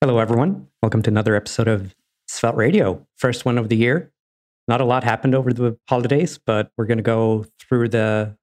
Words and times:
Hello, 0.00 0.20
everyone. 0.20 0.68
Welcome 0.80 1.02
to 1.02 1.10
another 1.10 1.34
episode 1.34 1.66
of 1.66 1.92
Svelte 2.28 2.54
Radio, 2.54 3.04
first 3.16 3.44
one 3.44 3.58
of 3.58 3.68
the 3.68 3.74
year. 3.74 4.12
Not 4.68 4.80
a 4.80 4.84
lot 4.84 5.02
happened 5.02 5.34
over 5.34 5.52
the 5.52 5.76
holidays, 5.88 6.38
but 6.38 6.70
we're 6.78 6.84
going 6.84 6.98
to 6.98 7.02
go 7.02 7.46
through 7.58 7.88
the 7.88 8.36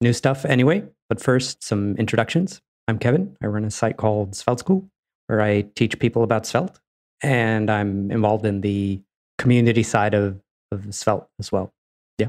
new 0.00 0.14
stuff 0.14 0.46
anyway. 0.46 0.82
But 1.10 1.20
first, 1.20 1.62
some 1.62 1.94
introductions. 1.96 2.62
I'm 2.88 2.98
Kevin. 2.98 3.36
I 3.42 3.48
run 3.48 3.66
a 3.66 3.70
site 3.70 3.98
called 3.98 4.34
Svelte 4.34 4.60
School, 4.60 4.88
where 5.26 5.42
I 5.42 5.66
teach 5.76 5.98
people 5.98 6.22
about 6.22 6.46
Svelte, 6.46 6.80
and 7.22 7.70
I'm 7.70 8.10
involved 8.10 8.46
in 8.46 8.62
the 8.62 9.02
community 9.36 9.82
side 9.82 10.14
of, 10.14 10.40
of 10.72 10.94
Svelte 10.94 11.28
as 11.38 11.52
well. 11.52 11.74
Yeah. 12.16 12.28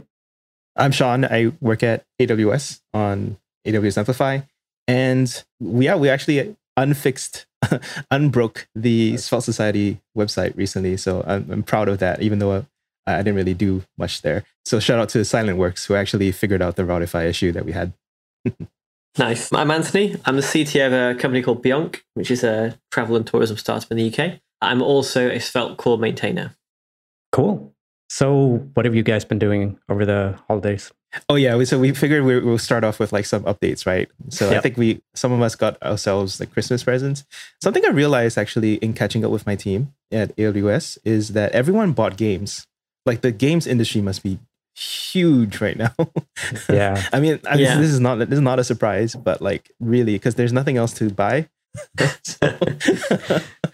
I'm 0.76 0.92
Sean. 0.92 1.23
I 1.23 1.54
work 1.62 1.82
at 1.82 2.04
AWS 2.20 2.82
on 2.94 3.38
AWS 3.66 4.00
Amplify, 4.00 4.39
and 4.86 5.46
yeah, 5.62 5.96
we 5.96 6.10
actually 6.10 6.57
unfixed 6.76 7.46
unbroke 8.11 8.68
the 8.75 9.18
Svelte 9.18 9.43
Society 9.43 10.00
website 10.18 10.55
recently. 10.55 10.97
So 10.97 11.24
I'm, 11.28 11.50
I'm 11.51 11.64
proud 11.64 11.89
of 11.89 12.00
that, 12.00 12.21
even 12.21 12.39
though 12.39 12.65
I, 13.07 13.14
I, 13.14 13.18
didn't 13.18 13.36
really 13.36 13.54
do 13.54 13.83
much 13.97 14.21
there. 14.21 14.43
So 14.65 14.79
shout 14.79 15.00
out 15.00 15.10
to 15.10 15.19
SilentWorks, 15.19 15.86
who 15.86 15.96
actually 15.96 16.32
figured 16.32 16.61
out 16.61 16.75
the 16.75 16.83
Routify 16.83 17.28
issue 17.28 17.51
that 17.51 17.65
we 17.65 17.71
had. 17.71 17.93
nice. 19.18 19.51
I'm 19.54 19.71
Anthony. 19.71 20.15
I'm 20.25 20.36
the 20.36 20.41
CTO 20.41 20.88
of 20.88 20.93
a 20.93 21.19
company 21.19 21.41
called 21.41 21.64
Beyonk, 21.64 22.01
which 22.14 22.32
is 22.32 22.43
a 22.43 22.78
travel 22.91 23.15
and 23.15 23.25
tourism 23.25 23.57
startup 23.57 23.91
in 23.91 23.97
the 23.97 24.13
UK. 24.13 24.39
I'm 24.61 24.82
also 24.82 25.29
a 25.29 25.39
Svelte 25.39 25.77
core 25.77 25.97
maintainer. 25.97 26.55
Cool. 27.32 27.75
So, 28.09 28.69
what 28.73 28.86
have 28.86 28.95
you 28.95 29.04
guys 29.04 29.25
been 29.25 29.39
doing 29.39 29.79
over 29.89 30.05
the 30.05 30.39
holidays? 30.47 30.91
Oh 31.29 31.36
yeah, 31.36 31.61
so 31.63 31.79
we 31.79 31.93
figured 31.93 32.23
we, 32.23 32.39
will 32.39 32.58
start 32.58 32.83
off 32.83 33.00
with 33.00 33.13
like 33.13 33.25
some 33.25 33.44
updates, 33.44 33.86
right? 33.86 34.09
So 34.30 34.50
yep. 34.50 34.58
I 34.58 34.61
think 34.61 34.77
we 34.77 35.02
some 35.13 35.31
of 35.31 35.41
us 35.41 35.55
got 35.55 35.81
ourselves 35.81 36.39
like 36.39 36.52
Christmas 36.52 36.83
presents. 36.83 37.23
Something 37.61 37.86
I 37.86 37.89
realized 37.89 38.38
actually 38.38 38.75
in 38.75 38.94
catching 38.94 39.23
up 39.23 39.31
with 39.31 39.45
my 39.45 39.55
team 39.55 39.94
at 40.11 40.36
AWS 40.36 40.97
is 41.05 41.30
that 41.30 41.52
everyone 41.53 41.94
bought 41.94 42.17
games. 42.17 42.67
Like 43.05 43.21
the 43.21 43.31
games 43.31 43.65
industry 43.65 44.02
must 44.02 44.23
be 44.23 44.39
huge 44.75 45.61
right 45.61 45.77
now. 45.77 45.93
yeah, 46.69 47.02
I 47.13 47.19
mean, 47.19 47.39
I 47.45 47.55
mean 47.55 47.65
yeah. 47.65 47.80
this 47.80 47.91
is 47.91 47.99
not 47.99 48.19
this 48.19 48.37
is 48.37 48.41
not 48.41 48.59
a 48.59 48.63
surprise, 48.63 49.15
but 49.15 49.41
like 49.41 49.71
really, 49.80 50.13
because 50.13 50.35
there's 50.35 50.53
nothing 50.53 50.77
else 50.77 50.93
to 50.95 51.09
buy. 51.09 51.47
so, 52.23 52.58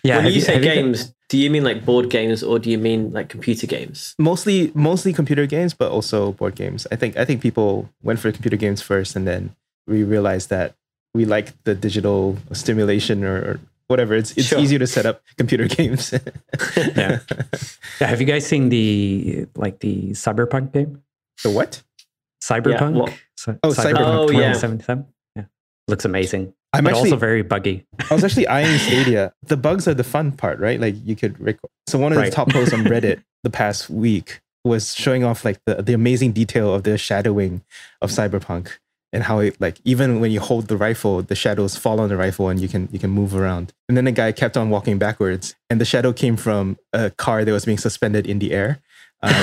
yeah. 0.03 0.17
When 0.17 0.27
you, 0.27 0.31
you 0.33 0.41
say 0.41 0.59
games, 0.59 1.13
do 1.31 1.37
you 1.37 1.49
mean 1.49 1.63
like 1.63 1.85
board 1.85 2.09
games 2.09 2.43
or 2.43 2.59
do 2.59 2.69
you 2.69 2.77
mean 2.77 3.13
like 3.13 3.29
computer 3.29 3.65
games? 3.65 4.15
Mostly, 4.19 4.69
mostly 4.75 5.13
computer 5.13 5.45
games, 5.45 5.73
but 5.73 5.89
also 5.89 6.33
board 6.33 6.55
games. 6.55 6.85
I 6.91 6.97
think 6.97 7.15
I 7.15 7.23
think 7.23 7.41
people 7.41 7.87
went 8.03 8.19
for 8.19 8.33
computer 8.33 8.57
games 8.57 8.81
first, 8.81 9.15
and 9.15 9.25
then 9.25 9.55
we 9.87 10.03
realized 10.03 10.49
that 10.49 10.75
we 11.13 11.23
like 11.23 11.53
the 11.63 11.73
digital 11.73 12.37
stimulation 12.51 13.23
or, 13.23 13.35
or 13.37 13.59
whatever. 13.87 14.13
It's 14.13 14.35
it's 14.35 14.47
sure. 14.47 14.59
easier 14.59 14.79
to 14.79 14.87
set 14.87 15.05
up 15.05 15.23
computer 15.37 15.67
games. 15.79 16.11
yeah. 16.75 17.19
yeah. 17.23 18.07
Have 18.07 18.19
you 18.19 18.27
guys 18.27 18.45
seen 18.45 18.67
the 18.67 19.47
like 19.55 19.79
the 19.79 20.11
Cyberpunk 20.11 20.73
game? 20.73 21.01
The 21.43 21.51
what? 21.51 21.81
Cyberpunk. 22.43 23.07
Yeah, 23.07 23.55
oh, 23.63 23.69
Cyberpunk. 23.69 23.99
Oh, 24.03 24.27
2077. 24.27 24.35
Yeah. 24.35 24.95
yeah. 24.95 25.03
Looks 25.91 26.05
amazing. 26.05 26.53
I'm 26.73 26.85
but 26.85 26.91
actually, 26.91 27.09
also 27.09 27.17
very 27.17 27.41
buggy. 27.41 27.85
I 28.09 28.13
was 28.13 28.23
actually 28.23 28.47
eyeing 28.57 28.77
Stadia. 28.79 29.33
The 29.43 29.57
bugs 29.57 29.89
are 29.89 29.93
the 29.93 30.05
fun 30.05 30.31
part, 30.31 30.57
right? 30.59 30.79
Like 30.79 30.95
you 31.03 31.17
could 31.17 31.37
record. 31.39 31.69
So 31.87 31.99
one 31.99 32.13
of 32.13 32.17
right. 32.17 32.29
the 32.29 32.35
top 32.35 32.49
posts 32.49 32.73
on 32.73 32.79
Reddit 32.85 33.21
the 33.43 33.49
past 33.49 33.89
week 33.89 34.39
was 34.63 34.95
showing 34.95 35.25
off 35.25 35.43
like 35.43 35.59
the, 35.65 35.81
the 35.81 35.93
amazing 35.93 36.31
detail 36.31 36.73
of 36.73 36.83
the 36.83 36.97
shadowing 36.97 37.61
of 38.01 38.09
Cyberpunk 38.09 38.77
and 39.11 39.23
how 39.23 39.39
it 39.39 39.59
like 39.59 39.81
even 39.83 40.19
when 40.19 40.31
you 40.31 40.39
hold 40.39 40.67
the 40.67 40.77
rifle, 40.77 41.21
the 41.21 41.35
shadows 41.35 41.75
fall 41.75 41.99
on 41.99 42.09
the 42.09 42.15
rifle 42.15 42.47
and 42.47 42.59
you 42.59 42.69
can 42.69 42.87
you 42.91 42.99
can 42.99 43.09
move 43.09 43.35
around. 43.35 43.73
And 43.89 43.97
then 43.97 44.05
the 44.05 44.11
guy 44.11 44.31
kept 44.31 44.55
on 44.55 44.69
walking 44.69 44.97
backwards, 44.97 45.55
and 45.69 45.81
the 45.81 45.85
shadow 45.85 46.13
came 46.13 46.37
from 46.37 46.77
a 46.93 47.09
car 47.09 47.43
that 47.43 47.51
was 47.51 47.65
being 47.65 47.77
suspended 47.77 48.25
in 48.25 48.39
the 48.39 48.53
air. 48.53 48.79
Um, 49.23 49.31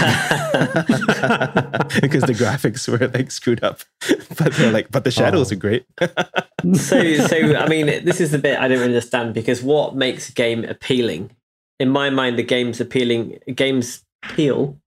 because 2.00 2.24
the 2.24 2.34
graphics 2.36 2.88
were 2.88 3.08
like 3.08 3.30
screwed 3.30 3.62
up, 3.62 3.80
but 4.38 4.52
they're 4.54 4.72
like, 4.72 4.90
but 4.90 5.04
the 5.04 5.10
shadows 5.10 5.52
oh. 5.52 5.54
are 5.54 5.58
great. 5.58 5.86
so, 6.74 7.14
so 7.14 7.56
I 7.56 7.68
mean, 7.68 7.86
this 8.04 8.20
is 8.20 8.32
the 8.32 8.38
bit 8.38 8.58
I 8.58 8.68
don't 8.68 8.82
understand 8.82 9.34
because 9.34 9.62
what 9.62 9.94
makes 9.94 10.28
a 10.28 10.32
game 10.32 10.64
appealing? 10.64 11.30
In 11.78 11.90
my 11.90 12.10
mind, 12.10 12.38
the 12.38 12.42
game's 12.42 12.80
appealing. 12.80 13.38
Game's 13.54 14.04
appeal 14.24 14.80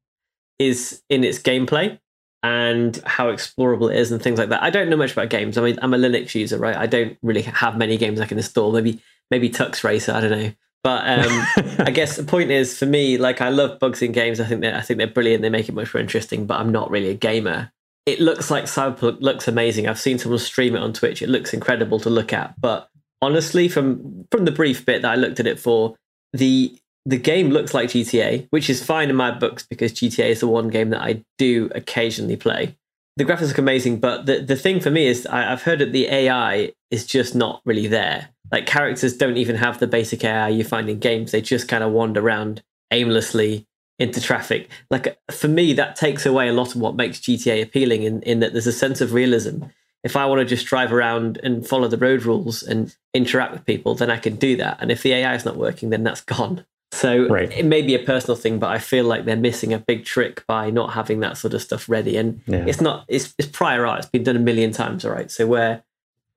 is 0.59 1.01
in 1.09 1.23
its 1.23 1.39
gameplay 1.39 1.97
and 2.43 3.01
how 3.05 3.31
explorable 3.31 3.91
it 3.91 3.97
is 3.97 4.11
and 4.11 4.21
things 4.21 4.39
like 4.39 4.49
that. 4.49 4.63
I 4.63 4.69
don't 4.69 4.89
know 4.89 4.97
much 4.97 5.13
about 5.13 5.29
games. 5.29 5.57
I 5.57 5.61
mean, 5.61 5.79
I'm 5.81 5.93
a 5.93 5.97
Linux 5.97 6.35
user, 6.35 6.57
right? 6.57 6.75
I 6.75 6.87
don't 6.87 7.17
really 7.21 7.43
have 7.43 7.77
many 7.77 7.97
games 7.97 8.19
I 8.19 8.25
can 8.25 8.37
install. 8.37 8.71
Maybe 8.71 9.01
maybe 9.29 9.49
Tux 9.49 9.83
Racer. 9.83 10.11
I 10.13 10.21
don't 10.21 10.31
know. 10.31 10.51
But 10.83 11.07
um, 11.07 11.47
I 11.79 11.91
guess 11.91 12.17
the 12.17 12.23
point 12.23 12.51
is 12.51 12.77
for 12.77 12.85
me, 12.85 13.17
like 13.17 13.41
I 13.41 13.49
love 13.49 13.79
bugs 13.79 14.01
in 14.01 14.11
games. 14.11 14.39
I 14.39 14.45
think 14.45 14.61
they 14.61 14.73
I 14.73 14.81
think 14.81 14.97
they're 14.97 15.07
brilliant. 15.07 15.41
They 15.41 15.49
make 15.49 15.69
it 15.69 15.75
much 15.75 15.93
more 15.93 16.01
interesting. 16.01 16.45
But 16.45 16.59
I'm 16.59 16.71
not 16.71 16.89
really 16.89 17.09
a 17.09 17.15
gamer. 17.15 17.71
It 18.05 18.19
looks 18.19 18.49
like 18.49 18.65
Cyberpunk 18.65 19.21
looks 19.21 19.47
amazing. 19.47 19.87
I've 19.87 19.99
seen 19.99 20.17
someone 20.17 20.39
stream 20.39 20.75
it 20.75 20.81
on 20.81 20.91
Twitch. 20.91 21.21
It 21.21 21.29
looks 21.29 21.53
incredible 21.53 21.99
to 21.99 22.09
look 22.09 22.33
at. 22.33 22.59
But 22.59 22.89
honestly, 23.21 23.67
from 23.67 24.25
from 24.31 24.45
the 24.45 24.51
brief 24.51 24.85
bit 24.85 25.03
that 25.03 25.11
I 25.11 25.15
looked 25.15 25.39
at 25.39 25.47
it 25.47 25.59
for, 25.59 25.95
the 26.33 26.75
the 27.05 27.17
game 27.17 27.49
looks 27.49 27.73
like 27.73 27.89
GTA, 27.89 28.47
which 28.51 28.69
is 28.69 28.83
fine 28.83 29.09
in 29.09 29.15
my 29.15 29.31
books 29.31 29.65
because 29.67 29.91
GTA 29.93 30.29
is 30.29 30.39
the 30.41 30.47
one 30.47 30.69
game 30.69 30.89
that 30.91 31.01
I 31.01 31.23
do 31.37 31.69
occasionally 31.73 32.37
play. 32.37 32.77
The 33.17 33.25
graphics 33.25 33.49
look 33.49 33.57
amazing, 33.57 33.99
but 33.99 34.25
the, 34.25 34.39
the 34.39 34.55
thing 34.55 34.79
for 34.79 34.89
me 34.89 35.07
is 35.07 35.25
I, 35.25 35.51
I've 35.51 35.63
heard 35.63 35.79
that 35.79 35.91
the 35.91 36.07
AI 36.07 36.71
is 36.89 37.05
just 37.05 37.35
not 37.35 37.61
really 37.65 37.87
there 37.87 38.29
like 38.51 38.65
characters 38.65 39.15
don't 39.15 39.37
even 39.37 39.55
have 39.55 39.79
the 39.79 39.87
basic 39.87 40.23
AI 40.23 40.49
you 40.49 40.63
find 40.63 40.89
in 40.89 40.99
games. 40.99 41.31
They 41.31 41.41
just 41.41 41.67
kind 41.67 41.83
of 41.83 41.91
wander 41.91 42.19
around 42.21 42.61
aimlessly 42.91 43.65
into 43.97 44.19
traffic. 44.19 44.69
Like 44.89 45.17
for 45.31 45.47
me, 45.47 45.73
that 45.73 45.95
takes 45.95 46.25
away 46.25 46.49
a 46.49 46.53
lot 46.53 46.75
of 46.75 46.81
what 46.81 46.95
makes 46.95 47.19
GTA 47.19 47.63
appealing 47.63 48.03
in, 48.03 48.21
in 48.23 48.39
that 48.41 48.51
there's 48.51 48.67
a 48.67 48.73
sense 48.73 48.99
of 48.99 49.13
realism. 49.13 49.63
If 50.03 50.15
I 50.15 50.25
want 50.25 50.39
to 50.39 50.45
just 50.45 50.65
drive 50.65 50.91
around 50.91 51.39
and 51.43 51.65
follow 51.65 51.87
the 51.87 51.97
road 51.97 52.23
rules 52.23 52.63
and 52.63 52.93
interact 53.13 53.53
with 53.53 53.65
people, 53.65 53.95
then 53.95 54.09
I 54.09 54.17
can 54.17 54.35
do 54.35 54.57
that. 54.57 54.77
And 54.81 54.91
if 54.91 55.03
the 55.03 55.13
AI 55.13 55.35
is 55.35 55.45
not 55.45 55.55
working, 55.55 55.91
then 55.91 56.03
that's 56.03 56.21
gone. 56.21 56.65
So 56.91 57.27
right. 57.27 57.51
it 57.51 57.65
may 57.65 57.81
be 57.81 57.95
a 57.95 57.99
personal 57.99 58.35
thing, 58.35 58.59
but 58.59 58.69
I 58.69 58.77
feel 58.77 59.05
like 59.05 59.23
they're 59.25 59.37
missing 59.37 59.73
a 59.73 59.79
big 59.79 60.03
trick 60.03 60.45
by 60.45 60.69
not 60.69 60.91
having 60.91 61.21
that 61.21 61.37
sort 61.37 61.53
of 61.53 61.61
stuff 61.61 61.87
ready. 61.87 62.17
And 62.17 62.41
yeah. 62.47 62.65
it's 62.67 62.81
not 62.81 63.05
it's, 63.07 63.33
it's 63.37 63.47
prior 63.47 63.85
art. 63.85 63.99
It's 63.99 64.09
been 64.09 64.23
done 64.23 64.35
a 64.35 64.39
million 64.39 64.71
times, 64.71 65.05
all 65.05 65.11
right. 65.11 65.31
So 65.31 65.47
where 65.47 65.83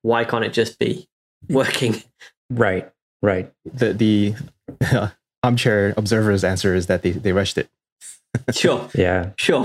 why 0.02 0.24
can't 0.24 0.44
it 0.44 0.52
just 0.52 0.78
be 0.78 1.08
working. 1.48 2.02
Right, 2.50 2.90
right. 3.22 3.52
The 3.64 3.92
the 3.92 4.34
uh, 4.80 5.08
armchair 5.42 5.94
observer's 5.96 6.44
answer 6.44 6.74
is 6.74 6.86
that 6.86 7.02
they, 7.02 7.10
they 7.10 7.32
rushed 7.32 7.58
it. 7.58 7.68
sure. 8.52 8.88
Yeah. 8.94 9.30
Sure. 9.36 9.64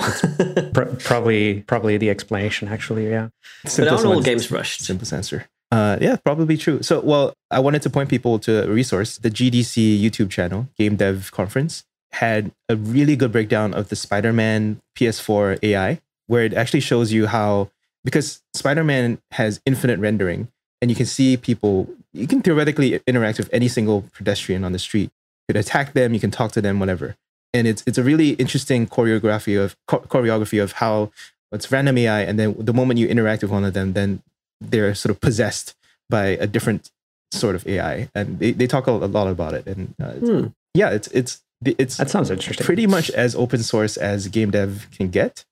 pr- 0.73 0.95
probably 0.99 1.61
probably 1.61 1.97
the 1.97 2.09
explanation 2.09 2.67
actually. 2.67 3.09
Yeah. 3.09 3.29
Simplest 3.65 3.77
but 3.77 4.09
aren't 4.09 4.17
all 4.17 4.23
games 4.23 4.51
rushed? 4.51 4.81
Simplest 4.81 5.13
answer. 5.13 5.47
Uh, 5.71 5.97
yeah, 6.01 6.15
probably 6.15 6.57
true. 6.57 6.81
So, 6.81 6.99
well, 6.99 7.33
I 7.51 7.59
wanted 7.59 7.81
to 7.83 7.89
point 7.89 8.09
people 8.09 8.39
to 8.39 8.63
a 8.63 8.67
resource. 8.67 9.17
The 9.17 9.29
GDC 9.29 10.01
YouTube 10.01 10.29
channel, 10.31 10.67
Game 10.77 10.95
Dev 10.95 11.31
Conference, 11.31 11.83
had 12.11 12.51
a 12.67 12.75
really 12.75 13.15
good 13.15 13.31
breakdown 13.31 13.73
of 13.73 13.89
the 13.89 13.95
Spider 13.95 14.33
Man 14.33 14.81
PS4 14.97 15.59
AI, 15.61 16.01
where 16.25 16.43
it 16.43 16.53
actually 16.53 16.79
shows 16.79 17.13
you 17.13 17.27
how, 17.27 17.69
because 18.03 18.41
Spider 18.55 18.83
Man 18.83 19.19
has 19.31 19.61
infinite 19.65 19.99
rendering, 19.99 20.47
and 20.81 20.89
you 20.89 20.95
can 20.95 21.05
see 21.05 21.37
people 21.37 21.89
you 22.13 22.27
can 22.27 22.41
theoretically 22.41 22.99
interact 23.05 23.37
with 23.37 23.49
any 23.53 23.67
single 23.67 24.05
pedestrian 24.13 24.63
on 24.63 24.71
the 24.71 24.79
street 24.79 25.11
you 25.47 25.53
can 25.53 25.59
attack 25.59 25.93
them 25.93 26.13
you 26.13 26.19
can 26.19 26.31
talk 26.31 26.51
to 26.51 26.61
them 26.61 26.79
whatever 26.79 27.15
and 27.53 27.67
it's 27.67 27.83
it's 27.85 27.97
a 27.97 28.03
really 28.03 28.31
interesting 28.31 28.87
choreography 28.87 29.61
of 29.61 29.75
choreography 29.87 30.61
of 30.61 30.73
how 30.73 31.11
it's 31.51 31.71
random 31.71 31.97
ai 31.97 32.21
and 32.21 32.39
then 32.39 32.55
the 32.57 32.73
moment 32.73 32.99
you 32.99 33.07
interact 33.07 33.41
with 33.41 33.51
one 33.51 33.63
of 33.63 33.73
them 33.73 33.93
then 33.93 34.21
they're 34.61 34.93
sort 34.95 35.11
of 35.11 35.21
possessed 35.21 35.75
by 36.09 36.27
a 36.27 36.47
different 36.47 36.91
sort 37.31 37.55
of 37.55 37.65
ai 37.67 38.09
and 38.15 38.39
they, 38.39 38.51
they 38.51 38.67
talk 38.67 38.87
a, 38.87 38.91
lot 38.91 39.27
about 39.27 39.53
it 39.53 39.67
and 39.67 39.93
uh, 40.01 40.13
hmm. 40.13 40.47
yeah 40.73 40.89
it's 40.89 41.07
it's 41.09 41.41
it's 41.63 41.97
that 41.97 42.09
sounds 42.09 42.31
interesting 42.31 42.65
pretty 42.65 42.87
much 42.87 43.09
as 43.11 43.35
open 43.35 43.61
source 43.61 43.97
as 43.97 44.27
game 44.27 44.49
dev 44.49 44.87
can 44.95 45.09
get 45.09 45.45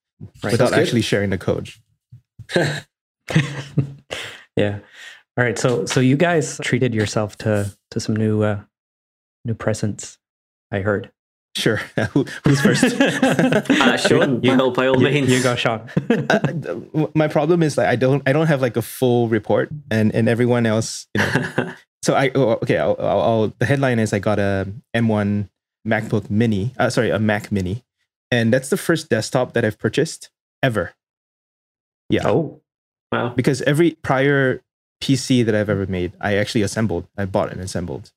right. 0.44 0.51
without 0.51 0.74
actually 0.74 1.01
sharing 1.01 1.30
the 1.30 1.38
code 1.38 1.69
yeah 4.56 4.80
all 5.38 5.44
right, 5.44 5.57
so 5.57 5.86
so 5.86 6.00
you 6.00 6.18
guys 6.18 6.59
treated 6.63 6.95
yourself 6.95 7.38
to 7.39 7.71
to 7.92 8.00
some 8.00 8.15
new 8.15 8.42
uh, 8.42 8.62
new 9.45 9.54
presents. 9.54 10.18
I 10.71 10.80
heard. 10.80 11.12
Sure. 11.57 11.77
Who's 12.44 12.62
first? 12.62 12.83
uh, 13.01 13.98
Sean, 13.98 14.44
you, 14.44 14.56
by 14.71 14.88
all 14.88 15.01
you, 15.01 15.09
means. 15.09 15.31
You 15.31 15.42
go, 15.42 15.56
Sean. 15.56 15.89
uh, 16.30 17.09
my 17.15 17.27
problem 17.27 17.63
is 17.63 17.80
like 17.80 17.88
I 17.88 17.95
don't 17.95 18.21
I 18.27 18.31
don't 18.31 18.45
have 18.45 18.62
like 18.62 18.77
a 18.77 18.83
full 18.83 19.27
report, 19.27 19.69
and 19.89 20.13
and 20.13 20.30
everyone 20.30 20.68
else, 20.68 21.07
you 21.15 21.24
know. 21.24 21.74
so 22.04 22.13
I 22.13 22.30
oh, 22.36 22.59
okay. 22.62 22.77
I'll, 22.77 22.95
I'll, 23.00 23.21
I'll, 23.21 23.54
the 23.57 23.65
headline 23.65 23.98
is 23.98 24.13
I 24.13 24.19
got 24.19 24.38
a 24.38 24.71
M1 24.95 25.50
MacBook 25.88 26.30
Mini. 26.30 26.74
Uh, 26.77 26.92
sorry, 26.92 27.09
a 27.09 27.18
Mac 27.18 27.51
Mini, 27.51 27.83
and 28.30 28.54
that's 28.54 28.69
the 28.69 28.77
first 28.77 29.09
desktop 29.09 29.54
that 29.54 29.65
I've 29.65 29.80
purchased 29.80 30.30
ever. 30.62 30.94
Yeah. 32.09 32.27
Oh. 32.27 32.62
Wow. 33.12 33.30
Because 33.30 33.63
every 33.63 33.92
prior 34.04 34.62
PC 35.01 35.44
that 35.45 35.56
I've 35.56 35.69
ever 35.69 35.88
made, 35.88 36.13
I 36.21 36.36
actually 36.36 36.62
assembled. 36.62 37.07
I 37.18 37.25
bought 37.25 37.51
and 37.51 37.62
assembled. 37.62 38.12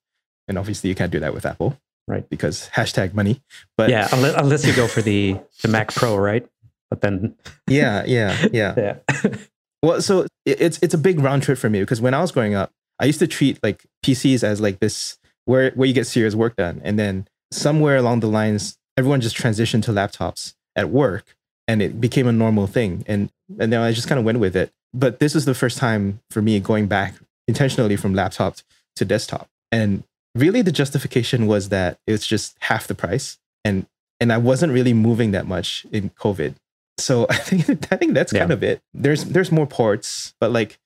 and 0.48 0.58
obviously 0.58 0.90
you 0.90 0.96
can't 0.96 1.12
do 1.12 1.20
that 1.20 1.32
with 1.32 1.46
Apple, 1.46 1.78
Right. 2.10 2.28
Because 2.28 2.68
hashtag 2.74 3.14
money. 3.14 3.40
But 3.76 3.88
yeah, 3.90 4.08
unless, 4.12 4.34
unless 4.34 4.66
you 4.66 4.74
go 4.74 4.88
for 4.88 5.00
the 5.00 5.38
the 5.62 5.68
Mac 5.68 5.94
Pro, 5.94 6.16
right? 6.16 6.44
But 6.90 7.02
then, 7.02 7.36
yeah, 7.68 8.04
yeah, 8.04 8.48
yeah. 8.52 8.74
yeah, 8.76 9.36
Well, 9.82 10.02
so 10.02 10.26
it's 10.44 10.80
it's 10.82 10.92
a 10.92 10.98
big 10.98 11.20
round 11.20 11.44
trip 11.44 11.56
for 11.56 11.70
me 11.70 11.80
because 11.80 12.00
when 12.00 12.12
I 12.12 12.20
was 12.20 12.32
growing 12.32 12.54
up, 12.54 12.72
I 12.98 13.04
used 13.04 13.20
to 13.20 13.28
treat 13.28 13.62
like 13.62 13.86
PCs 14.04 14.42
as 14.42 14.60
like 14.60 14.80
this 14.80 15.18
where 15.44 15.70
where 15.70 15.86
you 15.86 15.94
get 15.94 16.08
serious 16.08 16.34
work 16.34 16.56
done, 16.56 16.80
and 16.84 16.98
then 16.98 17.28
somewhere 17.52 17.96
along 17.96 18.20
the 18.20 18.26
lines, 18.26 18.76
everyone 18.96 19.20
just 19.20 19.36
transitioned 19.36 19.84
to 19.84 19.92
laptops 19.92 20.54
at 20.74 20.90
work, 20.90 21.36
and 21.68 21.80
it 21.80 22.00
became 22.00 22.26
a 22.26 22.32
normal 22.32 22.66
thing, 22.66 23.04
and 23.06 23.30
and 23.58 23.72
then 23.72 23.80
I 23.80 23.92
just 23.92 24.08
kind 24.08 24.18
of 24.18 24.24
went 24.24 24.40
with 24.40 24.56
it. 24.56 24.72
But 24.92 25.20
this 25.20 25.36
is 25.36 25.44
the 25.44 25.54
first 25.54 25.78
time 25.78 26.20
for 26.30 26.42
me 26.42 26.58
going 26.58 26.88
back 26.88 27.14
intentionally 27.46 27.96
from 27.96 28.14
laptop 28.14 28.56
to 28.96 29.04
desktop, 29.04 29.48
and 29.70 30.02
really 30.34 30.62
the 30.62 30.72
justification 30.72 31.46
was 31.46 31.68
that 31.70 31.98
it's 32.06 32.26
just 32.26 32.56
half 32.60 32.86
the 32.86 32.94
price, 32.94 33.38
and 33.64 33.86
and 34.20 34.32
I 34.32 34.38
wasn't 34.38 34.72
really 34.72 34.92
moving 34.92 35.30
that 35.32 35.46
much 35.46 35.86
in 35.92 36.10
COVID. 36.10 36.54
So 36.98 37.26
I 37.30 37.36
think 37.36 37.92
I 37.92 37.96
think 37.96 38.14
that's 38.14 38.32
Yeah. 38.32 38.40
kind 38.40 38.52
of 38.52 38.62
it. 38.62 38.80
There's 38.94 39.24
there's 39.24 39.50
more 39.52 39.66
ports, 39.66 40.34
but 40.40 40.50
like 40.52 40.78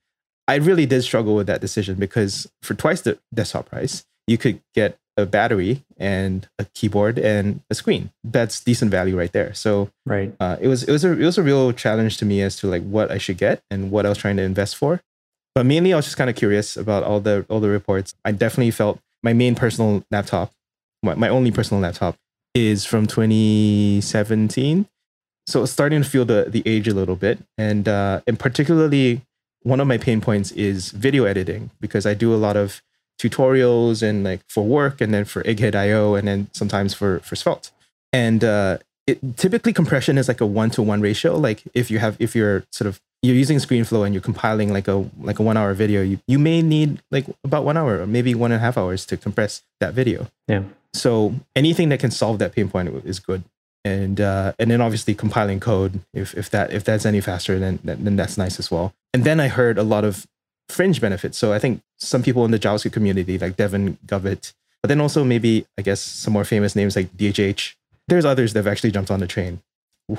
I 0.46 0.56
really 0.56 0.86
did 0.86 1.02
struggle 1.02 1.34
with 1.34 1.46
that 1.46 1.60
decision 1.60 1.96
because 1.96 2.50
for 2.62 2.74
twice 2.74 3.00
the 3.00 3.18
desktop 3.32 3.70
price, 3.70 4.04
you 4.26 4.36
could 4.38 4.60
get 4.74 4.98
a 5.16 5.24
battery 5.24 5.84
and 5.96 6.48
a 6.58 6.64
keyboard 6.74 7.18
and 7.18 7.60
a 7.70 7.74
screen. 7.74 8.10
That's 8.24 8.60
decent 8.60 8.90
value 8.90 9.16
right 9.16 9.30
there. 9.32 9.54
So 9.54 9.90
right. 10.04 10.34
uh, 10.40 10.56
it 10.60 10.66
was 10.68 10.82
it 10.82 10.90
was 10.92 11.04
a 11.04 11.12
it 11.12 11.24
was 11.24 11.38
a 11.38 11.42
real 11.42 11.72
challenge 11.72 12.18
to 12.18 12.24
me 12.24 12.42
as 12.42 12.56
to 12.56 12.66
like 12.66 12.82
what 12.82 13.10
I 13.10 13.18
should 13.18 13.38
get 13.38 13.62
and 13.70 13.90
what 13.90 14.04
I 14.06 14.08
was 14.08 14.18
trying 14.18 14.36
to 14.38 14.42
invest 14.42 14.76
for. 14.76 15.00
But 15.54 15.66
mainly, 15.66 15.92
I 15.92 15.96
was 15.96 16.04
just 16.06 16.16
kind 16.16 16.28
of 16.28 16.34
curious 16.36 16.76
about 16.76 17.04
all 17.04 17.20
the 17.20 17.46
all 17.48 17.60
the 17.60 17.68
reports. 17.68 18.14
I 18.24 18.32
definitely 18.32 18.72
felt 18.72 18.98
my 19.24 19.32
main 19.32 19.54
personal 19.54 20.04
laptop, 20.10 20.52
my, 21.02 21.14
my 21.14 21.28
only 21.28 21.50
personal 21.50 21.82
laptop, 21.82 22.16
is 22.54 22.84
from 22.84 23.06
2017. 23.06 24.86
So 25.46 25.62
it's 25.62 25.72
starting 25.72 26.02
to 26.02 26.08
feel 26.08 26.24
the 26.24 26.46
the 26.48 26.62
age 26.64 26.86
a 26.86 26.94
little 26.94 27.16
bit, 27.16 27.38
and 27.58 27.88
uh, 27.88 28.20
and 28.26 28.38
particularly 28.38 29.22
one 29.62 29.80
of 29.80 29.86
my 29.86 29.98
pain 29.98 30.20
points 30.20 30.52
is 30.52 30.90
video 30.90 31.24
editing 31.24 31.70
because 31.80 32.06
I 32.06 32.14
do 32.14 32.34
a 32.34 32.36
lot 32.36 32.56
of 32.56 32.82
tutorials 33.20 34.02
and 34.02 34.24
like 34.24 34.40
for 34.48 34.64
work, 34.64 35.00
and 35.00 35.12
then 35.12 35.24
for 35.24 35.42
Egghead.io, 35.42 36.14
and 36.14 36.28
then 36.28 36.48
sometimes 36.52 36.94
for 36.94 37.18
for 37.20 37.34
Svelte. 37.36 37.70
And 38.12 38.44
uh, 38.44 38.78
it, 39.06 39.36
typically 39.36 39.72
compression 39.72 40.16
is 40.16 40.28
like 40.28 40.40
a 40.40 40.46
one 40.46 40.70
to 40.70 40.82
one 40.82 41.00
ratio. 41.00 41.36
Like 41.36 41.64
if 41.74 41.90
you 41.90 41.98
have 41.98 42.16
if 42.20 42.34
you're 42.34 42.64
sort 42.70 42.88
of 42.88 43.00
you're 43.24 43.34
using 43.34 43.56
ScreenFlow 43.56 44.04
and 44.04 44.14
you're 44.14 44.20
compiling 44.20 44.70
like 44.70 44.86
a 44.86 45.08
like 45.20 45.38
a 45.38 45.42
one 45.42 45.56
hour 45.56 45.72
video, 45.72 46.02
you, 46.02 46.18
you 46.26 46.38
may 46.38 46.60
need 46.60 47.00
like 47.10 47.24
about 47.42 47.64
one 47.64 47.76
hour 47.76 48.00
or 48.00 48.06
maybe 48.06 48.34
one 48.34 48.52
and 48.52 48.60
a 48.60 48.64
half 48.64 48.76
hours 48.76 49.06
to 49.06 49.16
compress 49.16 49.62
that 49.80 49.94
video. 49.94 50.28
Yeah. 50.46 50.64
So 50.92 51.34
anything 51.56 51.88
that 51.88 52.00
can 52.00 52.10
solve 52.10 52.38
that 52.40 52.52
pain 52.52 52.68
point 52.68 52.88
is 53.06 53.18
good. 53.18 53.42
And 53.82 54.20
uh, 54.20 54.52
and 54.58 54.70
then 54.70 54.82
obviously 54.82 55.14
compiling 55.14 55.58
code 55.58 56.00
if 56.12 56.34
if 56.34 56.50
that 56.50 56.72
if 56.72 56.84
that's 56.84 57.06
any 57.06 57.22
faster 57.22 57.58
then 57.58 57.78
then 57.82 58.16
that's 58.16 58.36
nice 58.36 58.58
as 58.58 58.70
well. 58.70 58.94
And 59.14 59.24
then 59.24 59.40
I 59.40 59.48
heard 59.48 59.78
a 59.78 59.82
lot 59.82 60.04
of 60.04 60.26
fringe 60.68 61.00
benefits. 61.00 61.38
So 61.38 61.52
I 61.54 61.58
think 61.58 61.82
some 61.98 62.22
people 62.22 62.44
in 62.44 62.50
the 62.50 62.58
JavaScript 62.58 62.92
community 62.92 63.38
like 63.38 63.56
Devon 63.56 63.98
Govett, 64.06 64.52
but 64.82 64.88
then 64.88 65.00
also 65.00 65.24
maybe 65.24 65.66
I 65.78 65.82
guess 65.82 66.00
some 66.00 66.34
more 66.34 66.44
famous 66.44 66.76
names 66.76 66.94
like 66.94 67.16
DHH. 67.16 67.74
There's 68.06 68.26
others 68.26 68.52
that 68.52 68.58
have 68.58 68.66
actually 68.66 68.90
jumped 68.90 69.10
on 69.10 69.20
the 69.20 69.26
train 69.26 69.62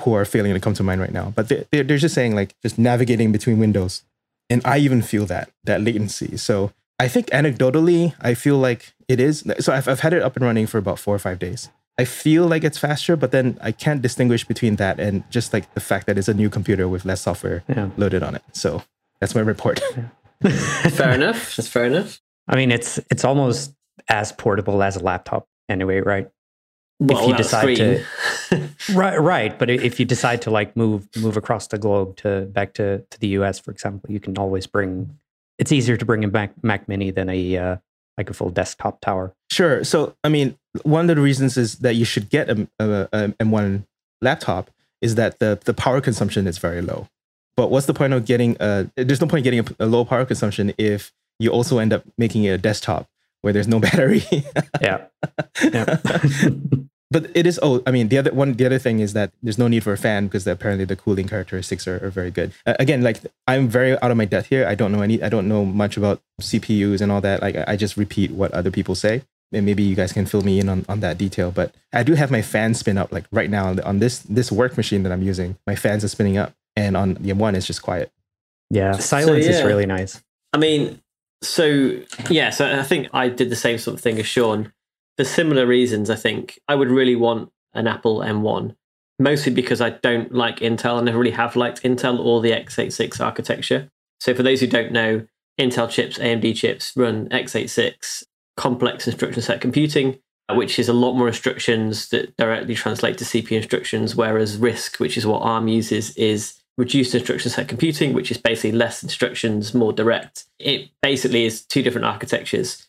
who 0.00 0.12
are 0.14 0.24
failing 0.24 0.52
to 0.54 0.60
come 0.60 0.74
to 0.74 0.82
mind 0.82 1.00
right 1.00 1.12
now. 1.12 1.32
But 1.36 1.48
they- 1.48 1.64
they're, 1.70 1.84
they're 1.84 1.98
just 1.98 2.14
saying 2.14 2.34
like 2.34 2.54
just 2.62 2.78
navigating 2.78 3.32
between 3.32 3.58
windows. 3.58 4.02
And 4.50 4.62
I 4.64 4.78
even 4.78 5.02
feel 5.02 5.26
that, 5.26 5.50
that 5.64 5.80
latency. 5.80 6.36
So 6.36 6.72
I 6.98 7.08
think 7.08 7.26
anecdotally, 7.30 8.14
I 8.20 8.34
feel 8.34 8.58
like 8.58 8.94
it 9.08 9.20
is. 9.20 9.44
So 9.60 9.72
I've, 9.72 9.88
I've 9.88 10.00
had 10.00 10.12
it 10.12 10.22
up 10.22 10.36
and 10.36 10.44
running 10.44 10.66
for 10.66 10.78
about 10.78 10.98
four 10.98 11.14
or 11.14 11.18
five 11.18 11.38
days. 11.38 11.68
I 11.98 12.04
feel 12.04 12.46
like 12.46 12.62
it's 12.62 12.78
faster, 12.78 13.16
but 13.16 13.30
then 13.32 13.58
I 13.62 13.72
can't 13.72 14.02
distinguish 14.02 14.44
between 14.44 14.76
that 14.76 15.00
and 15.00 15.28
just 15.30 15.52
like 15.52 15.72
the 15.74 15.80
fact 15.80 16.06
that 16.06 16.18
it's 16.18 16.28
a 16.28 16.34
new 16.34 16.50
computer 16.50 16.88
with 16.88 17.04
less 17.04 17.22
software 17.22 17.64
Yeah. 17.68 17.88
loaded 17.96 18.22
on 18.22 18.34
it. 18.34 18.42
So 18.52 18.82
that's 19.20 19.34
my 19.34 19.40
report. 19.40 19.80
Fair 20.42 21.12
enough. 21.12 21.56
That's 21.56 21.68
fair 21.68 21.86
enough. 21.86 22.20
I 22.48 22.56
mean, 22.56 22.70
it's 22.70 22.98
it's 23.10 23.24
almost 23.24 23.74
as 24.08 24.30
portable 24.32 24.82
as 24.82 24.96
a 24.96 25.00
laptop 25.02 25.48
anyway, 25.68 26.00
right? 26.00 26.28
Well, 26.98 27.20
you 27.22 27.26
without 27.28 27.38
decide 27.38 27.76
to- 27.76 28.04
Right, 28.94 29.20
right. 29.20 29.58
But 29.58 29.68
if 29.68 30.00
you 30.00 30.06
decide 30.06 30.42
to 30.42 30.50
like 30.50 30.76
move 30.76 31.08
move 31.16 31.36
across 31.36 31.66
the 31.66 31.78
globe 31.78 32.16
to 32.18 32.42
back 32.46 32.74
to 32.74 33.04
to 33.10 33.20
the 33.20 33.28
US, 33.38 33.58
for 33.58 33.70
example, 33.70 34.10
you 34.10 34.20
can 34.20 34.38
always 34.38 34.66
bring. 34.66 35.18
It's 35.58 35.72
easier 35.72 35.96
to 35.96 36.04
bring 36.04 36.24
a 36.24 36.28
Mac 36.28 36.52
Mac 36.62 36.88
Mini 36.88 37.10
than 37.10 37.28
a 37.28 37.56
uh, 37.56 37.76
like 38.16 38.30
a 38.30 38.34
full 38.34 38.50
desktop 38.50 39.00
tower. 39.00 39.34
Sure. 39.50 39.84
So, 39.84 40.14
I 40.24 40.28
mean, 40.28 40.56
one 40.82 41.08
of 41.08 41.16
the 41.16 41.22
reasons 41.22 41.56
is 41.56 41.76
that 41.78 41.94
you 41.96 42.04
should 42.04 42.30
get 42.30 42.48
a, 42.48 42.68
a, 42.78 43.08
a 43.12 43.28
M1 43.40 43.84
laptop 44.22 44.70
is 45.02 45.14
that 45.16 45.38
the, 45.38 45.58
the 45.64 45.74
power 45.74 46.00
consumption 46.00 46.46
is 46.46 46.58
very 46.58 46.80
low. 46.80 47.08
But 47.56 47.70
what's 47.70 47.86
the 47.86 47.94
point 47.94 48.12
of 48.12 48.24
getting 48.24 48.56
a, 48.60 48.90
there's 48.96 49.20
no 49.20 49.26
point 49.26 49.44
getting 49.44 49.60
a, 49.60 49.64
a 49.80 49.86
low 49.86 50.04
power 50.04 50.24
consumption 50.24 50.72
if 50.78 51.12
you 51.38 51.50
also 51.50 51.78
end 51.78 51.92
up 51.92 52.04
making 52.16 52.44
it 52.44 52.50
a 52.50 52.58
desktop 52.58 53.06
where 53.46 53.52
there's 53.52 53.68
no 53.68 53.78
battery. 53.86 54.24
Yeah, 54.80 55.06
yeah. 55.62 55.98
but 57.12 57.30
it 57.32 57.46
is, 57.46 57.60
oh, 57.62 57.80
I 57.86 57.92
mean, 57.92 58.08
the 58.08 58.18
other 58.18 58.34
one, 58.34 58.54
the 58.54 58.66
other 58.66 58.80
thing 58.80 58.98
is 58.98 59.12
that 59.12 59.30
there's 59.40 59.56
no 59.56 59.68
need 59.68 59.84
for 59.84 59.92
a 59.92 59.96
fan 59.96 60.26
because 60.26 60.44
apparently 60.48 60.84
the 60.84 60.96
cooling 60.96 61.28
characteristics 61.28 61.86
are, 61.86 62.04
are 62.04 62.10
very 62.10 62.32
good. 62.32 62.52
Uh, 62.66 62.74
again, 62.80 63.02
like 63.02 63.20
I'm 63.46 63.68
very 63.68 63.92
out 64.02 64.10
of 64.10 64.16
my 64.16 64.24
depth 64.24 64.48
here. 64.48 64.66
I 64.66 64.74
don't 64.74 64.90
know 64.90 65.02
any, 65.02 65.22
I 65.22 65.28
don't 65.28 65.46
know 65.46 65.64
much 65.64 65.96
about 65.96 66.20
CPUs 66.42 67.00
and 67.00 67.12
all 67.12 67.20
that. 67.20 67.40
Like 67.40 67.54
I, 67.54 67.64
I 67.68 67.76
just 67.76 67.96
repeat 67.96 68.32
what 68.32 68.50
other 68.50 68.72
people 68.72 68.96
say 68.96 69.22
and 69.52 69.64
maybe 69.64 69.84
you 69.84 69.94
guys 69.94 70.12
can 70.12 70.26
fill 70.26 70.42
me 70.42 70.58
in 70.58 70.68
on, 70.68 70.84
on 70.88 70.98
that 71.00 71.16
detail. 71.16 71.52
But 71.52 71.72
I 71.92 72.02
do 72.02 72.14
have 72.14 72.32
my 72.32 72.42
fan 72.42 72.74
spin 72.74 72.98
up 72.98 73.12
like 73.12 73.26
right 73.30 73.48
now 73.48 73.76
on 73.84 74.00
this 74.00 74.18
this 74.20 74.50
work 74.50 74.76
machine 74.76 75.04
that 75.04 75.12
I'm 75.12 75.22
using. 75.22 75.56
My 75.68 75.76
fans 75.76 76.04
are 76.04 76.08
spinning 76.08 76.36
up, 76.36 76.52
and 76.74 76.96
on 76.96 77.14
the 77.14 77.32
M1 77.32 77.54
it's 77.54 77.66
just 77.66 77.82
quiet. 77.82 78.10
yeah, 78.70 78.98
silence 78.98 79.46
is 79.46 79.60
yeah. 79.60 79.64
really 79.64 79.86
nice. 79.86 80.20
I 80.52 80.58
mean, 80.58 81.00
so 81.46 81.98
yeah, 82.30 82.50
so 82.50 82.78
I 82.78 82.82
think 82.82 83.08
I 83.12 83.28
did 83.28 83.50
the 83.50 83.56
same 83.56 83.78
sort 83.78 83.94
of 83.96 84.00
thing 84.00 84.18
as 84.18 84.26
Sean. 84.26 84.72
For 85.16 85.24
similar 85.24 85.66
reasons, 85.66 86.10
I 86.10 86.16
think 86.16 86.58
I 86.68 86.74
would 86.74 86.90
really 86.90 87.16
want 87.16 87.50
an 87.72 87.86
Apple 87.86 88.18
M1, 88.18 88.74
mostly 89.18 89.52
because 89.52 89.80
I 89.80 89.90
don't 89.90 90.32
like 90.34 90.58
Intel. 90.58 90.98
I 90.98 91.02
never 91.02 91.18
really 91.18 91.30
have 91.30 91.56
liked 91.56 91.82
Intel 91.82 92.18
or 92.18 92.40
the 92.40 92.50
x86 92.50 93.20
architecture. 93.20 93.90
So 94.20 94.34
for 94.34 94.42
those 94.42 94.60
who 94.60 94.66
don't 94.66 94.92
know, 94.92 95.26
Intel 95.58 95.88
chips, 95.88 96.18
AMD 96.18 96.54
chips 96.56 96.92
run 96.96 97.28
x86 97.30 98.24
complex 98.56 99.06
instruction 99.06 99.42
set 99.42 99.60
computing, 99.60 100.18
which 100.50 100.78
is 100.78 100.88
a 100.88 100.92
lot 100.92 101.14
more 101.14 101.28
instructions 101.28 102.08
that 102.10 102.36
directly 102.36 102.74
translate 102.74 103.18
to 103.18 103.24
CPU 103.24 103.52
instructions, 103.52 104.14
whereas 104.14 104.58
RISC, 104.58 104.98
which 104.98 105.16
is 105.16 105.26
what 105.26 105.40
ARM 105.40 105.68
uses, 105.68 106.14
is 106.16 106.60
reduced 106.76 107.14
instruction 107.14 107.50
set 107.50 107.68
computing, 107.68 108.12
which 108.12 108.30
is 108.30 108.38
basically 108.38 108.72
less 108.72 109.02
instructions, 109.02 109.74
more 109.74 109.92
direct. 109.92 110.44
It 110.58 110.90
basically 111.02 111.44
is 111.44 111.64
two 111.64 111.82
different 111.82 112.06
architectures. 112.06 112.86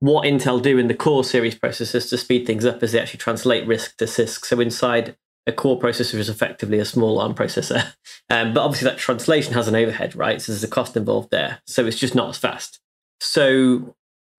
What 0.00 0.24
Intel 0.24 0.60
do 0.60 0.78
in 0.78 0.88
the 0.88 0.94
core 0.94 1.24
series 1.24 1.54
processors 1.54 2.08
to 2.10 2.18
speed 2.18 2.46
things 2.46 2.64
up 2.64 2.82
is 2.82 2.92
they 2.92 3.00
actually 3.00 3.18
translate 3.18 3.66
RISC 3.66 3.96
to 3.96 4.04
CISC. 4.04 4.44
So 4.44 4.60
inside 4.60 5.16
a 5.46 5.52
core 5.52 5.78
processor 5.78 6.14
is 6.14 6.28
effectively 6.28 6.78
a 6.78 6.84
small 6.84 7.18
ARM 7.18 7.34
processor. 7.34 7.92
Um, 8.30 8.54
but 8.54 8.62
obviously 8.62 8.88
that 8.88 8.96
translation 8.96 9.52
has 9.52 9.68
an 9.68 9.74
overhead, 9.74 10.16
right? 10.16 10.40
So 10.40 10.50
there's 10.50 10.64
a 10.64 10.68
cost 10.68 10.96
involved 10.96 11.30
there. 11.30 11.58
So 11.66 11.84
it's 11.84 11.98
just 11.98 12.14
not 12.14 12.30
as 12.30 12.38
fast. 12.38 12.80
So 13.20 13.94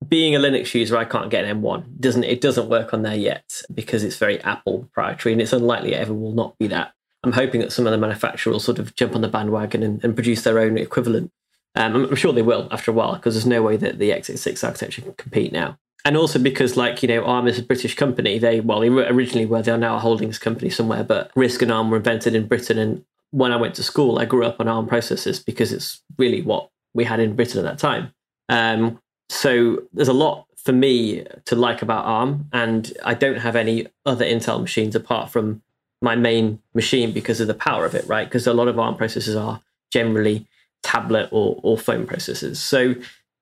being 0.07 0.35
a 0.35 0.39
Linux 0.39 0.73
user, 0.73 0.97
I 0.97 1.05
can't 1.05 1.29
get 1.29 1.45
an 1.45 1.61
M1. 1.61 1.99
Doesn't 1.99 2.23
it 2.23 2.41
doesn't 2.41 2.69
work 2.69 2.93
on 2.93 3.03
there 3.03 3.15
yet 3.15 3.61
because 3.73 4.03
it's 4.03 4.17
very 4.17 4.41
Apple 4.41 4.79
proprietary, 4.79 5.33
and 5.33 5.41
it's 5.41 5.53
unlikely 5.53 5.93
it 5.93 5.97
ever 5.97 6.13
will 6.13 6.33
not 6.33 6.57
be 6.57 6.67
that. 6.67 6.93
I'm 7.25 7.34
hoping 7.34 7.60
that 7.62 7.72
some 7.72 7.88
of 7.88 7.91
the 7.91 7.98
manufacturers 7.98 8.53
will 8.53 8.60
sort 8.60 8.79
of 8.79 8.96
jump 8.96 9.15
on 9.15 9.22
the 9.22 9.27
bandwagon 9.27 9.82
and, 9.82 10.03
and 10.03 10.15
produce 10.15 10.44
their 10.44 10.60
own 10.60 10.77
equivalent. 10.77 11.32
Um, 11.75 11.96
I'm, 11.96 12.05
I'm 12.05 12.15
sure 12.15 12.32
they 12.32 12.41
will 12.41 12.67
after 12.72 12.91
a 12.91 12.94
while 12.94 13.15
because 13.15 13.34
there's 13.34 13.46
no 13.46 13.63
way 13.63 13.77
that 13.77 13.98
the 13.98 14.12
x86 14.12 14.63
architecture 14.63 15.01
can 15.01 15.13
compete 15.13 15.51
now. 15.51 15.77
And 16.05 16.15
also 16.15 16.38
because, 16.38 16.77
like 16.77 17.01
you 17.01 17.10
know, 17.10 17.25
ARM 17.25 17.48
is 17.48 17.58
a 17.58 17.63
British 17.63 17.96
company. 17.96 18.38
They 18.38 18.60
well, 18.60 18.79
they 18.79 18.89
originally 18.89 19.48
were. 19.48 19.63
They 19.63 19.72
are 19.72 19.77
now 19.77 19.96
a 19.96 20.00
holdings 20.00 20.38
company 20.38 20.70
somewhere, 20.70 21.03
but 21.03 21.34
RISC 21.34 21.63
and 21.63 21.72
ARM 21.72 21.89
were 21.89 21.98
invented 21.98 22.36
in 22.36 22.48
Britain. 22.48 22.77
And 22.77 23.03
when 23.32 23.51
I 23.51 23.55
went 23.55 23.74
to 23.75 23.84
school, 23.84 24.20
I 24.20 24.25
grew 24.25 24.46
up 24.46 24.60
on 24.60 24.67
ARM 24.67 24.88
processors 24.88 25.44
because 25.44 25.74
it's 25.74 26.03
really 26.20 26.44
what 26.44 26.70
we 26.94 27.05
had 27.05 27.20
in 27.20 27.36
Britain 27.36 27.58
at 27.58 27.63
that 27.63 27.79
time. 27.79 28.13
Um, 28.50 29.00
so 29.29 29.82
there's 29.94 30.08
a 30.08 30.13
lot 30.13 30.46
for 30.58 30.74
me 30.74 31.25
to 31.46 31.55
like 31.55 31.82
about 31.82 32.05
ARM, 32.05 32.50
and 32.53 32.94
I 33.03 33.15
don't 33.15 33.38
have 33.38 33.55
any 33.55 33.88
other 34.05 34.25
Intel 34.25 34.62
machines 34.62 34.96
apart 34.96 35.32
from 35.32 35.63
my 36.05 36.15
main 36.15 36.59
machine 36.74 37.12
because 37.12 37.41
of 37.41 37.47
the 37.47 37.53
power 37.53 37.83
of 37.85 37.95
it, 37.95 38.07
right? 38.07 38.27
Because 38.27 38.47
a 38.47 38.53
lot 38.53 38.67
of 38.67 38.79
ARM 38.79 38.95
processors 38.95 39.39
are 39.39 39.59
generally 39.91 40.47
tablet 40.83 41.27
or, 41.31 41.59
or 41.63 41.77
phone 41.77 42.05
processors. 42.05 42.57
So 42.57 42.95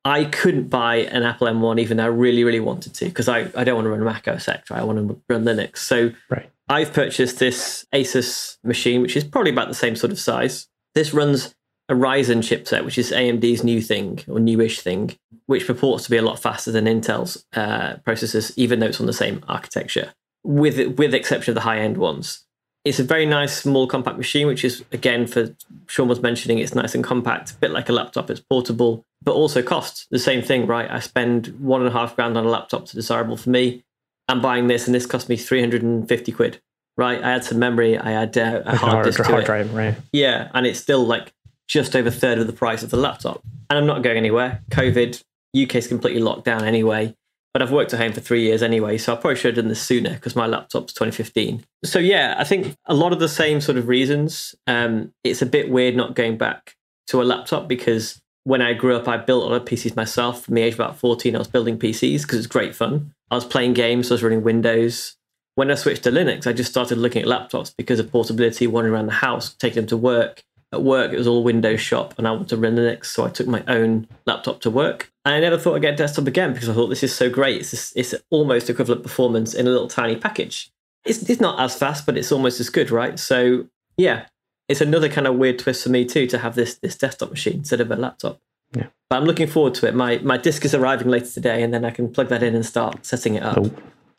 I 0.05 0.25
couldn't 0.25 0.69
buy 0.69 0.95
an 0.95 1.23
Apple 1.23 1.47
M1 1.47 1.79
even 1.79 1.97
though 1.97 2.05
I 2.05 2.07
really, 2.07 2.43
really 2.43 2.61
wanted 2.61 2.93
to 2.95 3.05
because 3.05 3.27
I, 3.27 3.49
I 3.55 3.63
don't 3.63 3.75
want 3.75 3.85
to 3.85 3.89
run 3.89 4.03
Mac 4.03 4.27
OS 4.27 4.47
X, 4.47 4.71
right? 4.71 4.79
I 4.79 4.83
want 4.83 4.97
to 4.99 5.21
run 5.29 5.43
Linux. 5.43 5.77
So 5.77 6.11
Right. 6.29 6.49
I've 6.69 6.93
purchased 6.93 7.39
this 7.39 7.85
Asus 7.93 8.57
machine, 8.63 9.01
which 9.01 9.17
is 9.17 9.25
probably 9.25 9.51
about 9.51 9.67
the 9.67 9.73
same 9.73 9.95
sort 9.97 10.13
of 10.13 10.19
size. 10.19 10.67
This 10.95 11.13
runs 11.13 11.53
a 11.89 11.93
Ryzen 11.93 12.39
chipset, 12.39 12.85
which 12.85 12.97
is 12.97 13.11
AMD's 13.11 13.63
new 13.63 13.81
thing 13.81 14.21
or 14.29 14.39
newish 14.39 14.79
thing, 14.79 15.17
which 15.47 15.67
purports 15.67 16.05
to 16.05 16.09
be 16.09 16.17
a 16.17 16.21
lot 16.21 16.39
faster 16.39 16.71
than 16.71 16.85
Intel's 16.85 17.45
uh, 17.53 17.95
processors, 18.07 18.53
even 18.55 18.79
though 18.79 18.87
it's 18.87 19.01
on 19.01 19.05
the 19.05 19.13
same 19.13 19.43
architecture, 19.49 20.13
with 20.43 20.97
with 20.97 21.13
exception 21.13 21.51
of 21.51 21.55
the 21.55 21.61
high 21.61 21.79
end 21.79 21.97
ones. 21.97 22.45
It's 22.85 22.99
a 22.99 23.03
very 23.03 23.25
nice, 23.25 23.55
small, 23.55 23.87
compact 23.87 24.17
machine, 24.17 24.47
which 24.47 24.65
is 24.65 24.83
again 24.91 25.25
for 25.25 25.55
Sean 25.87 26.07
was 26.07 26.21
mentioning, 26.21 26.59
it's 26.59 26.75
nice 26.75 26.95
and 26.95 27.03
compact, 27.03 27.51
a 27.51 27.55
bit 27.55 27.71
like 27.71 27.89
a 27.89 27.93
laptop. 27.93 28.29
It's 28.29 28.41
portable, 28.41 29.05
but 29.23 29.33
also 29.33 29.61
costs 29.61 30.07
the 30.11 30.19
same 30.19 30.41
thing, 30.41 30.67
right? 30.67 30.89
I 30.91 30.99
spend 30.99 31.47
one 31.59 31.81
and 31.81 31.89
a 31.89 31.93
half 31.93 32.15
grand 32.15 32.37
on 32.37 32.45
a 32.45 32.49
laptop 32.49 32.85
to 32.87 32.95
desirable 32.95 33.37
for 33.37 33.49
me. 33.49 33.83
I'm 34.27 34.41
buying 34.41 34.67
this, 34.67 34.85
and 34.85 34.95
this 34.95 35.05
cost 35.05 35.29
me 35.29 35.37
350 35.37 36.31
quid 36.31 36.61
right? 36.97 37.23
I 37.23 37.31
had 37.31 37.43
some 37.43 37.59
memory, 37.59 37.97
I 37.97 38.11
had 38.11 38.37
uh, 38.37 38.61
a 38.65 38.75
hard, 38.75 39.05
disk 39.05 39.21
hard 39.21 39.45
drive, 39.45 39.73
right? 39.73 39.95
Yeah, 40.11 40.49
and 40.53 40.65
it's 40.65 40.79
still 40.79 41.05
like 41.05 41.33
just 41.67 41.95
over 41.95 42.09
a 42.09 42.11
third 42.11 42.39
of 42.39 42.47
the 42.47 42.53
price 42.53 42.83
of 42.83 42.89
the 42.89 42.97
laptop. 42.97 43.41
And 43.69 43.79
I'm 43.79 43.85
not 43.85 44.03
going 44.03 44.17
anywhere. 44.17 44.61
COVID, 44.69 45.23
UK 45.59 45.75
is 45.75 45.87
completely 45.87 46.21
locked 46.21 46.45
down 46.45 46.63
anyway. 46.63 47.15
But 47.53 47.61
I've 47.61 47.71
worked 47.71 47.93
at 47.93 47.99
home 47.99 48.13
for 48.13 48.19
three 48.19 48.41
years 48.41 48.63
anyway, 48.63 48.97
so 48.97 49.13
I 49.13 49.15
probably 49.15 49.35
should 49.35 49.55
have 49.55 49.63
done 49.63 49.69
this 49.69 49.81
sooner 49.81 50.15
because 50.15 50.35
my 50.35 50.47
laptop's 50.47 50.91
2015. 50.93 51.63
So 51.85 51.99
yeah, 51.99 52.35
I 52.37 52.43
think 52.43 52.75
a 52.85 52.95
lot 52.95 53.13
of 53.13 53.19
the 53.19 53.29
same 53.29 53.61
sort 53.61 53.77
of 53.77 53.87
reasons. 53.87 54.55
Um, 54.65 55.13
it's 55.23 55.41
a 55.41 55.45
bit 55.45 55.69
weird 55.69 55.95
not 55.95 56.15
going 56.15 56.37
back 56.37 56.75
to 57.07 57.21
a 57.21 57.23
laptop 57.23 57.67
because 57.67 58.19
when 58.43 58.61
I 58.61 58.73
grew 58.73 58.95
up, 58.95 59.07
I 59.07 59.17
built 59.17 59.43
a 59.43 59.47
lot 59.47 59.61
of 59.61 59.65
PCs 59.65 59.95
myself. 59.95 60.45
From 60.45 60.55
the 60.55 60.61
age 60.61 60.73
of 60.73 60.79
about 60.79 60.97
14, 60.97 61.35
I 61.35 61.39
was 61.39 61.47
building 61.47 61.77
PCs 61.77 62.23
because 62.23 62.39
it's 62.39 62.47
great 62.47 62.75
fun. 62.75 63.13
I 63.29 63.35
was 63.35 63.45
playing 63.45 63.73
games, 63.73 64.09
I 64.09 64.15
was 64.15 64.23
running 64.23 64.43
Windows 64.43 65.15
when 65.55 65.69
I 65.69 65.75
switched 65.75 66.03
to 66.03 66.11
Linux, 66.11 66.47
I 66.47 66.53
just 66.53 66.71
started 66.71 66.97
looking 66.97 67.21
at 67.21 67.27
laptops 67.27 67.75
because 67.75 67.99
of 67.99 68.11
portability, 68.11 68.67
wandering 68.67 68.95
around 68.95 69.07
the 69.07 69.13
house, 69.13 69.53
taking 69.53 69.77
them 69.77 69.87
to 69.87 69.97
work. 69.97 70.43
At 70.73 70.81
work, 70.81 71.13
it 71.13 71.17
was 71.17 71.27
all 71.27 71.43
Windows 71.43 71.79
shop, 71.79 72.15
and 72.17 72.27
I 72.27 72.31
wanted 72.31 72.49
to 72.49 72.57
run 72.57 72.75
Linux, 72.75 73.05
so 73.05 73.25
I 73.25 73.29
took 73.29 73.47
my 73.47 73.63
own 73.67 74.07
laptop 74.25 74.59
to 74.61 74.71
work. 74.71 75.11
And 75.23 75.35
I 75.35 75.39
never 75.39 75.57
thought 75.57 75.75
I'd 75.75 75.83
get 75.83 75.93
a 75.93 75.97
desktop 75.97 76.27
again 76.27 76.51
because 76.51 76.67
I 76.67 76.73
thought 76.73 76.87
this 76.87 77.03
is 77.03 77.15
so 77.15 77.29
great. 77.29 77.61
It's, 77.61 77.71
just, 77.71 77.95
it's 77.95 78.15
almost 78.31 78.69
equivalent 78.69 79.03
performance 79.03 79.53
in 79.53 79.67
a 79.67 79.69
little 79.69 79.87
tiny 79.87 80.15
package. 80.15 80.71
It's, 81.05 81.29
it's 81.29 81.39
not 81.39 81.59
as 81.59 81.75
fast, 81.75 82.05
but 82.05 82.17
it's 82.17 82.31
almost 82.31 82.59
as 82.59 82.69
good, 82.69 82.89
right? 82.91 83.19
So 83.19 83.67
yeah, 83.97 84.25
it's 84.67 84.81
another 84.81 85.09
kind 85.09 85.27
of 85.27 85.35
weird 85.35 85.59
twist 85.59 85.83
for 85.83 85.89
me 85.89 86.05
too 86.05 86.27
to 86.27 86.37
have 86.37 86.55
this 86.55 86.75
this 86.75 86.97
desktop 86.97 87.29
machine 87.29 87.57
instead 87.57 87.81
of 87.81 87.91
a 87.91 87.95
laptop. 87.95 88.41
Yeah. 88.75 88.87
But 89.09 89.17
I'm 89.17 89.25
looking 89.25 89.47
forward 89.47 89.75
to 89.75 89.87
it. 89.87 89.95
My 89.95 90.17
my 90.19 90.37
disk 90.37 90.65
is 90.65 90.73
arriving 90.73 91.09
later 91.09 91.27
today, 91.27 91.63
and 91.63 91.73
then 91.73 91.85
I 91.85 91.91
can 91.91 92.11
plug 92.11 92.29
that 92.29 92.41
in 92.41 92.55
and 92.55 92.65
start 92.65 93.05
setting 93.05 93.35
it 93.35 93.43
up. 93.43 93.57
Oh. 93.57 93.71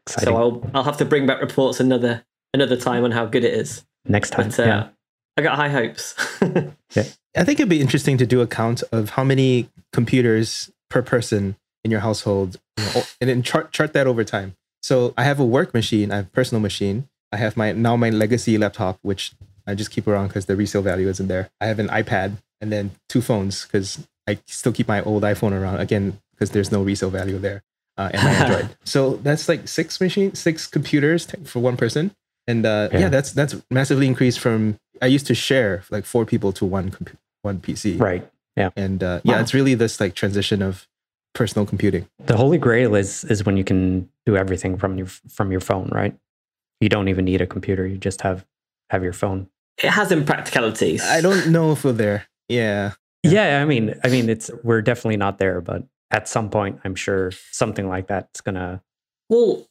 So 0.07 0.37
I'll 0.37 0.71
I'll 0.75 0.85
have 0.85 0.99
to 0.99 1.05
bring 1.05 1.27
back 1.27 1.41
reports 1.41 1.81
another 1.81 2.25
another 2.53 2.77
time 2.77 3.05
on 3.05 3.11
how 3.11 3.27
good 3.27 3.45
it 3.45 3.55
is. 3.55 3.85
Next 4.07 4.31
time. 4.31 4.51
But 4.51 4.61
uh, 4.61 4.65
yeah. 4.65 4.89
I 5.37 5.43
got 5.43 5.57
high 5.57 5.69
hopes. 5.69 6.15
yeah. 6.95 7.05
I 7.37 7.43
think 7.45 7.59
it'd 7.59 7.69
be 7.69 7.81
interesting 7.81 8.19
to 8.19 8.27
do 8.27 8.41
a 8.41 8.47
count 8.47 8.83
of 8.93 9.11
how 9.11 9.25
many 9.25 9.69
computers 9.93 10.71
per 10.91 11.03
person 11.03 11.57
in 11.83 11.91
your 11.91 12.01
household, 12.01 12.59
you 12.79 12.85
know, 12.85 13.03
and 13.21 13.29
then 13.31 13.43
chart 13.43 13.73
chart 13.73 13.93
that 13.95 14.07
over 14.07 14.25
time. 14.25 14.55
So 14.83 15.13
I 15.17 15.25
have 15.25 15.41
a 15.41 15.45
work 15.45 15.75
machine, 15.75 16.13
I 16.13 16.17
have 16.17 16.27
a 16.27 16.31
personal 16.31 16.61
machine, 16.61 17.09
I 17.33 17.37
have 17.39 17.57
my 17.57 17.73
now 17.73 17.97
my 17.97 18.11
legacy 18.11 18.57
laptop, 18.59 18.99
which 19.03 19.33
I 19.67 19.75
just 19.75 19.91
keep 19.91 20.07
around 20.07 20.29
because 20.29 20.47
the 20.47 20.57
resale 20.57 20.83
value 20.83 21.09
isn't 21.09 21.27
there. 21.27 21.51
I 21.61 21.67
have 21.67 21.79
an 21.79 21.89
iPad 21.89 22.37
and 22.61 22.71
then 22.71 22.93
two 23.09 23.21
phones 23.21 23.65
because 23.65 24.07
I 24.29 24.39
still 24.47 24.73
keep 24.73 24.87
my 24.87 25.03
old 25.03 25.23
iPhone 25.25 25.53
around 25.53 25.81
again 25.81 26.21
because 26.33 26.51
there's 26.51 26.71
no 26.71 26.83
resale 26.83 27.11
value 27.11 27.39
there, 27.39 27.63
uh, 27.97 28.11
and 28.13 28.23
my 28.23 28.31
Android. 28.35 28.77
so 28.85 29.17
that's 29.17 29.49
like 29.49 29.67
six 29.67 30.01
machines, 30.01 30.39
six 30.39 30.67
computers 30.67 31.27
for 31.45 31.59
one 31.59 31.77
person, 31.77 32.13
and 32.47 32.65
uh, 32.65 32.89
yeah. 32.93 33.01
Yeah. 33.01 33.09
that's 33.09 33.33
that's 33.33 33.57
massively 33.71 34.07
increased 34.07 34.39
from 34.39 34.79
I 35.05 35.09
used 35.09 35.27
to 35.27 35.35
share 35.35 35.85
like 35.91 36.05
four 36.07 36.25
people 36.25 36.51
to 36.55 36.65
one 36.65 36.91
compu- 36.91 37.19
one 37.43 37.59
PC, 37.61 38.01
right. 38.01 38.27
Yeah. 38.57 38.71
And 38.77 39.03
uh, 39.03 39.21
yeah, 39.25 39.41
it's 39.41 39.53
really 39.53 39.75
this 39.75 40.01
like 40.01 40.15
transition 40.15 40.63
of 40.63 40.89
personal 41.35 41.67
computing. 41.67 42.07
The 42.25 42.37
holy 42.37 42.57
grail 42.59 42.95
is 42.95 43.25
is 43.25 43.45
when 43.45 43.57
you 43.57 43.65
can 43.65 44.09
do 44.25 44.37
everything 44.37 44.79
from 44.79 44.97
your 44.97 45.07
from 45.07 45.51
your 45.53 45.61
phone, 45.61 45.91
right? 45.93 46.17
You 46.81 46.89
don't 46.89 47.09
even 47.09 47.25
need 47.27 47.43
a 47.43 47.47
computer. 47.47 47.87
You 47.87 47.99
just 47.99 48.23
have 48.23 48.47
have 48.91 49.03
your 49.05 49.13
phone. 49.13 49.49
it 49.83 49.91
has 49.91 50.11
impracticalities. 50.11 51.03
I 51.03 51.21
don't 51.21 51.49
know 51.49 51.73
if 51.73 51.85
we're 51.85 51.93
there. 51.93 52.27
Yeah, 52.49 52.93
Yeah, 53.23 53.61
I 53.61 53.65
mean, 53.65 53.95
I 54.05 54.09
mean, 54.09 54.29
it's 54.29 54.51
we're 54.63 54.83
definitely 54.83 55.17
not 55.17 55.39
there, 55.39 55.61
but 55.61 55.83
at 56.11 56.29
some 56.29 56.49
point, 56.49 56.81
I'm 56.85 56.95
sure 56.95 57.33
something 57.53 57.89
like 57.89 58.07
that's 58.07 58.41
gonna. 58.41 58.81
Well, 59.29 59.67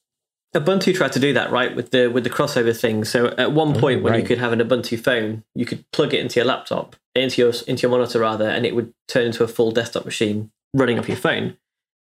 Ubuntu 0.55 0.93
tried 0.93 1.11
to 1.13 1.19
do 1.19 1.33
that, 1.33 1.51
right, 1.51 1.75
with 1.75 1.89
the 1.91 2.07
with 2.07 2.23
the 2.23 2.29
crossover 2.29 2.77
thing. 2.79 3.03
So 3.05 3.27
at 3.37 3.53
one 3.53 3.75
oh, 3.75 3.79
point, 3.79 4.03
when 4.03 4.19
you 4.19 4.25
could 4.25 4.37
have 4.37 4.53
an 4.53 4.59
Ubuntu 4.59 4.99
phone, 4.99 5.43
you 5.55 5.65
could 5.65 5.83
plug 5.91 6.13
it 6.13 6.19
into 6.19 6.39
your 6.39 6.45
laptop, 6.45 6.95
into 7.15 7.41
your 7.41 7.53
into 7.67 7.81
your 7.83 7.91
monitor 7.91 8.19
rather, 8.19 8.47
and 8.47 8.65
it 8.65 8.75
would 8.75 8.93
turn 9.07 9.25
into 9.25 9.43
a 9.43 9.47
full 9.47 9.71
desktop 9.71 10.05
machine 10.05 10.51
running 10.73 10.99
off 10.99 11.07
your 11.07 11.17
phone. 11.17 11.57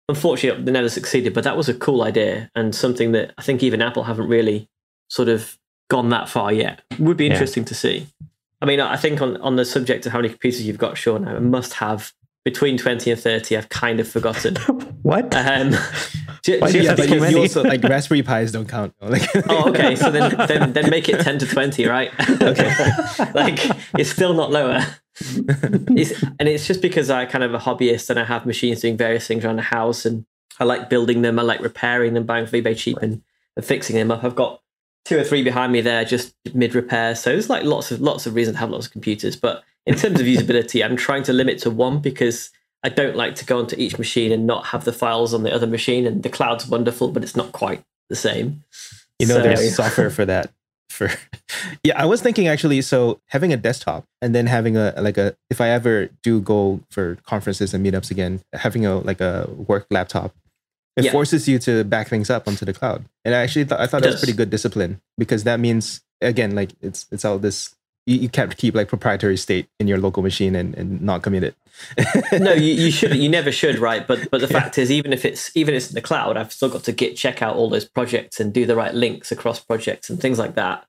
Unfortunately, 0.09 0.63
they 0.63 0.71
never 0.71 0.87
succeeded, 0.87 1.33
but 1.33 1.43
that 1.43 1.57
was 1.57 1.67
a 1.67 1.73
cool 1.73 2.01
idea 2.01 2.49
and 2.55 2.73
something 2.73 3.11
that 3.11 3.33
I 3.37 3.41
think 3.41 3.61
even 3.61 3.81
Apple 3.81 4.03
haven't 4.03 4.29
really 4.29 4.69
sort 5.09 5.27
of 5.27 5.57
gone 5.89 6.09
that 6.09 6.29
far 6.29 6.53
yet. 6.53 6.81
Would 6.99 7.17
be 7.17 7.25
Yeah. 7.25 7.33
interesting 7.33 7.65
to 7.65 7.75
see. 7.75 8.07
I 8.61 8.65
mean, 8.65 8.79
I 8.79 8.95
think 8.95 9.21
on 9.21 9.35
on 9.37 9.57
the 9.57 9.65
subject 9.65 10.05
of 10.05 10.13
how 10.13 10.19
many 10.19 10.29
computers 10.29 10.65
you've 10.65 10.77
got, 10.77 10.97
Sean, 10.97 11.27
I 11.27 11.39
must 11.39 11.73
have 11.73 12.13
between 12.51 12.77
twenty 12.77 13.11
and 13.11 13.19
thirty. 13.19 13.57
I've 13.57 13.67
kind 13.67 13.99
of 13.99 14.07
forgotten. 14.07 14.55
what? 15.01 15.35
Um, 15.35 15.71
ju- 16.43 16.59
Why 16.59 16.71
do 16.71 16.79
you 16.79 16.87
have 16.87 16.95
but 16.97 17.09
you, 17.09 17.15
because- 17.15 17.15
you 17.15 17.19
many? 17.19 17.35
also 17.35 17.61
like 17.63 17.83
Raspberry 17.93 18.23
Pis 18.23 18.53
don't 18.53 18.69
count. 18.69 18.93
Like, 19.01 19.27
Oh, 19.49 19.69
okay. 19.69 19.95
So 19.97 20.09
then, 20.09 20.33
then, 20.47 20.71
then 20.71 20.89
make 20.89 21.09
it 21.09 21.19
ten 21.21 21.37
to 21.39 21.45
twenty, 21.45 21.85
right? 21.85 22.09
Okay. 22.41 22.71
like 23.35 23.59
it's 23.99 24.09
still 24.09 24.33
not 24.33 24.49
lower. 24.51 24.79
It's, 25.99 26.23
and 26.39 26.47
it's 26.47 26.65
just 26.67 26.81
because 26.81 27.09
I 27.09 27.25
kind 27.25 27.43
of 27.43 27.53
a 27.53 27.59
hobbyist 27.59 28.09
and 28.09 28.17
I 28.19 28.23
have 28.23 28.45
machines 28.45 28.79
doing 28.81 28.95
various 28.97 29.27
things 29.27 29.43
around 29.43 29.57
the 29.57 29.61
house, 29.63 30.05
and 30.05 30.25
I 30.59 30.63
like 30.63 30.89
building 30.89 31.21
them. 31.21 31.37
I 31.39 31.41
like 31.41 31.59
repairing 31.59 32.13
them, 32.13 32.25
buying 32.25 32.45
from 32.47 32.59
eBay 32.61 32.77
cheap, 32.77 32.97
and, 33.01 33.21
and 33.55 33.65
fixing 33.65 33.95
them 33.97 34.09
up. 34.11 34.23
I've 34.23 34.35
got 34.35 34.61
two 35.05 35.17
or 35.17 35.23
three 35.23 35.43
behind 35.43 35.71
me 35.73 35.81
there, 35.81 36.05
just 36.05 36.33
mid 36.53 36.75
repair. 36.75 37.15
So 37.15 37.31
there's 37.31 37.49
like 37.49 37.63
lots 37.63 37.91
of 37.91 37.99
lots 37.99 38.25
of 38.25 38.35
reasons 38.35 38.55
to 38.55 38.59
have 38.59 38.69
lots 38.69 38.85
of 38.85 38.91
computers. 38.93 39.35
But 39.35 39.63
in 39.87 39.95
terms 39.95 40.19
of 40.19 40.25
usability, 40.27 40.83
I'm 40.85 40.95
trying 40.95 41.23
to 41.23 41.33
limit 41.33 41.59
to 41.59 41.69
one 41.71 41.99
because 41.99 42.51
I 42.83 42.89
don't 42.89 43.15
like 43.15 43.35
to 43.35 43.45
go 43.45 43.57
onto 43.59 43.75
each 43.77 43.97
machine 43.97 44.31
and 44.31 44.45
not 44.45 44.67
have 44.67 44.85
the 44.85 44.93
files 44.93 45.33
on 45.33 45.43
the 45.43 45.51
other 45.53 45.67
machine. 45.67 46.05
And 46.05 46.21
the 46.23 46.29
cloud's 46.29 46.67
wonderful, 46.67 47.09
but 47.11 47.23
it's 47.23 47.35
not 47.35 47.51
quite 47.51 47.83
the 48.09 48.15
same. 48.15 48.63
you 49.19 49.25
know, 49.27 49.35
So- 49.37 49.41
there's 49.43 49.75
software 49.75 50.09
for 50.11 50.25
that. 50.25 50.51
For 50.89 51.09
yeah, 51.83 51.99
I 52.01 52.05
was 52.05 52.21
thinking 52.21 52.47
actually. 52.47 52.81
So 52.81 53.19
having 53.27 53.51
a 53.51 53.57
desktop 53.57 54.05
and 54.21 54.33
then 54.33 54.47
having 54.47 54.77
a 54.77 54.93
like 54.97 55.17
a 55.17 55.35
if 55.49 55.59
I 55.59 55.69
ever 55.69 56.09
do 56.23 56.39
go 56.39 56.79
for 56.89 57.15
conferences 57.25 57.73
and 57.73 57.85
meetups 57.85 58.09
again, 58.09 58.41
having 58.53 58.85
a 58.85 58.99
like 58.99 59.19
a 59.19 59.49
work 59.67 59.85
laptop, 59.91 60.33
it 60.95 61.03
Yeah. 61.05 61.11
forces 61.11 61.47
you 61.47 61.59
to 61.59 61.83
back 61.83 62.07
things 62.07 62.29
up 62.29 62.47
onto 62.47 62.63
the 62.65 62.73
cloud. 62.73 63.03
And 63.25 63.35
I 63.35 63.39
actually 63.43 63.65
thought 63.65 63.81
I 63.81 63.85
thought 63.87 64.01
It 64.01 64.05
that 64.05 64.11
was 64.13 64.21
pretty 64.21 64.33
good 64.37 64.49
discipline 64.49 65.01
because 65.17 65.43
that 65.43 65.59
means 65.59 66.01
again 66.21 66.55
like 66.55 66.71
it's 66.81 67.05
it's 67.11 67.25
all 67.25 67.37
this 67.37 67.75
you, 68.07 68.17
you 68.17 68.29
can't 68.29 68.55
keep 68.57 68.73
like 68.73 68.87
proprietary 68.87 69.37
state 69.37 69.67
in 69.79 69.87
your 69.87 69.99
local 69.99 70.23
machine 70.23 70.55
and, 70.55 70.73
and 70.75 71.01
not 71.01 71.21
commit 71.21 71.43
it. 71.43 71.55
no, 72.41 72.53
you, 72.53 72.73
you 72.73 72.89
should 72.91 73.15
you 73.15 73.29
never 73.29 73.51
should, 73.51 73.77
right? 73.77 74.07
But 74.07 74.31
but 74.31 74.41
the 74.41 74.47
fact 74.47 74.79
is, 74.79 74.89
even 74.89 75.13
if 75.13 75.23
it's 75.25 75.55
even 75.55 75.75
if 75.75 75.83
it's 75.83 75.89
in 75.91 75.95
the 75.95 76.01
cloud, 76.01 76.35
I've 76.37 76.51
still 76.51 76.69
got 76.69 76.83
to 76.85 76.91
git 76.91 77.15
check 77.15 77.43
out 77.43 77.55
all 77.55 77.69
those 77.69 77.85
projects 77.85 78.39
and 78.39 78.51
do 78.51 78.65
the 78.65 78.75
right 78.75 78.93
links 78.95 79.31
across 79.31 79.59
projects 79.59 80.09
and 80.09 80.19
things 80.19 80.39
like 80.39 80.55
that. 80.55 80.85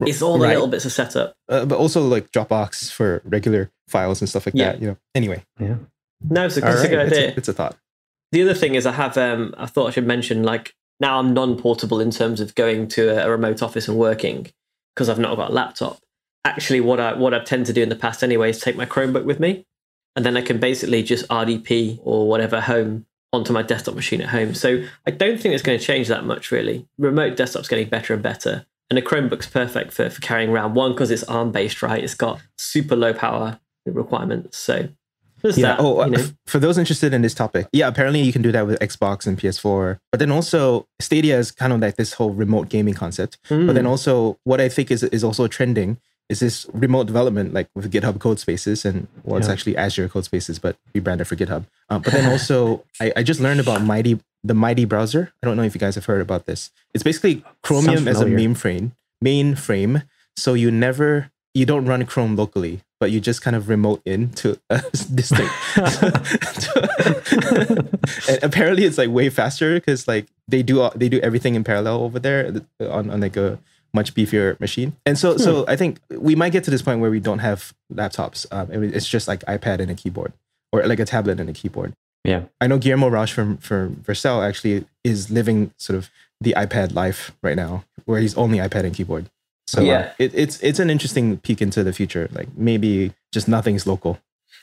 It's 0.00 0.22
all 0.22 0.38
the 0.38 0.44
Right. 0.44 0.54
little 0.54 0.68
bits 0.68 0.84
of 0.86 0.92
setup. 0.92 1.34
Uh, 1.48 1.64
but 1.66 1.78
also 1.78 2.00
like 2.02 2.32
Dropbox 2.32 2.90
for 2.90 3.20
regular 3.24 3.70
files 3.88 4.20
and 4.22 4.28
stuff 4.28 4.46
like 4.46 4.54
Yeah. 4.56 4.72
that. 4.72 4.80
You 4.80 4.88
know. 4.88 4.96
Anyway, 5.14 5.44
yeah. 5.60 5.76
No, 6.28 6.46
it's 6.46 6.56
a, 6.56 6.64
All 6.64 6.72
it's 6.72 6.78
a 6.80 6.82
right, 6.82 6.90
good 6.90 6.98
it's 7.08 7.16
idea. 7.18 7.28
a, 7.28 7.34
it's 7.36 7.48
a 7.48 7.52
thought. 7.52 7.76
The 8.32 8.42
other 8.42 8.54
thing 8.54 8.74
is, 8.74 8.86
I 8.86 8.92
have 8.92 9.18
um, 9.18 9.54
I 9.58 9.66
thought 9.66 9.88
I 9.88 9.90
should 9.90 10.06
mention 10.06 10.42
like 10.44 10.74
now 11.00 11.18
I'm 11.18 11.34
non-portable 11.34 12.00
in 12.00 12.10
terms 12.10 12.40
of 12.40 12.54
going 12.54 12.88
to 12.88 13.08
a, 13.22 13.26
a 13.26 13.30
remote 13.30 13.62
office 13.62 13.86
and 13.88 13.98
working 13.98 14.50
because 14.94 15.08
I've 15.08 15.18
not 15.18 15.36
got 15.36 15.50
a 15.50 15.52
laptop. 15.52 15.98
Actually, 16.44 16.80
what 16.80 16.98
I 17.00 17.14
what 17.14 17.34
I've 17.34 17.44
tended 17.44 17.66
to 17.66 17.72
do 17.72 17.82
in 17.82 17.88
the 17.88 17.96
past 17.96 18.22
anyway 18.22 18.50
is 18.50 18.60
take 18.60 18.76
my 18.76 18.86
Chromebook 18.86 19.24
with 19.24 19.38
me, 19.38 19.64
and 20.16 20.24
then 20.26 20.36
I 20.36 20.42
can 20.42 20.58
basically 20.58 21.02
just 21.02 21.26
RDP 21.28 22.00
or 22.02 22.28
whatever 22.28 22.60
home 22.60 23.06
onto 23.32 23.52
my 23.52 23.62
desktop 23.62 23.94
machine 23.94 24.20
at 24.20 24.28
home. 24.28 24.54
So 24.54 24.84
I 25.06 25.10
don't 25.10 25.40
think 25.40 25.54
it's 25.54 25.62
going 25.62 25.78
to 25.78 25.84
change 25.84 26.08
that 26.08 26.24
much 26.24 26.50
really. 26.50 26.86
Remote 26.98 27.36
desktop's 27.36 27.68
getting 27.68 27.88
better 27.88 28.12
and 28.12 28.22
better, 28.22 28.66
and 28.90 28.98
a 28.98 29.02
Chromebook's 29.02 29.46
perfect 29.46 29.92
for, 29.92 30.10
for 30.10 30.20
carrying 30.20 30.50
around. 30.50 30.74
One 30.74 30.92
because 30.92 31.10
it's 31.10 31.24
ARM 31.24 31.52
based, 31.52 31.80
right? 31.82 32.02
It's 32.02 32.14
got 32.14 32.40
super 32.58 32.96
low 32.96 33.14
power 33.14 33.60
requirements, 33.86 34.58
so 34.58 34.88
yeah. 35.44 35.76
that. 35.76 35.80
oh, 35.80 36.04
you 36.04 36.10
know. 36.10 36.24
for 36.46 36.58
those 36.58 36.76
interested 36.76 37.14
in 37.14 37.22
this 37.22 37.34
topic, 37.34 37.68
yeah, 37.72 37.86
apparently 37.86 38.20
you 38.20 38.32
can 38.32 38.42
do 38.42 38.50
that 38.52 38.66
with 38.66 38.80
Xbox 38.80 39.28
and 39.28 39.38
PS4. 39.38 39.98
But 40.10 40.18
then 40.18 40.32
also 40.32 40.88
Stadia 41.00 41.38
is 41.38 41.52
kind 41.52 41.72
of 41.72 41.80
like 41.80 41.96
this 41.96 42.14
whole 42.14 42.30
remote 42.30 42.68
gaming 42.68 42.94
concept. 42.94 43.38
But 43.48 43.74
then 43.74 43.84
Mm. 43.84 43.90
also 43.90 44.38
what 44.42 44.60
I 44.60 44.68
think 44.68 44.90
is 44.90 45.04
is 45.04 45.22
also 45.24 45.46
trending 45.46 45.98
is 46.28 46.40
this 46.40 46.66
remote 46.72 47.06
development, 47.06 47.52
like 47.52 47.68
with 47.74 47.92
GitHub 47.92 48.18
Code 48.18 48.38
Spaces, 48.38 48.84
and 48.84 49.06
well, 49.24 49.38
it's 49.38 49.46
Yeah. 49.48 49.52
actually 49.52 49.76
Azure 49.76 50.08
Code 50.08 50.24
Spaces, 50.24 50.58
but 50.58 50.76
rebranded 50.94 51.26
for 51.28 51.36
GitHub. 51.36 51.64
Uh, 51.90 51.98
but 51.98 52.12
then 52.12 52.30
also, 52.32 52.84
I, 53.00 53.12
I 53.16 53.22
just 53.22 53.40
learned 53.40 53.60
about 53.60 53.82
Mighty, 53.82 54.18
the 54.42 54.54
Mighty 54.54 54.84
browser. 54.84 55.32
I 55.42 55.46
don't 55.46 55.56
know 55.56 55.62
if 55.64 55.74
you 55.74 55.80
guys 55.80 55.94
have 55.96 56.06
heard 56.06 56.20
about 56.22 56.46
this. 56.46 56.70
It's 56.94 57.02
basically 57.04 57.44
Chromium 57.62 58.08
as 58.08 58.20
a 58.20 58.24
mainframe, 58.26 58.92
mainframe. 59.22 60.04
So 60.36 60.54
you 60.54 60.70
never, 60.70 61.30
you 61.54 61.66
don't 61.66 61.84
run 61.84 62.04
Chrome 62.06 62.34
locally, 62.36 62.80
but 62.98 63.10
you 63.10 63.20
just 63.20 63.42
kind 63.42 63.54
of 63.54 63.68
remote 63.68 64.00
in 64.06 64.22
into 64.22 64.58
a 64.70 64.80
distinct. 65.14 65.52
and 68.28 68.42
apparently, 68.42 68.84
it's 68.84 68.96
like 68.98 69.10
way 69.10 69.28
faster 69.28 69.74
because 69.74 70.08
like 70.08 70.26
they 70.48 70.62
do 70.62 70.88
they 70.94 71.08
do 71.08 71.18
everything 71.20 71.54
in 71.54 71.64
parallel 71.64 72.00
over 72.02 72.18
there 72.18 72.52
on, 72.80 73.10
on 73.10 73.20
like 73.20 73.36
a 73.36 73.58
much 73.94 74.14
beefier 74.14 74.58
machine. 74.60 74.96
And 75.04 75.18
so, 75.18 75.36
so 75.36 75.64
I 75.68 75.76
think 75.76 76.00
we 76.10 76.34
might 76.34 76.50
get 76.52 76.64
to 76.64 76.70
this 76.70 76.82
point 76.82 77.00
where 77.00 77.10
we 77.10 77.20
don't 77.20 77.40
have 77.40 77.72
laptops. 77.92 78.46
Um, 78.50 78.70
it's 78.84 79.08
just 79.08 79.28
like 79.28 79.40
iPad 79.40 79.80
and 79.80 79.90
a 79.90 79.94
keyboard, 79.94 80.32
or 80.72 80.86
like 80.86 80.98
a 81.00 81.04
tablet 81.04 81.38
and 81.40 81.50
a 81.50 81.52
keyboard. 81.52 81.92
Yeah. 82.24 82.44
I 82.60 82.66
know 82.68 82.78
Guillermo 82.78 83.08
Rauch 83.10 83.32
from 83.32 83.58
from 83.58 83.96
Vercel 83.96 84.46
actually 84.46 84.84
is 85.04 85.30
living 85.30 85.72
sort 85.76 85.96
of 85.98 86.08
the 86.40 86.54
iPad 86.56 86.94
life 86.94 87.32
right 87.42 87.56
now, 87.56 87.84
where 88.04 88.20
he's 88.20 88.36
only 88.36 88.58
iPad 88.58 88.84
and 88.84 88.94
keyboard. 88.94 89.28
So 89.66 89.80
uh, 89.82 89.84
Yeah. 89.84 90.12
it, 90.18 90.32
it's 90.34 90.60
it's 90.62 90.78
an 90.78 90.88
interesting 90.90 91.36
peek 91.38 91.60
into 91.60 91.82
the 91.84 91.92
future. 91.92 92.28
Like 92.32 92.48
maybe 92.56 93.12
just 93.32 93.48
nothing's 93.48 93.86
local. 93.86 94.18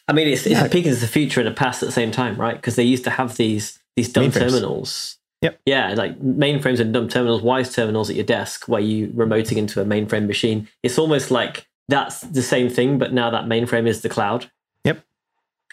I 0.07 0.13
mean, 0.13 0.27
it's, 0.27 0.45
it's 0.45 0.53
Yeah. 0.59 0.65
a 0.65 0.69
peek 0.69 0.85
into 0.85 0.99
the 0.99 1.07
future 1.07 1.39
and 1.39 1.47
a 1.49 1.53
past 1.53 1.83
at 1.83 1.85
the 1.85 1.91
same 1.93 2.11
time, 2.11 2.35
right? 2.35 2.55
Because 2.55 2.75
they 2.75 2.83
used 2.83 3.03
to 3.03 3.09
have 3.11 3.35
these 3.37 3.77
these 3.95 4.11
dumb 4.11 4.25
Mainframes. 4.31 4.39
terminals. 4.39 5.17
Yep. 5.41 5.61
Yeah, 5.65 5.93
like 5.93 6.19
mainframes 6.21 6.79
and 6.79 6.93
dumb 6.93 7.07
terminals, 7.07 7.41
wise 7.41 7.73
terminals 7.73 8.09
at 8.09 8.15
your 8.17 8.25
desk 8.25 8.67
where 8.67 8.81
you 8.81 9.07
remoting 9.07 9.57
into 9.57 9.81
a 9.81 9.85
mainframe 9.85 10.27
machine. 10.27 10.67
It's 10.83 10.97
almost 10.99 11.31
like 11.31 11.67
that's 11.87 12.21
the 12.21 12.41
same 12.41 12.69
thing, 12.69 12.97
but 12.97 13.13
now 13.13 13.29
that 13.29 13.45
mainframe 13.45 13.87
is 13.87 14.01
the 14.01 14.09
cloud. 14.09 14.51
Yep. 14.83 15.03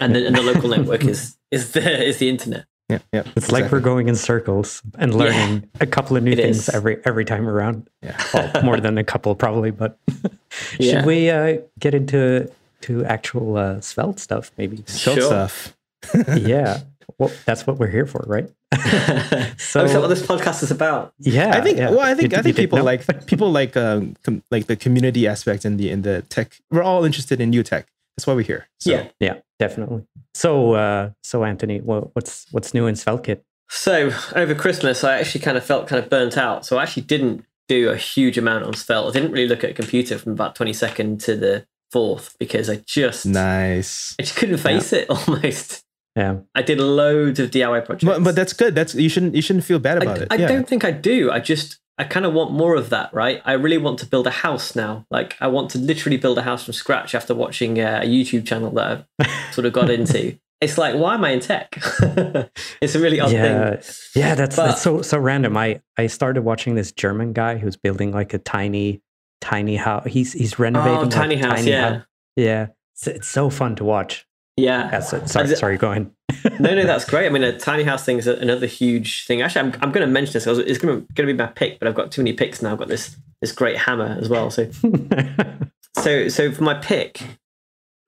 And 0.01 0.15
the, 0.15 0.27
and 0.27 0.37
the 0.37 0.43
local 0.43 0.69
network 0.77 1.05
is 1.05 1.37
is 1.51 1.73
the 1.73 2.05
is 2.07 2.19
the 2.19 2.29
internet. 2.29 2.67
Yeah, 2.89 2.99
yeah. 3.13 3.25
It's 3.35 3.51
like 3.51 3.73
we're 3.73 3.81
going 3.81 4.09
in 4.09 4.15
circles 4.15 4.81
and 4.97 5.13
learning 5.13 5.69
a 5.81 5.87
couple 5.87 6.17
of 6.17 6.23
new 6.23 6.37
things 6.37 6.69
is. 6.69 6.69
every 6.69 6.99
every 7.05 7.25
time 7.25 7.49
around. 7.49 7.89
Yeah. 8.03 8.17
Well, 8.33 8.63
more 8.63 8.79
than 8.79 8.97
a 8.99 9.03
couple 9.05 9.35
probably, 9.35 9.73
but 9.73 9.99
Yeah. 10.79 10.99
should 10.99 11.07
we 11.07 11.29
uh, 11.29 11.59
get 11.81 11.95
into 11.95 12.49
to 12.83 13.05
actual 13.05 13.57
uh, 13.57 13.81
svelte 13.81 14.21
stuff 14.21 14.53
maybe? 14.57 14.85
Short 14.87 15.19
Sure. 15.19 15.23
stuff. 15.23 15.77
yeah. 16.37 16.83
Well, 17.19 17.33
that's 17.47 17.67
what 17.67 17.79
we're 17.79 17.91
here 17.91 18.07
for, 18.07 18.25
right? 18.27 18.49
So, 19.59 19.81
oh, 19.81 19.89
that 19.89 20.01
what 20.01 20.09
this 20.09 20.23
podcast 20.23 20.63
is 20.63 20.71
about? 20.71 21.13
Yeah. 21.19 21.57
I 21.57 21.61
think. 21.61 21.79
yeah. 21.79 21.91
Well, 21.91 22.01
I 22.01 22.15
think. 22.15 22.33
You- 22.33 22.39
I 22.39 22.43
think 22.43 22.57
people 22.57 22.83
like 22.83 23.27
people 23.27 23.51
like 23.51 23.77
um 23.77 24.17
com, 24.23 24.43
like 24.51 24.67
the 24.67 24.77
community 24.77 25.27
aspect 25.27 25.65
and 25.65 25.79
the 25.79 25.91
in 25.91 26.03
the 26.03 26.23
tech. 26.23 26.61
We're 26.71 26.83
all 26.83 27.05
interested 27.05 27.41
in 27.41 27.51
new 27.51 27.63
tech. 27.63 27.87
That's 28.17 28.27
why 28.27 28.35
we're 28.35 28.43
here. 28.43 28.69
So, 28.81 28.91
Yeah. 28.91 29.09
Yeah, 29.21 29.35
definitely. 29.59 30.07
So, 30.35 30.73
uh, 30.75 31.11
so 31.23 31.45
Anthony, 31.45 31.81
well, 31.81 32.11
what's 32.15 32.47
what's 32.53 32.75
new 32.75 32.87
in 32.87 32.95
SvelteKit? 32.95 33.41
So 33.69 34.11
over 34.35 34.55
Christmas, 34.55 35.03
I 35.05 35.19
actually 35.19 35.41
kind 35.41 35.57
of 35.57 35.65
felt 35.65 35.89
kind 35.89 36.03
of 36.03 36.09
burnt 36.11 36.37
out. 36.39 36.65
So 36.67 36.77
I 36.79 36.83
actually 36.83 37.03
didn't 37.05 37.45
do 37.69 37.89
a 37.91 37.97
huge 37.97 38.39
amount 38.39 38.65
on 38.65 38.75
Svelte. 38.75 39.09
I 39.09 39.13
didn't 39.19 39.33
really 39.33 39.49
look 39.49 39.65
at 39.65 39.71
a 39.71 39.75
computer 39.75 40.19
from 40.19 40.33
about 40.33 40.55
22nd 40.55 41.23
to 41.25 41.35
the 41.37 41.67
4th 41.93 42.35
because 42.39 42.71
I 42.71 42.77
just, 42.87 43.27
Nice. 43.27 44.15
I 44.21 44.23
just 44.23 44.37
couldn't 44.37 44.59
face 44.59 44.93
it 44.93 45.11
almost. 45.11 45.83
Yeah. 46.17 46.39
I 46.55 46.63
did 46.63 46.81
loads 46.81 47.39
of 47.39 47.51
DIY 47.51 47.85
projects. 47.85 48.05
But, 48.05 48.25
but 48.25 48.35
that's 48.35 48.53
good. 48.55 48.75
That's 48.75 48.95
you 48.95 49.09
shouldn't 49.09 49.35
you 49.35 49.43
shouldn't 49.43 49.65
feel 49.67 49.79
bad 49.79 50.03
about 50.03 50.19
I, 50.19 50.23
it. 50.23 50.29
I 50.31 50.35
yeah. 50.37 50.49
don't 50.49 50.67
think 50.67 50.85
I 50.85 50.91
do. 50.91 51.31
I 51.31 51.41
just, 51.41 51.79
I 51.99 52.05
kind 52.05 52.25
of 52.25 52.33
want 52.33 52.53
more 52.53 52.75
of 52.75 52.89
that, 52.91 53.13
right? 53.13 53.43
I 53.45 53.53
really 53.53 53.79
want 53.79 53.99
to 54.01 54.07
build 54.07 54.27
a 54.27 54.31
house 54.31 54.75
now. 54.75 55.07
Like, 55.11 55.37
I 55.41 55.47
want 55.49 55.71
to 55.73 55.79
literally 55.79 56.17
build 56.17 56.39
a 56.39 56.43
house 56.43 56.65
from 56.65 56.73
scratch 56.75 57.15
after 57.15 57.35
watching 57.35 57.79
uh, 57.81 58.01
a 58.03 58.07
YouTube 58.07 58.47
channel 58.47 58.71
that 58.73 59.07
I've 59.19 59.31
sort 59.53 59.67
of 59.67 59.73
got 59.73 59.91
into. 59.91 60.39
It's 60.63 60.79
like, 60.79 60.95
why 60.95 61.15
am 61.15 61.25
I 61.25 61.31
in 61.33 61.41
tech? 61.41 61.77
it's 62.81 62.95
a 62.95 62.99
really 62.99 63.21
odd 63.21 63.31
thing. 63.31 63.45
Yeah, 63.45 63.81
yeah, 64.15 64.35
that's 64.35 64.57
But- 64.57 64.67
that's 64.69 64.83
so 64.83 65.03
so 65.03 65.19
random. 65.19 65.55
I 65.57 65.83
I 65.99 66.07
started 66.07 66.43
watching 66.43 66.77
this 66.77 66.93
German 66.93 67.35
guy 67.35 67.59
who's 67.59 67.77
building 67.77 68.11
like 68.11 68.33
a 68.33 68.39
tiny 68.39 69.03
tiny 69.43 69.77
house. 69.77 70.07
He's 70.07 70.33
he's 70.33 70.59
renovating 70.59 70.99
Oh, 70.99 71.11
tiny 71.11 71.35
a 71.35 71.47
house, 71.47 71.59
tiny 71.59 71.71
yeah. 71.71 71.91
house. 71.91 72.03
Yeah, 72.37 72.67
it's, 72.95 73.07
it's 73.07 73.29
so 73.29 73.51
fun 73.51 73.77
to 73.77 73.85
watch. 73.85 74.26
Yeah. 74.57 74.89
Yeah, 74.91 75.01
so, 75.01 75.25
sorry, 75.27 75.51
I- 75.51 75.55
sorry, 75.55 75.77
go 75.77 75.91
ahead. 75.91 76.11
no, 76.61 76.75
no, 76.75 76.85
that's 76.85 77.05
great. 77.11 77.27
I 77.27 77.29
mean, 77.31 77.43
a 77.45 77.59
tiny 77.59 77.83
house 77.83 78.05
thing 78.05 78.19
is 78.19 78.27
another 78.27 78.67
huge 78.67 79.27
thing. 79.27 79.43
Actually, 79.43 79.73
I'm, 79.73 79.75
I'm 79.83 79.93
going 79.93 80.07
to 80.07 80.13
mention 80.13 80.33
this. 80.33 80.45
'cause 80.45 80.59
It's 80.59 80.79
going 80.79 81.01
to 81.07 81.13
going 81.15 81.27
to 81.29 81.33
be 81.33 81.37
my 81.37 81.47
pick, 81.47 81.79
but 81.79 81.89
I've 81.89 81.95
got 81.95 82.11
too 82.11 82.23
many 82.23 82.33
picks 82.33 82.63
now. 82.63 82.73
I've 82.73 82.79
got 82.79 82.89
this 82.89 83.17
this 83.43 83.53
great 83.53 83.77
hammer 83.77 84.17
as 84.21 84.29
well. 84.31 84.51
So, 84.51 84.71
so, 85.99 86.29
so 86.29 86.53
for 86.53 86.63
my 86.63 86.75
pick, 86.75 87.21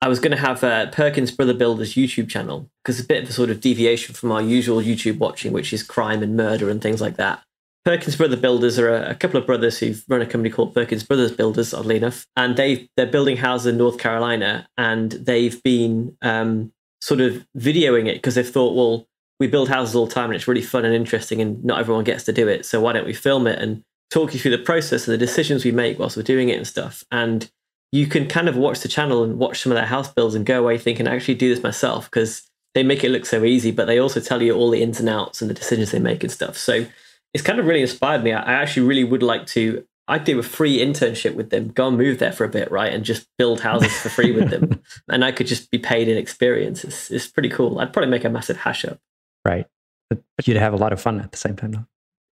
I 0.01 0.09
was 0.09 0.21
going 0.21 0.31
to 0.31 0.39
have 0.39 0.65
uh, 0.65 0.87
Perkins 0.91 1.31
Brother 1.31 1.53
Builders 1.55 1.95
YouTube 1.95 2.29
channel 2.31 2.71
because 2.83 2.99
it's 2.99 3.05
a 3.05 3.09
bit 3.09 3.25
of 3.25 3.29
a 3.31 3.33
sort 3.33 3.51
of 3.51 3.61
deviation 3.61 4.15
from 4.15 4.33
our 4.33 4.41
usual 4.41 4.81
YouTube 4.81 5.19
watching, 5.19 5.53
which 5.53 5.73
is 5.73 5.83
crime 5.83 6.23
and 6.23 6.37
murder 6.37 6.71
and 6.71 6.81
things 6.81 7.01
like 7.01 7.17
that. 7.17 7.43
Perkins 7.85 8.17
Brother 8.17 8.37
Builders 8.37 8.79
are 8.79 8.91
a, 8.95 9.11
a 9.11 9.15
couple 9.15 9.41
of 9.41 9.47
brothers 9.47 9.79
who've 9.79 10.05
run 10.09 10.21
a 10.21 10.27
company 10.27 10.51
called 10.51 10.75
Perkins 10.75 11.03
Brothers 11.03 11.33
Builders, 11.33 11.73
oddly 11.73 11.97
enough, 11.97 12.27
and 12.37 12.57
they 12.57 12.89
they're 12.97 13.07
building 13.07 13.37
houses 13.37 13.67
in 13.67 13.79
North 13.79 13.99
Carolina, 13.99 14.69
and 14.77 15.13
they've 15.13 15.63
been 15.63 16.17
um, 16.23 16.73
sort 17.01 17.21
of 17.21 17.47
videoing 17.57 18.07
it 18.07 18.17
because 18.17 18.35
they've 18.35 18.49
thought, 18.49 18.75
well, 18.75 19.07
we 19.41 19.47
build 19.47 19.69
houses 19.69 19.95
all 19.95 20.07
the 20.07 20.15
time 20.15 20.27
and 20.27 20.35
it's 20.35 20.49
really 20.49 20.63
fun 20.63 20.85
and 20.85 20.95
interesting, 20.95 21.41
and 21.41 21.65
not 21.65 21.81
everyone 21.81 22.05
gets 22.05 22.25
to 22.25 22.33
do 22.33 22.49
it, 22.49 22.67
so 22.67 22.81
why 22.81 22.93
don't 22.93 23.07
we 23.07 23.15
film 23.15 23.47
it 23.47 23.59
and 23.59 23.83
talk 24.11 24.35
you 24.35 24.41
through 24.41 24.57
the 24.57 24.59
process 24.59 25.07
and 25.07 25.15
the 25.15 25.19
decisions 25.19 25.65
we 25.65 25.73
make 25.73 25.99
whilst 25.99 26.17
we're 26.17 26.23
doing 26.23 26.49
it 26.49 26.57
and 26.57 26.67
stuff, 26.67 27.05
and 27.11 27.51
you 27.91 28.07
can 28.07 28.29
kind 28.29 28.49
of 28.49 28.57
watch 28.57 28.81
the 28.81 28.89
channel 28.89 29.25
and 29.25 29.39
watch 29.39 29.61
some 29.61 29.73
of 29.73 29.77
their 29.77 29.87
house 29.87 30.13
builds 30.13 30.35
and 30.35 30.45
go 30.45 30.61
away 30.61 30.77
thinking, 30.77 31.09
I 31.09 31.15
actually 31.15 31.37
do 31.37 31.49
this 31.55 31.63
myself 31.63 32.11
because 32.11 32.43
they 32.75 32.83
make 32.83 33.03
it 33.03 33.11
look 33.11 33.25
so 33.25 33.45
easy, 33.45 33.71
but 33.71 33.87
they 33.87 33.99
also 33.99 34.21
tell 34.21 34.43
you 34.43 34.55
all 34.55 34.71
the 34.71 34.83
ins 34.83 35.01
and 35.01 35.09
outs 35.09 35.41
and 35.41 35.49
the 35.49 35.55
decisions 35.55 35.91
they 35.91 35.99
make 35.99 36.23
and 36.23 36.31
stuff. 36.31 36.59
So 36.59 36.87
it's 37.35 37.45
kind 37.45 37.59
of 37.59 37.67
really 37.67 37.83
inspired 37.83 38.25
me. 38.25 38.33
I 38.33 38.53
actually 38.55 38.87
really 38.87 39.05
would 39.05 39.23
like 39.23 39.47
to. 39.49 39.85
I'd 40.07 40.25
do 40.25 40.39
a 40.39 40.43
free 40.43 40.79
internship 40.79 41.35
with 41.35 41.51
them, 41.51 41.69
go 41.69 41.89
and 41.89 41.99
move 41.99 42.19
there 42.19 42.33
for 42.33 42.45
a 42.45 42.49
bit, 42.49 42.71
right, 42.71 42.93
and 42.93 43.05
just 43.05 43.29
build 43.37 43.61
houses 43.61 43.93
for 43.93 44.09
free 44.09 44.33
with 44.33 44.49
them, 44.49 44.81
and 45.09 45.23
I 45.23 45.33
could 45.33 45.47
just 45.47 45.71
be 45.71 45.79
paid 45.79 46.09
in 46.09 46.17
experience. 46.17 46.83
It's, 46.83 47.11
it's 47.11 47.27
pretty 47.27 47.51
cool. 47.51 47.79
I'd 47.79 47.93
probably 47.93 48.11
make 48.11 48.25
a 48.25 48.31
massive 48.31 48.57
hash 48.57 48.87
up. 48.87 48.99
right, 49.45 49.67
but, 50.09 50.23
but 50.37 50.49
you'd 50.49 50.57
have 50.57 50.73
a 50.73 50.79
lot 50.79 50.95
of 50.95 51.01
fun 51.01 51.21
at 51.21 51.33
the 51.33 51.37
same 51.37 51.57
time. 51.57 51.73
Though. 51.73 51.87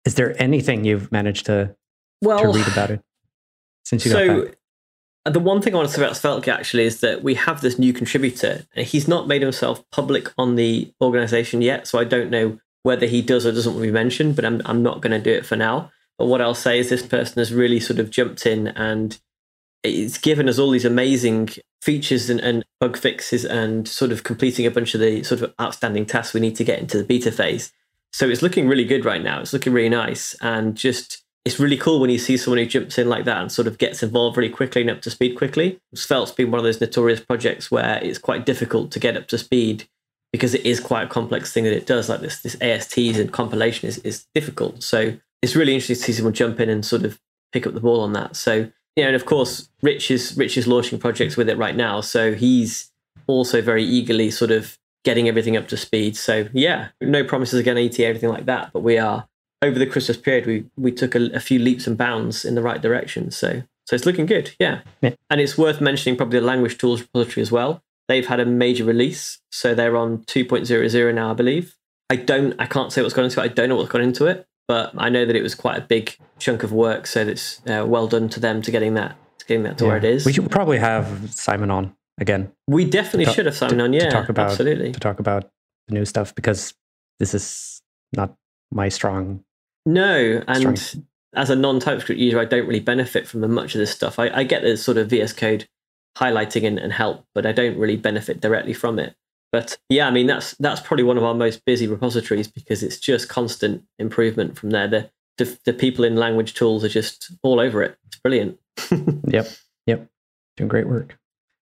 Is 0.05 0.15
there 0.15 0.41
anything 0.41 0.86
you've 0.86 1.12
managed 1.12 1.47
to 1.47 1.75
well, 2.21 2.39
to 2.39 2.58
read 2.58 2.67
about 2.67 2.91
it 2.91 3.01
since 3.84 4.05
you 4.05 4.12
got 4.13 4.17
so 4.19 4.45
back? 4.45 4.55
uh, 5.25 5.29
the 5.31 5.39
one 5.41 5.62
thing 5.62 5.73
I 5.73 5.77
want 5.77 5.89
to 5.89 5.95
say 5.95 6.01
about 6.01 6.15
SvelteKit 6.15 6.53
actually 6.53 6.84
is 6.84 7.01
that 7.01 7.23
we 7.23 7.34
have 7.34 7.60
this 7.60 7.77
new 7.77 7.91
contributor. 7.91 8.65
and 8.75 8.88
He's 8.88 9.08
not 9.08 9.27
made 9.27 9.41
himself 9.41 9.84
public 9.91 10.31
on 10.38 10.55
the 10.55 10.93
organization 11.01 11.62
yet, 11.62 11.88
so 11.88 11.99
I 11.99 12.05
don't 12.05 12.29
know 12.29 12.60
whether 12.86 13.08
he 13.08 13.24
does 13.24 13.48
or 13.48 13.52
doesn't 13.52 13.74
want 13.74 13.84
to 13.84 13.88
be 13.88 13.93
mentioned. 13.93 14.36
But 14.36 14.45
I'm 14.45 14.62
I'm 14.65 14.84
not 14.84 15.02
going 15.02 15.12
to 15.12 15.19
do 15.19 15.36
it 15.36 15.45
for 15.45 15.56
now. 15.56 15.91
But 16.19 16.28
what 16.28 16.39
I'll 16.41 16.54
say 16.54 16.78
is 16.80 16.89
this 16.89 17.06
person 17.06 17.39
has 17.39 17.52
really 17.52 17.80
sort 17.80 18.00
of 18.00 18.12
jumped 18.12 18.45
in 18.45 18.67
and 18.67 19.19
it's 19.84 20.17
given 20.17 20.48
us 20.48 20.60
all 20.60 20.69
these 20.69 20.86
amazing 20.86 21.50
features 21.82 22.30
and, 22.30 22.39
and 22.39 22.63
bug 22.80 22.95
fixes 22.95 23.43
and 23.43 23.88
sort 23.88 24.12
of 24.12 24.24
completing 24.24 24.65
a 24.65 24.71
bunch 24.71 24.93
of 24.93 25.02
the 25.02 25.24
sort 25.24 25.41
of 25.41 25.54
outstanding 25.60 26.06
tasks 26.06 26.34
we 26.34 26.39
need 26.39 26.56
to 26.56 26.63
get 26.63 26.80
into 26.80 26.98
the 26.98 27.04
beta 27.04 27.32
phase. 27.32 27.71
So 28.13 28.30
it's 28.30 28.41
looking 28.41 28.67
really 28.67 28.86
good 28.86 29.04
right 29.04 29.21
now. 29.21 29.41
It's 29.41 29.52
looking 29.52 29.74
really 29.74 29.89
nice 29.89 30.36
and 30.41 30.76
just 30.76 31.24
it's 31.43 31.60
really 31.60 31.78
cool 31.78 32.00
when 32.00 32.10
you 32.10 32.17
see 32.17 32.38
someone 32.38 32.60
who 32.60 32.65
jumps 32.65 32.98
in 32.98 33.10
like 33.10 33.26
that 33.26 33.41
and 33.41 33.52
sort 33.52 33.67
of 33.67 33.78
gets 33.78 34.02
involved 34.02 34.38
really 34.38 34.50
quickly 34.50 34.82
and 34.82 34.91
up 34.91 35.02
to 35.02 35.12
speed 35.12 35.36
quickly. 35.36 35.80
Svelte's 35.93 36.32
been 36.32 36.52
one 36.52 36.60
of 36.60 36.63
those 36.63 36.82
notorious 36.82 37.19
projects 37.19 37.69
where 37.69 38.00
it's 38.04 38.19
quite 38.19 38.45
difficult 38.45 38.91
to 38.91 39.00
get 39.00 39.17
up 39.17 39.28
to 39.28 39.38
speed 39.38 39.88
because 40.36 40.54
it 40.54 40.65
is 40.65 40.82
quite 40.82 41.04
a 41.04 41.08
complex 41.08 41.54
thing 41.54 41.63
that 41.63 41.71
it 41.71 41.86
does. 41.86 42.10
Like 42.10 42.19
this, 42.19 42.41
this 42.41 42.58
ASTs 42.60 43.17
and 43.17 43.32
compilation 43.32 43.88
is, 43.88 44.00
is 44.00 44.26
difficult. 44.36 44.84
So 44.84 45.17
it's 45.41 45.56
really 45.56 45.74
interesting 45.74 45.95
to 45.95 46.02
see 46.02 46.12
someone 46.12 46.34
jump 46.34 46.60
in 46.60 46.67
and 46.67 46.86
sort 46.86 47.06
of 47.06 47.17
pick 47.54 47.65
up 47.65 47.74
the 47.74 47.80
ball 47.80 48.02
on 48.02 48.12
that. 48.13 48.36
So 48.36 48.69
you 48.98 49.04
know, 49.04 49.08
and 49.08 49.15
of 49.15 49.26
course, 49.26 49.69
Rich 49.82 50.12
is 50.12 50.36
Rich 50.36 50.58
is 50.58 50.67
launching 50.67 51.00
projects 51.00 51.38
with 51.38 51.48
it 51.48 51.58
right 51.58 51.76
now. 51.76 52.02
So 52.02 52.34
he's 52.34 52.91
also 53.28 53.62
very 53.62 53.84
eagerly 53.84 54.30
sort 54.30 54.52
of 54.52 54.78
getting 55.06 55.30
everything 55.30 55.56
up 55.56 55.69
to 55.69 55.78
speed. 55.78 56.17
So 56.17 56.50
yeah, 56.52 56.89
no 57.00 57.24
promises 57.24 57.58
again, 57.58 57.78
ETA, 57.78 58.06
everything 58.06 58.30
like 58.30 58.45
that. 58.45 58.71
But 58.74 58.82
we 58.82 58.98
are 58.98 59.26
over 59.62 59.80
the 59.80 59.86
Christmas 59.86 60.17
period. 60.17 60.45
We 60.45 60.65
we 60.76 60.91
took 60.91 61.15
a, 61.15 61.28
a 61.28 61.39
few 61.39 61.60
leaps 61.60 61.88
and 61.88 61.98
bounds 61.98 62.43
in 62.43 62.56
the 62.56 62.62
right 62.62 62.82
direction. 62.82 63.32
So 63.32 63.63
so 63.86 63.95
it's 63.95 64.06
looking 64.06 64.26
good. 64.26 64.52
Yeah. 64.60 64.82
Yeah. 65.02 65.12
and 65.30 65.39
it's 65.39 65.58
worth 65.58 65.80
mentioning 65.80 66.17
probably 66.17 66.39
the 66.39 66.45
language 66.45 66.78
tools 66.78 67.02
repository 67.02 67.41
as 67.41 67.54
well. 67.54 67.82
They've 68.07 68.25
had 68.25 68.39
a 68.39 68.45
major 68.45 68.83
release, 68.83 69.39
so 69.51 69.73
they're 69.73 69.97
on 69.97 70.19
2.00 70.25 71.13
now, 71.15 71.31
I 71.31 71.33
believe. 71.33 71.75
I 72.09 72.17
don't, 72.17 72.53
I 72.59 72.65
can't 72.67 72.91
say 72.93 73.01
what's 73.01 73.13
gone 73.15 73.25
into 73.25 73.39
it. 73.41 73.43
I 73.43 73.47
don't 73.47 73.69
know 73.69 73.75
what's 73.75 73.89
gone 73.89 74.01
into 74.01 74.27
it, 74.27 74.45
but 74.67 74.93
I 74.97 75.09
know 75.09 75.25
that 75.25 75.35
it 75.35 75.41
was 75.41 75.55
quite 75.55 75.77
a 75.77 75.81
big 75.81 76.15
chunk 76.37 76.61
of 76.63 76.71
work. 76.71 77.07
So 77.07 77.21
it's 77.21 77.61
uh, 77.67 77.83
well 77.87 78.07
done 78.07 78.29
to 78.29 78.39
them 78.39 78.61
to 78.61 78.69
getting 78.71 78.93
that, 78.93 79.15
to 79.39 79.45
getting 79.47 79.63
that 79.63 79.79
to 79.79 79.85
where 79.85 79.97
it 79.97 80.03
is. 80.03 80.23
We 80.25 80.33
should 80.33 80.51
probably 80.51 80.77
have 80.77 81.33
Simon 81.33 81.71
on 81.71 81.95
again 82.19 82.51
We 82.67 82.85
definitely 82.85 83.25
to 83.25 83.31
should 83.33 83.45
have 83.47 83.55
Simon 83.57 83.81
on. 83.81 83.91
Yeah, 83.91 84.01
to 84.01 84.05
Yeah, 84.05 84.11
talk 84.11 84.29
about- 84.29 84.51
absolutely. 84.51 84.91
to 84.91 84.99
talk 84.99 85.19
about 85.19 85.49
the 85.87 85.95
new 85.95 86.05
stuff 86.05 86.33
because 86.35 86.73
this 87.19 87.33
is 87.33 87.81
not 88.15 88.35
my 88.71 88.87
strong 88.89 89.43
No, 89.87 90.43
and 90.47 90.77
Strong. 90.79 91.05
as 91.35 91.49
a 91.49 91.55
non-TypeScript 91.55 92.19
user, 92.21 92.39
I 92.39 92.45
don't 92.45 92.67
really 92.67 92.79
benefit 92.79 93.27
from 93.27 93.41
the 93.41 93.47
much 93.47 93.73
of 93.75 93.79
this 93.79 93.91
stuff. 93.91 94.19
I, 94.19 94.29
I 94.29 94.43
get 94.43 94.61
the 94.63 94.77
sort 94.77 94.97
of 94.97 95.09
VS 95.09 95.33
Code 95.33 95.67
highlighting 96.17 96.65
and, 96.65 96.80
and 96.80 96.93
help, 96.93 97.25
but 97.34 97.45
I 97.45 97.51
don't 97.51 97.78
really 97.78 97.97
benefit 97.97 98.41
directly 98.41 98.73
from 98.73 98.99
it. 98.99 99.15
But 99.51 99.78
yeah, 99.89 100.08
I 100.08 100.12
mean 100.12 100.28
that's 100.28 100.54
that's 100.56 100.82
probably 100.82 101.04
one 101.04 101.17
of 101.17 101.23
our 101.23 101.34
most 101.34 101.63
busy 101.65 101.88
repositories 101.88 102.47
because 102.47 102.84
it's 102.84 102.99
just 102.99 103.30
constant 103.30 103.84
improvement 103.99 104.58
from 104.58 104.71
there. 104.71 104.88
The 104.88 105.10
the, 105.38 105.58
the 105.65 105.73
people 105.73 106.06
in 106.06 106.15
language 106.15 106.54
tools 106.54 106.84
are 106.84 106.89
just 106.89 107.32
all 107.43 107.60
over 107.60 107.84
it. 107.84 107.97
It's 108.08 108.17
brilliant. 108.17 108.60
Yep. 109.28 109.47
Yep. 109.88 110.08
Doing 110.58 110.67
great 110.67 110.88
work. 110.88 111.17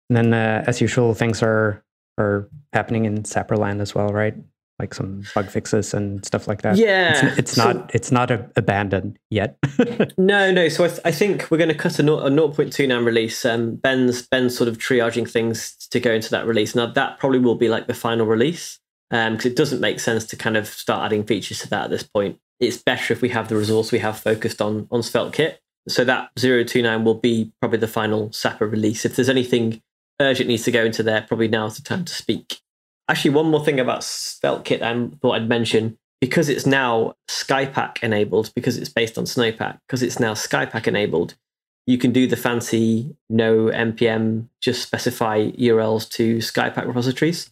And 0.09 0.17
then, 0.17 0.33
uh, 0.33 0.63
as 0.67 0.81
usual, 0.81 1.13
things 1.13 1.41
are 1.41 1.83
are 2.17 2.47
happening 2.73 3.05
in 3.05 3.23
Sapperland 3.23 3.81
as 3.81 3.95
well, 3.95 4.09
right? 4.09 4.35
Like 4.79 4.93
some 4.93 5.23
bug 5.35 5.49
fixes 5.49 5.93
and 5.93 6.25
stuff 6.25 6.47
like 6.47 6.63
that. 6.63 6.77
Yeah, 6.77 7.27
it's, 7.27 7.37
it's 7.39 7.51
so- 7.53 7.71
not 7.73 7.91
it's 7.95 8.11
not 8.11 8.31
a, 8.31 8.49
abandoned 8.55 9.19
yet. 9.29 9.57
No, 10.17 10.51
no. 10.51 10.67
So 10.69 10.83
I, 10.85 10.87
th- 10.87 10.99
I 11.05 11.11
think 11.11 11.49
we're 11.51 11.57
going 11.57 11.69
to 11.69 11.75
cut 11.75 11.99
a, 11.99 12.03
no- 12.03 12.19
a 12.19 12.29
0.29 12.29 13.05
release. 13.05 13.45
Um, 13.45 13.75
Ben's 13.75 14.27
Ben's 14.27 14.55
sort 14.57 14.67
of 14.67 14.77
triaging 14.77 15.29
things 15.29 15.75
to 15.91 15.99
go 15.99 16.11
into 16.11 16.29
that 16.31 16.45
release. 16.47 16.75
Now 16.75 16.87
that 16.87 17.19
probably 17.19 17.39
will 17.39 17.55
be 17.55 17.69
like 17.69 17.87
the 17.87 17.93
final 17.93 18.25
release 18.25 18.79
because 19.09 19.45
it 19.45 19.55
doesn't 19.55 19.79
make 19.79 19.99
sense 19.99 20.25
to 20.25 20.35
kind 20.35 20.57
of 20.57 20.67
start 20.67 21.05
adding 21.05 21.23
features 21.23 21.59
to 21.59 21.69
that 21.69 21.85
at 21.85 21.89
this 21.91 22.03
point. 22.03 22.39
It's 22.59 22.77
better 22.77 23.13
if 23.13 23.21
we 23.21 23.29
have 23.29 23.47
the 23.49 23.55
resource 23.55 23.91
we 23.91 23.99
have 23.99 24.17
focused 24.19 24.59
on 24.61 24.87
on 24.91 25.03
Svelte 25.03 25.33
Kit. 25.33 25.61
So 25.87 26.03
that 26.05 26.29
0.29 26.37 27.03
will 27.03 27.13
be 27.15 27.51
probably 27.59 27.77
the 27.79 27.87
final 27.87 28.31
Sapper 28.31 28.67
release. 28.67 29.05
If 29.05 29.15
there's 29.15 29.29
anything 29.29 29.81
urgent 30.19 30.47
needs 30.47 30.63
to 30.63 30.71
go 30.71 30.83
into 30.85 31.03
there, 31.03 31.21
probably 31.27 31.47
now 31.47 31.65
is 31.67 31.75
the 31.77 31.83
time 31.83 32.05
to 32.05 32.13
speak. 32.13 32.59
Actually, 33.09 33.31
one 33.31 33.47
more 33.49 33.63
thing 33.63 33.79
about 33.79 34.03
Svelte 34.03 34.63
Kit 34.63 34.81
I 34.81 35.07
thought 35.21 35.33
I'd 35.33 35.49
mention 35.49 35.97
because 36.21 36.47
it's 36.47 36.65
now 36.65 37.15
Skypack 37.29 38.01
enabled, 38.01 38.51
because 38.55 38.77
it's 38.77 38.89
based 38.89 39.17
on 39.17 39.25
Snowpack, 39.25 39.79
because 39.87 40.01
it's 40.01 40.19
now 40.21 40.33
Skypack 40.33 40.87
enabled, 40.87 41.35
you 41.85 41.97
can 41.97 42.13
do 42.13 42.27
the 42.27 42.37
fancy 42.37 43.13
no 43.29 43.65
npm, 43.65 44.47
just 44.61 44.83
specify 44.83 45.49
URLs 45.51 46.09
to 46.11 46.37
Skypack 46.37 46.87
repositories, 46.87 47.49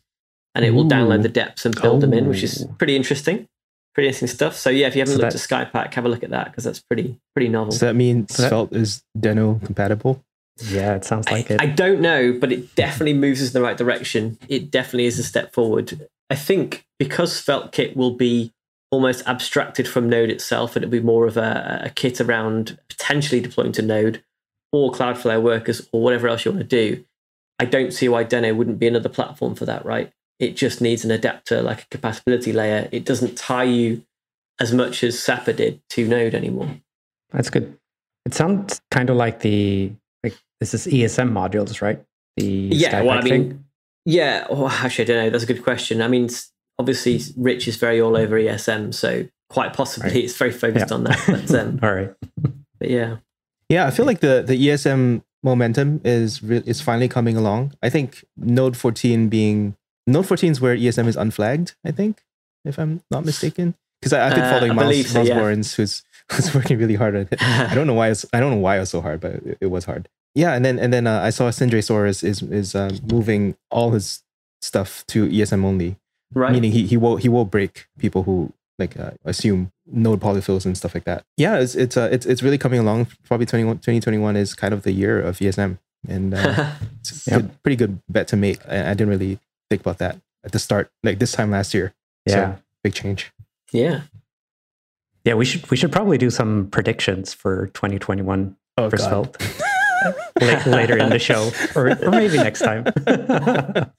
and 0.56 0.64
it 0.64 0.72
will 0.72 0.86
download 0.86 1.22
the 1.22 1.28
depths 1.30 1.66
and 1.66 1.80
build 1.82 2.00
them 2.00 2.14
in, 2.14 2.30
which 2.30 2.44
is 2.44 2.64
Oh. 2.64 2.74
pretty 2.78 2.96
interesting. 2.96 3.48
Pretty 3.94 4.08
interesting 4.08 4.30
stuff. 4.30 4.56
So 4.56 4.70
yeah, 4.70 4.88
if 4.88 4.96
you 4.96 5.02
haven't 5.02 5.16
So 5.16 5.22
looked 5.22 5.36
at 5.36 5.42
Skypack, 5.42 5.94
have 5.96 6.06
a 6.06 6.10
look 6.10 6.24
at 6.24 6.30
that 6.30 6.46
because 6.46 6.64
that's 6.64 6.80
pretty 6.80 7.20
pretty 7.36 7.50
novel. 7.50 7.72
Does 7.72 7.82
that 7.82 7.94
mean 7.96 8.26
So 8.30 8.48
Svelte 8.48 8.74
is 8.74 9.04
Deno 9.18 9.62
compatible? 9.66 10.24
Yeah, 10.58 10.96
it 10.96 11.06
sounds 11.06 11.30
like 11.30 11.50
I, 11.50 11.56
it. 11.56 11.62
I 11.62 11.66
don't 11.68 12.02
know, 12.02 12.38
but 12.40 12.52
it 12.52 12.76
definitely 12.76 13.14
moves 13.14 13.42
us 13.42 13.50
in 13.50 13.54
the 13.54 13.66
right 13.66 13.78
direction. 13.78 14.38
It 14.48 14.72
definitely 14.72 15.06
is 15.06 15.20
a 15.20 15.24
step 15.24 15.54
forward. 15.54 16.08
I 16.30 16.36
think 16.36 16.86
because 17.00 17.34
SvelteKit 17.34 17.96
will 17.96 18.16
be 18.16 18.54
almost 18.92 19.26
abstracted 19.28 19.88
from 19.88 20.10
Node 20.10 20.30
itself, 20.30 20.76
and 20.76 20.84
it'll 20.84 20.92
be 20.92 21.00
more 21.00 21.26
of 21.26 21.38
a, 21.38 21.82
a 21.86 21.90
kit 21.90 22.20
around 22.22 22.78
potentially 22.90 23.42
deploying 23.42 23.72
to 23.74 23.82
Node 23.82 24.24
or 24.72 24.92
Cloudflare 24.92 25.42
workers 25.42 25.88
or 25.92 26.02
whatever 26.02 26.28
else 26.28 26.46
you 26.46 26.52
want 26.52 26.70
to 26.70 26.94
do. 26.94 27.04
I 27.60 27.66
don't 27.66 27.94
see 27.94 28.10
why 28.10 28.24
Deno 28.24 28.56
wouldn't 28.56 28.80
be 28.80 28.88
another 28.88 29.10
platform 29.10 29.56
for 29.56 29.66
that, 29.66 29.86
right? 29.86 30.12
It 30.40 30.56
just 30.56 30.82
needs 30.82 31.06
an 31.06 31.12
adapter, 31.12 31.62
like 31.62 31.84
a 31.84 31.88
compatibility 31.92 32.52
layer. 32.52 32.90
It 32.92 33.06
doesn't 33.06 33.38
tie 33.38 33.66
you 33.66 34.04
as 34.60 34.74
much 34.74 35.04
as 35.04 35.20
Sapper 35.20 35.54
did 35.54 35.82
to 35.92 36.08
Node 36.08 36.34
anymore. 36.34 36.78
That's 37.32 37.50
good. 37.50 37.78
It 38.26 38.34
sounds 38.34 38.82
kind 38.90 39.10
of 39.10 39.16
like 39.16 39.40
the 39.40 39.92
this 40.62 40.74
is 40.74 40.88
ESM 40.88 41.32
modules, 41.32 41.82
right? 41.82 42.02
The 42.38 42.45
Yeah, 42.45 43.02
well, 43.02 43.17
I 43.17 43.21
mean, 43.21 43.30
thing? 43.50 43.65
Yeah, 44.06 44.47
well, 44.50 44.69
actually, 44.69 45.06
I 45.06 45.08
don't 45.08 45.24
know. 45.26 45.30
That's 45.32 45.43
a 45.43 45.47
good 45.47 45.63
question. 45.63 46.02
I 46.02 46.08
mean, 46.08 46.30
obviously, 46.80 47.19
Rich 47.36 47.67
is 47.67 47.76
very 47.76 48.00
all 48.00 48.15
over 48.15 48.38
ESM, 48.39 48.93
so 48.93 49.28
quite 49.50 49.74
possibly 49.74 50.12
Right. 50.12 50.24
it's 50.24 50.38
very 50.38 50.52
focused 50.52 50.88
Yeah. 50.89 50.95
on 50.95 51.04
that. 51.04 51.19
But, 51.28 51.52
um, 51.60 51.80
all 51.84 51.93
right. 51.93 52.13
but 52.80 52.89
yeah, 52.89 53.17
Yeah, 53.69 53.86
I 53.88 53.91
feel 53.91 54.06
like 54.06 54.21
the 54.21 54.41
the 54.45 54.56
ESM 54.56 55.24
momentum 55.43 56.00
is 56.06 56.41
re- 56.43 56.63
is 56.65 56.80
finally 56.80 57.08
coming 57.10 57.36
along. 57.36 57.74
I 57.82 57.89
think 57.89 58.24
Node 58.38 58.78
14 58.78 59.28
being 59.28 59.76
Node 60.08 60.26
14 60.26 60.52
is 60.52 60.62
where 60.62 60.76
ESM 60.78 61.08
is 61.08 61.15
unflagged. 61.17 61.74
I 61.86 61.91
think, 61.91 62.24
if 62.65 62.78
I'm 62.80 63.02
not 63.12 63.26
mistaken, 63.26 63.76
because 64.00 64.13
I've 64.13 64.34
been 64.36 64.43
Uh, 64.45 64.50
following 64.52 64.71
I 64.71 64.76
Myles, 64.76 64.89
believe 64.91 65.08
so, 65.08 65.13
Myles 65.19 65.30
yeah. 65.30 65.39
Borins, 65.39 65.76
who's 65.76 66.04
who's 66.32 66.54
working 66.56 66.78
really 66.80 66.95
hard 66.95 67.15
on 67.15 67.28
it. 67.32 67.41
I 67.43 67.74
don't 67.76 67.88
know 67.88 67.93
why 67.93 68.10
it's 68.10 68.26
I 68.34 68.39
don't 68.39 68.52
know 68.52 68.58
why 68.67 68.78
it 68.78 68.80
was 68.82 68.89
so 68.89 69.02
hard, 69.02 69.19
but 69.19 69.32
it, 69.34 69.58
it 69.62 69.67
was 69.67 69.86
hard. 69.86 70.08
Yeah, 70.36 70.54
and 70.54 70.63
then 70.63 70.80
and 70.80 70.94
then 70.94 71.08
uh, 71.08 71.20
I 71.22 71.30
saw 71.30 71.50
Sindre 71.52 71.80
Sorhus 71.82 72.24
is 72.24 72.41
is 72.41 72.76
uh, 72.76 72.98
moving 73.04 73.56
all 73.70 73.91
his 73.91 74.24
stuff 74.62 75.04
to 75.08 75.28
ESM 75.28 75.65
only, 75.65 75.98
right. 76.34 76.52
meaning 76.54 76.72
he 76.72 76.86
he 76.88 76.96
will 76.98 77.17
he 77.17 77.28
will 77.30 77.46
break 77.46 77.88
people 78.00 78.24
who 78.24 78.54
like 78.80 78.98
uh, 79.00 79.12
assume 79.26 79.72
node 79.86 80.22
polyfills 80.22 80.65
and 80.65 80.78
stuff 80.78 80.94
like 80.96 81.04
that. 81.04 81.26
Yeah, 81.38 81.60
it's 81.60 81.76
it's 81.76 81.98
uh, 81.98 82.08
it's 82.12 82.26
it's 82.26 82.41
really 82.41 82.58
coming 82.58 82.80
along. 82.80 83.08
Probably 83.26 83.46
21, 83.46 83.78
2021 83.80 84.36
is 84.38 84.54
kind 84.56 84.74
of 84.74 84.84
the 84.84 84.91
year 84.94 85.20
of 85.22 85.39
ESM, 85.39 85.78
and 86.08 86.34
uh, 86.34 86.72
it's 87.02 87.28
a 87.28 87.32
Yep. 87.32 87.41
good, 87.41 87.63
pretty 87.63 87.76
good 87.76 88.00
bet 88.08 88.28
to 88.30 88.38
make. 88.38 88.60
I, 88.70 88.91
I 88.91 88.94
didn't 88.94 89.10
really 89.10 89.38
think 89.70 89.82
about 89.82 89.98
that 89.98 90.17
at 90.46 90.54
the 90.54 90.60
start, 90.60 90.89
like 91.04 91.20
this 91.20 91.34
time 91.34 91.52
last 91.52 91.74
year. 91.74 91.94
So, 92.28 92.36
Yeah. 92.38 92.56
big 92.84 92.94
change. 92.94 93.32
yeah, 93.74 94.02
Yeah, 95.26 95.34
we 95.36 95.44
should 95.46 95.70
we 95.70 95.76
should 95.78 95.91
probably 95.91 96.17
do 96.17 96.30
some 96.30 96.67
predictions 96.72 97.34
for 97.34 97.67
2021 97.74 98.56
Oh 98.78 98.89
for 98.89 98.98
Svelte 98.98 99.36
La- 99.60 99.65
later 100.66 100.98
in 100.98 101.10
the 101.10 101.20
show, 101.20 101.52
or, 101.76 101.90
or 102.04 102.12
maybe 102.12 102.38
next 102.38 102.60
time. 102.62 102.86
I, 103.08 103.90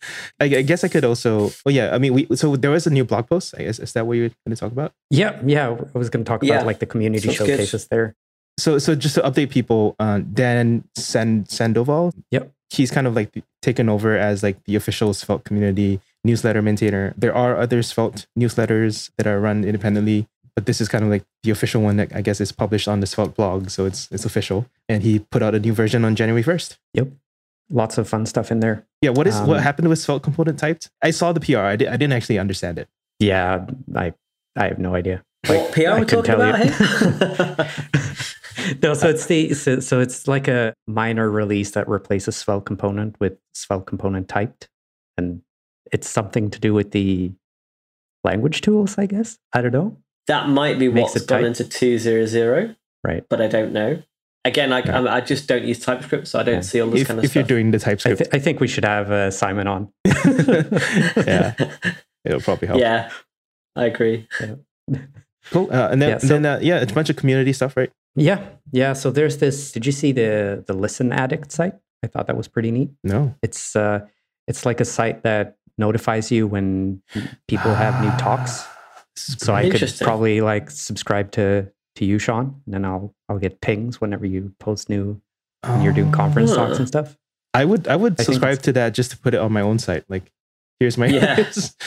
I 0.41 0.63
guess 0.63 0.85
I 0.85 0.89
could 0.89 1.05
also. 1.05 1.51
Oh 1.67 1.71
yeah, 1.71 1.95
I 1.95 1.99
mean, 1.99 2.15
we 2.15 2.27
so 2.37 2.57
there 2.57 2.71
was 2.71 2.87
a 2.87 2.91
new 2.91 3.05
blog 3.05 3.29
post. 3.29 3.55
I 3.57 3.65
guess 3.65 3.79
is 3.79 3.93
that 3.93 4.07
what 4.07 4.15
you're 4.17 4.29
going 4.29 4.55
to 4.55 4.57
talk 4.57 4.73
about? 4.73 4.93
yeah, 5.11 5.41
yeah. 5.45 5.69
I 5.95 5.99
was 5.99 6.11
going 6.11 6.25
to 6.25 6.29
talk 6.29 6.43
Yeah. 6.43 6.55
about 6.55 6.67
like 6.67 6.79
the 6.81 6.87
community 6.87 7.27
Sounds 7.29 7.39
good. 7.39 7.49
showcases 7.49 7.89
there. 7.89 8.15
So 8.59 8.79
so 8.79 8.95
just 8.95 9.15
to 9.17 9.23
update 9.23 9.51
people, 9.51 9.97
uh, 9.99 10.21
Dan 10.33 10.85
Sand 10.95 11.51
Sandoval. 11.51 12.13
Yep. 12.31 12.53
He's 12.71 12.91
kind 12.91 13.07
of 13.07 13.15
like 13.15 13.31
taken 13.61 13.89
over 13.89 14.17
as 14.17 14.43
like 14.43 14.63
the 14.65 14.77
official 14.77 15.13
Svelte 15.15 15.45
community 15.45 16.01
newsletter 16.25 16.63
maintainer. 16.63 17.13
There 17.19 17.35
are 17.35 17.57
other 17.59 17.83
Svelte 17.83 18.27
newsletters 18.39 19.11
that 19.19 19.27
are 19.27 19.39
run 19.41 19.65
independently, 19.65 20.27
but 20.57 20.67
this 20.67 20.81
is 20.81 20.89
kind 20.89 21.05
of 21.05 21.11
like 21.11 21.25
the 21.43 21.51
official 21.51 21.83
one 21.83 21.97
that 21.97 22.15
I 22.15 22.21
guess 22.23 22.41
is 22.41 22.53
published 22.53 22.89
on 22.89 23.01
the 23.01 23.07
Svelte 23.07 23.35
blog, 23.35 23.71
so 23.71 23.87
it's 23.87 24.09
it's 24.11 24.25
official. 24.25 24.67
And 24.89 25.03
he 25.03 25.19
put 25.21 25.43
out 25.43 25.55
a 25.55 25.61
new 25.61 25.73
version 25.73 26.05
on 26.05 26.15
January 26.17 26.43
first. 26.43 26.79
Yep, 26.95 27.09
lots 27.71 27.99
of 27.99 28.09
fun 28.09 28.27
stuff 28.27 28.51
in 28.51 28.61
there. 28.61 28.87
Yeah, 29.01 29.11
what 29.11 29.27
is 29.27 29.39
what 29.41 29.59
Um, 29.59 29.63
happened 29.63 29.89
with 29.89 29.99
Svelte 29.99 30.23
component 30.23 30.59
typed? 30.59 30.91
I 31.03 31.11
saw 31.11 31.33
the 31.33 31.41
PR. 31.41 31.59
I, 31.59 31.77
di- 31.77 31.89
I 31.89 31.97
didn't 31.97 32.13
actually 32.13 32.39
understand 32.39 32.79
it. 32.79 32.89
Yeah, 33.19 33.67
I 33.97 34.13
I 34.57 34.69
have 34.69 34.79
no 34.79 34.95
idea. 34.95 35.23
what 35.47 35.73
PR 35.73 35.89
I 35.89 35.99
we're 36.01 36.05
talking 36.05 36.25
tell 36.25 36.41
about 36.43 36.65
you. 36.65 36.73
here? 36.73 38.77
no, 38.83 38.95
so 38.95 39.09
it's 39.09 39.27
the 39.27 39.55
so, 39.55 39.81
so 39.81 40.01
it's 40.01 40.29
like 40.29 40.49
a 40.49 40.75
minor 40.87 41.31
release 41.31 41.73
that 41.73 41.89
replaces 41.89 42.37
Svelte 42.37 42.65
component 42.67 43.19
with 43.21 43.39
Svelte 43.55 43.87
component 43.87 44.29
typed, 44.29 44.69
and 45.17 45.43
it's 45.93 46.09
something 46.09 46.51
to 46.51 46.61
do 46.61 46.75
with 46.75 46.91
the 46.93 47.33
language 48.25 48.61
tools, 48.61 48.97
I 48.99 49.07
guess. 49.07 49.39
I 49.53 49.63
don't 49.63 49.73
know. 49.73 49.97
That 50.29 50.49
might 50.49 50.79
be 50.79 50.89
Makes 50.89 51.03
what's 51.15 51.17
it 51.25 51.29
gone 51.29 51.41
tight. 51.41 51.47
into 51.49 51.65
two 51.65 51.99
zero 51.99 52.27
zero, 52.27 52.75
Right. 53.05 53.25
but 53.29 53.41
I 53.41 53.49
don't 53.49 53.73
know. 53.73 54.03
Again, 54.45 54.73
I, 54.73 54.81
Yeah. 54.81 54.95
I'm- 54.97 55.09
I 55.09 55.21
just 55.21 55.47
don't 55.49 55.65
use 55.65 55.79
TypeScript, 55.81 56.27
so 56.27 56.39
I 56.41 56.43
don't 56.43 56.55
Yeah. 56.57 56.61
see 56.63 56.81
all 56.81 56.91
this 56.91 57.03
If, 57.03 57.07
kind 57.09 57.19
of 57.21 57.25
stuff. 57.25 57.31
if 57.31 57.35
you're 57.37 57.45
doing 57.45 57.71
the 57.71 57.77
I, 57.77 57.81
TypeScript, 57.81 58.19
th- 58.19 58.31
I 58.33 58.39
think 58.39 58.59
we 58.61 58.67
should 58.69 58.85
have 58.85 59.11
uh, 59.11 59.31
Simon 59.31 59.67
on. 59.69 59.89
yeah, 60.05 61.55
it'll 62.25 62.41
probably 62.41 62.69
help. 62.69 62.81
yeah, 62.81 63.11
I 63.77 63.85
agree. 63.87 64.29
Cool. 65.51 65.69
Uh, 65.73 65.89
and 65.91 66.01
then, 66.01 66.09
Yeah, 66.09 66.15
and 66.15 66.23
so- 66.23 66.29
then 66.29 66.47
uh, 66.47 66.59
yeah, 66.63 66.81
it's 66.81 66.93
a 66.93 66.95
bunch 66.95 67.11
of 67.11 67.17
community 67.17 67.53
stuff, 67.53 67.77
right? 67.77 67.91
Yeah, 68.15 68.45
yeah. 68.73 68.93
So 68.93 69.11
there's 69.11 69.39
this. 69.39 69.73
Did 69.73 69.87
you 69.87 69.93
see 69.93 70.13
the 70.13 70.63
the 70.67 70.75
Listen 70.75 71.13
Addict 71.13 71.51
site? 71.51 71.75
I 72.05 72.09
thought 72.09 72.27
that 72.27 72.37
was 72.37 72.47
pretty 72.49 72.71
neat. 72.71 72.91
No. 73.03 73.35
It's 73.43 73.75
uh, 73.77 74.07
it's 74.47 74.67
like 74.67 74.81
a 74.81 74.85
site 74.85 75.23
that 75.23 75.57
notifies 75.79 76.31
you 76.31 76.47
when 76.47 77.01
people 77.49 77.75
have 77.75 78.03
new 78.03 78.11
talks. 78.19 78.65
So 79.17 79.55
I 79.55 79.69
could 79.71 79.93
probably 80.01 80.41
like 80.41 80.71
subscribe 80.71 81.31
to 81.33 81.71
to 81.97 82.05
you, 82.05 82.19
Sean, 82.19 82.61
and 82.67 82.75
then 82.75 82.85
I'll 82.85 83.15
I'll 83.29 83.39
get 83.39 83.61
pings 83.61 84.01
whenever 84.01 84.25
you 84.27 84.55
post 84.59 84.89
new 84.89 85.21
when 85.67 85.83
you're 85.83 85.93
doing 85.93 86.11
conference 86.13 86.51
Huh. 86.51 86.67
talks 86.67 86.79
and 86.79 86.89
stuff. 86.89 87.17
I 87.55 87.65
would 87.65 87.87
I 87.89 87.97
would 87.97 88.19
I 88.21 88.25
subscribe 88.25 88.63
to 88.63 88.73
that 88.73 88.95
just 88.95 89.11
to 89.11 89.19
put 89.19 89.35
it 89.35 89.41
on 89.41 89.53
my 89.53 89.61
own 89.61 89.79
site. 89.79 90.05
Like, 90.09 90.33
here's 90.81 90.97
my 90.97 91.07
Yeah. 91.07 91.35
latest, 91.39 91.83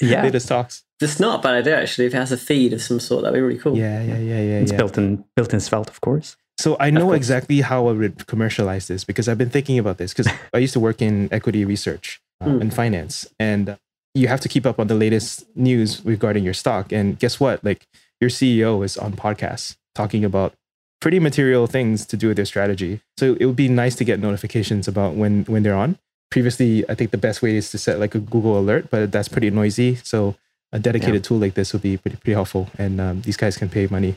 Yeah. 0.00 0.22
latest 0.22 0.46
talks. 0.48 0.84
It's 1.00 1.18
not 1.18 1.40
a 1.40 1.42
bad 1.42 1.54
idea 1.54 1.80
actually. 1.80 2.06
If 2.06 2.14
it 2.14 2.18
has 2.18 2.30
a 2.32 2.36
feed 2.38 2.72
of 2.72 2.80
some 2.80 3.00
sort, 3.00 3.22
that'd 3.24 3.34
be 3.34 3.40
really 3.40 3.58
cool. 3.58 3.76
Yeah, 3.76 4.00
yeah, 4.02 4.18
yeah, 4.18 4.40
yeah. 4.40 4.58
It's 4.60 4.70
yeah. 4.70 4.78
built 4.78 4.96
in 4.96 5.24
built 5.34 5.52
in 5.52 5.58
Svelte, 5.60 5.90
of 5.90 6.00
course. 6.00 6.36
So 6.56 6.76
I 6.78 6.90
know 6.90 7.10
exactly 7.12 7.62
how 7.62 7.88
I 7.88 7.92
would 7.92 8.28
commercialize 8.28 8.86
this 8.86 9.02
because 9.04 9.28
I've 9.28 9.38
been 9.38 9.50
thinking 9.50 9.76
about 9.80 9.98
this 9.98 10.12
because 10.14 10.32
I 10.54 10.58
used 10.58 10.72
to 10.74 10.80
work 10.80 11.02
in 11.02 11.28
equity 11.32 11.64
research 11.64 12.22
uh, 12.40 12.46
Mm. 12.46 12.60
and 12.60 12.74
finance, 12.74 13.26
and 13.40 13.76
you 14.14 14.28
have 14.28 14.40
to 14.40 14.48
keep 14.48 14.64
up 14.66 14.78
on 14.78 14.86
the 14.86 14.94
latest 14.94 15.44
news 15.56 16.04
regarding 16.04 16.44
your 16.44 16.54
stock. 16.54 16.92
And 16.92 17.18
guess 17.18 17.40
what? 17.40 17.64
Like 17.64 17.86
your 18.20 18.30
CEO 18.30 18.84
is 18.84 18.96
on 18.96 19.12
podcasts 19.14 19.76
talking 19.94 20.24
about 20.24 20.54
pretty 21.00 21.18
material 21.18 21.66
things 21.66 22.06
to 22.06 22.16
do 22.16 22.28
with 22.28 22.36
their 22.36 22.46
strategy. 22.46 23.00
So 23.18 23.36
it 23.40 23.46
would 23.46 23.56
be 23.56 23.68
nice 23.68 23.94
to 23.96 24.04
get 24.04 24.20
notifications 24.20 24.88
about 24.88 25.14
when 25.14 25.44
when 25.44 25.62
they're 25.62 25.74
on. 25.74 25.98
Previously, 26.30 26.84
I 26.88 26.94
think 26.94 27.10
the 27.10 27.18
best 27.18 27.42
way 27.42 27.56
is 27.56 27.70
to 27.72 27.78
set 27.78 27.98
like 28.00 28.14
a 28.14 28.18
Google 28.20 28.58
alert, 28.58 28.88
but 28.90 29.12
that's 29.12 29.28
pretty 29.28 29.50
noisy. 29.50 29.96
So 29.96 30.36
a 30.72 30.78
dedicated 30.78 31.22
tool 31.22 31.38
like 31.38 31.54
this 31.54 31.72
would 31.72 31.82
be 31.82 31.96
pretty 31.96 32.16
pretty 32.16 32.32
helpful, 32.34 32.68
and 32.78 33.00
um, 33.00 33.20
these 33.22 33.36
guys 33.36 33.56
can 33.56 33.68
pay 33.68 33.86
money. 33.86 34.16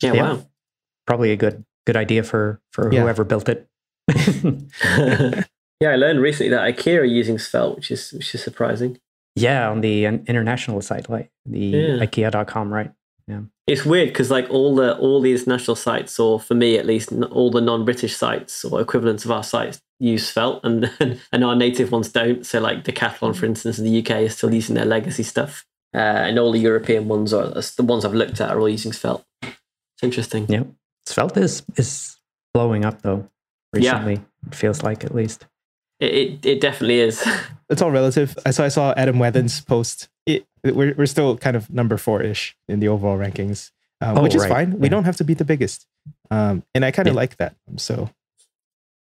Yeah, 0.00 0.12
Yeah. 0.12 0.22
wow. 0.22 0.46
Probably 1.06 1.32
a 1.32 1.36
good 1.36 1.64
good 1.86 1.96
idea 1.96 2.22
for 2.22 2.60
for 2.72 2.92
Yeah. 2.92 3.02
whoever 3.02 3.24
built 3.24 3.48
it. 3.48 3.66
yeah, 5.80 5.90
I 5.90 5.96
learned 5.96 6.20
recently 6.20 6.50
that 6.50 6.62
IKEA 6.76 7.00
are 7.00 7.04
using 7.04 7.38
Svelte, 7.38 7.76
which 7.76 7.90
is 7.90 8.12
which 8.12 8.34
is 8.34 8.42
surprising. 8.42 8.98
Yeah, 9.36 9.68
on 9.68 9.82
the 9.82 10.06
international 10.06 10.80
site, 10.80 11.08
like 11.08 11.30
the 11.44 11.58
Yeah. 11.58 12.04
IKEA.com, 12.04 12.72
right? 12.72 12.90
Yeah. 13.28 13.42
It's 13.66 13.84
weird 13.84 14.08
because 14.08 14.30
like 14.30 14.48
all 14.50 14.74
the 14.74 14.96
all 14.98 15.20
the 15.20 15.32
international 15.32 15.74
sites, 15.74 16.18
or 16.18 16.40
for 16.40 16.54
me 16.54 16.78
at 16.78 16.86
least, 16.86 17.12
all 17.12 17.50
the 17.50 17.60
non-British 17.60 18.16
sites 18.16 18.64
or 18.64 18.80
equivalents 18.80 19.24
of 19.24 19.30
our 19.32 19.42
sites 19.42 19.82
use 19.98 20.28
Svelte, 20.28 20.60
and 20.64 20.90
and 21.32 21.44
our 21.44 21.56
native 21.56 21.92
ones 21.92 22.10
don't. 22.10 22.46
So 22.46 22.60
like 22.60 22.84
Decathlon, 22.84 23.34
for 23.36 23.46
instance, 23.46 23.78
in 23.78 23.84
the 23.84 23.98
UK 24.00 24.22
is 24.22 24.36
still 24.36 24.54
using 24.54 24.74
their 24.76 24.84
legacy 24.84 25.24
stuff, 25.24 25.66
uh, 25.94 25.98
and 25.98 26.38
all 26.38 26.52
the 26.52 26.60
European 26.60 27.08
ones 27.08 27.32
are 27.34 27.48
the 27.48 27.82
ones 27.82 28.04
I've 28.04 28.14
looked 28.14 28.40
at 28.40 28.50
are 28.50 28.60
all 28.60 28.68
using 28.68 28.92
Svelte. 28.92 29.24
It's 29.42 30.02
interesting. 30.02 30.46
Yeah, 30.48 30.64
Svelte 31.04 31.38
is 31.38 31.64
is 31.76 32.16
blowing 32.54 32.84
up 32.84 33.02
though. 33.02 33.28
Recently, 33.72 34.14
yeah. 34.14 34.46
it 34.46 34.54
feels 34.54 34.82
like 34.84 35.04
at 35.04 35.14
least. 35.14 35.46
It, 35.98 36.14
it, 36.14 36.46
it 36.46 36.60
definitely 36.60 37.00
is. 37.00 37.26
It's 37.68 37.82
all 37.82 37.90
relative. 37.90 38.38
I 38.46 38.50
saw 38.50 38.64
I 38.64 38.68
saw 38.68 38.94
Adam 38.96 39.18
Wathan's 39.18 39.60
post. 39.60 40.08
It, 40.24 40.46
we're 40.62 40.94
we're 40.94 41.06
still 41.06 41.36
kind 41.36 41.56
of 41.56 41.70
number 41.70 41.96
four 41.96 42.22
ish 42.22 42.56
in 42.68 42.80
the 42.80 42.88
overall 42.88 43.18
rankings, 43.18 43.70
um, 44.00 44.18
oh, 44.18 44.22
which 44.22 44.34
is 44.34 44.42
right. 44.42 44.50
fine. 44.50 44.72
Yeah. 44.72 44.78
We 44.78 44.88
don't 44.88 45.04
have 45.04 45.16
to 45.16 45.24
be 45.24 45.34
the 45.34 45.44
biggest, 45.44 45.86
um, 46.30 46.62
and 46.74 46.84
I 46.84 46.90
kind 46.90 47.08
of 47.08 47.14
yeah. 47.14 47.20
like 47.20 47.36
that. 47.38 47.56
So, 47.76 48.10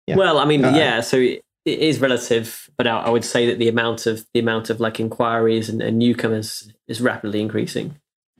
yeah. 0.08 0.16
Well, 0.16 0.40
I 0.40 0.46
mean, 0.46 0.66
uh, 0.66 0.76
yeah. 0.76 1.02
So 1.02 1.18
it 1.18 1.44
is 1.66 2.00
relative, 2.00 2.70
but 2.78 2.88
I, 2.88 3.02
I, 3.02 3.10
would 3.10 3.26
say 3.26 3.48
that 3.48 3.60
the 3.60 3.68
amount 3.68 4.06
of 4.06 4.26
the 4.34 4.40
amount 4.40 4.70
of 4.70 4.80
like 4.80 5.00
inquiries 5.00 5.70
and, 5.70 5.82
and 5.82 5.98
newcomers 5.98 6.72
is 6.88 7.02
rapidly 7.02 7.42
increasing. 7.42 7.96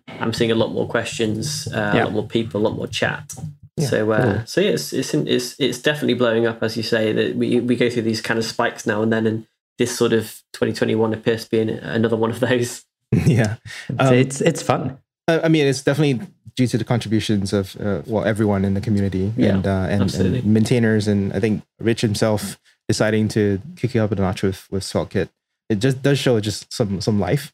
I'm 0.08 0.34
seeing 0.34 0.52
a 0.52 0.56
lot 0.56 0.72
more 0.72 0.88
questions, 0.88 1.68
uh, 1.68 1.92
a 1.94 2.04
lot 2.04 2.14
more 2.14 2.28
people, 2.28 2.62
a 2.62 2.64
lot 2.64 2.76
more 2.76 2.88
chat. 2.88 3.34
Yeah, 3.78 3.88
so, 3.88 4.12
uh, 4.12 4.24
cool. 4.38 4.46
so 4.46 4.62
yeah, 4.62 4.72
it's, 4.72 4.94
it's 4.94 5.14
it's 5.14 5.56
it's 5.60 5.80
definitely 5.80 6.14
blowing 6.14 6.46
up, 6.46 6.64
as 6.64 6.78
you 6.78 6.84
say. 6.84 7.12
That 7.12 7.36
we 7.36 7.60
we 7.60 7.76
go 7.76 7.90
through 7.90 8.04
these 8.04 8.22
kind 8.22 8.38
of 8.38 8.46
spikes 8.46 8.86
now 8.86 9.02
and 9.02 9.12
then, 9.12 9.28
and 9.28 9.48
this 9.78 9.96
sort 9.96 10.14
of 10.14 10.42
2021 10.54 11.14
appears 11.14 11.46
to 11.46 11.50
be 11.50 11.60
another 11.60 12.16
one 12.16 12.30
of 12.30 12.40
those. 12.40 12.86
yeah, 13.26 13.58
um, 14.00 14.14
it's 14.14 14.42
it's 14.42 14.62
fun. 14.62 14.98
I 15.28 15.48
mean, 15.48 15.66
it's 15.66 15.82
definitely 15.82 16.26
due 16.56 16.68
to 16.68 16.78
the 16.78 16.84
contributions 16.84 17.52
of 17.52 17.76
uh, 17.80 18.02
well 18.06 18.26
everyone 18.26 18.64
in 18.64 18.74
the 18.74 18.82
community 18.82 19.34
yeah, 19.36 19.56
and, 19.56 19.68
uh, 19.68 19.88
and, 19.90 20.14
and 20.14 20.46
maintainers, 20.46 21.08
and 21.08 21.34
I 21.34 21.40
think 21.40 21.64
Rich 21.80 22.02
himself 22.02 22.60
deciding 22.88 23.28
to 23.30 23.60
kick 23.76 23.96
it 23.96 24.00
up 24.00 24.12
a 24.12 24.16
notch 24.16 24.44
with 24.44 24.68
with 24.72 24.84
SvelteKit. 24.84 25.30
It 25.70 25.80
just 25.80 26.02
does 26.02 26.20
show 26.20 26.40
just 26.40 26.72
some 26.72 27.02
some 27.02 27.20
life. 27.20 27.54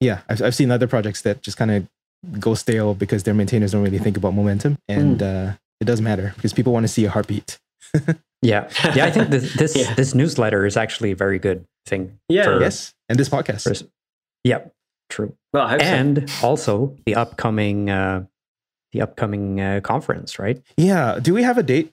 Yeah, 0.00 0.20
I've 0.28 0.42
I've 0.42 0.54
seen 0.54 0.70
other 0.70 0.86
projects 0.86 1.22
that 1.22 1.42
just 1.42 1.56
kind 1.56 1.70
of 1.70 1.88
go 2.40 2.54
stale 2.54 2.94
because 2.94 3.22
their 3.22 3.34
maintainers 3.34 3.72
don't 3.72 3.82
really 3.82 3.98
think 3.98 4.16
about 4.16 4.34
momentum, 4.34 4.78
and 4.88 5.20
mm. 5.20 5.52
uh, 5.52 5.56
it 5.80 5.84
does 5.84 6.00
matter 6.00 6.32
because 6.36 6.52
people 6.52 6.72
want 6.72 6.84
to 6.84 6.88
see 6.88 7.04
a 7.04 7.10
heartbeat. 7.10 7.58
Yeah, 8.42 8.68
yeah. 8.94 9.06
I 9.06 9.10
think 9.10 9.30
this 9.30 9.54
this, 9.54 9.76
yeah. 9.76 9.94
this, 9.94 10.14
newsletter 10.14 10.66
is 10.66 10.76
actually 10.76 11.12
a 11.12 11.16
very 11.16 11.38
good 11.38 11.64
thing. 11.86 12.18
Yeah. 12.28 12.44
For, 12.44 12.60
yes, 12.60 12.94
and 13.08 13.18
this 13.18 13.28
podcast. 13.28 13.62
For, 13.62 13.86
yep. 14.44 14.72
True. 15.10 15.36
Well, 15.52 15.68
and 15.80 16.28
so. 16.28 16.46
also 16.46 16.96
the 17.06 17.14
upcoming 17.14 17.90
uh, 17.90 18.24
the 18.92 19.02
upcoming 19.02 19.60
uh, 19.60 19.80
conference, 19.82 20.38
right? 20.38 20.60
Yeah. 20.76 21.18
Do 21.20 21.34
we 21.34 21.42
have 21.42 21.58
a 21.58 21.62
date? 21.62 21.92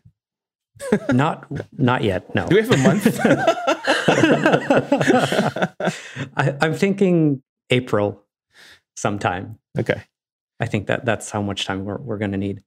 not 1.14 1.46
not 1.78 2.04
yet. 2.04 2.34
No. 2.34 2.48
Do 2.48 2.56
we 2.56 2.62
have 2.62 2.72
a 2.72 2.78
month? 2.78 3.20
I, 6.38 6.56
I'm 6.62 6.74
thinking 6.74 7.44
April 7.70 8.24
sometime. 8.96 9.60
Okay. 9.78 10.02
I 10.60 10.66
think 10.68 10.88
that 10.88 11.06
that's 11.06 11.32
how 11.32 11.42
much 11.42 11.66
time 11.66 11.86
we're, 11.86 11.98
we're 11.98 12.18
going 12.18 12.32
to 12.32 12.38
need. 12.38 12.64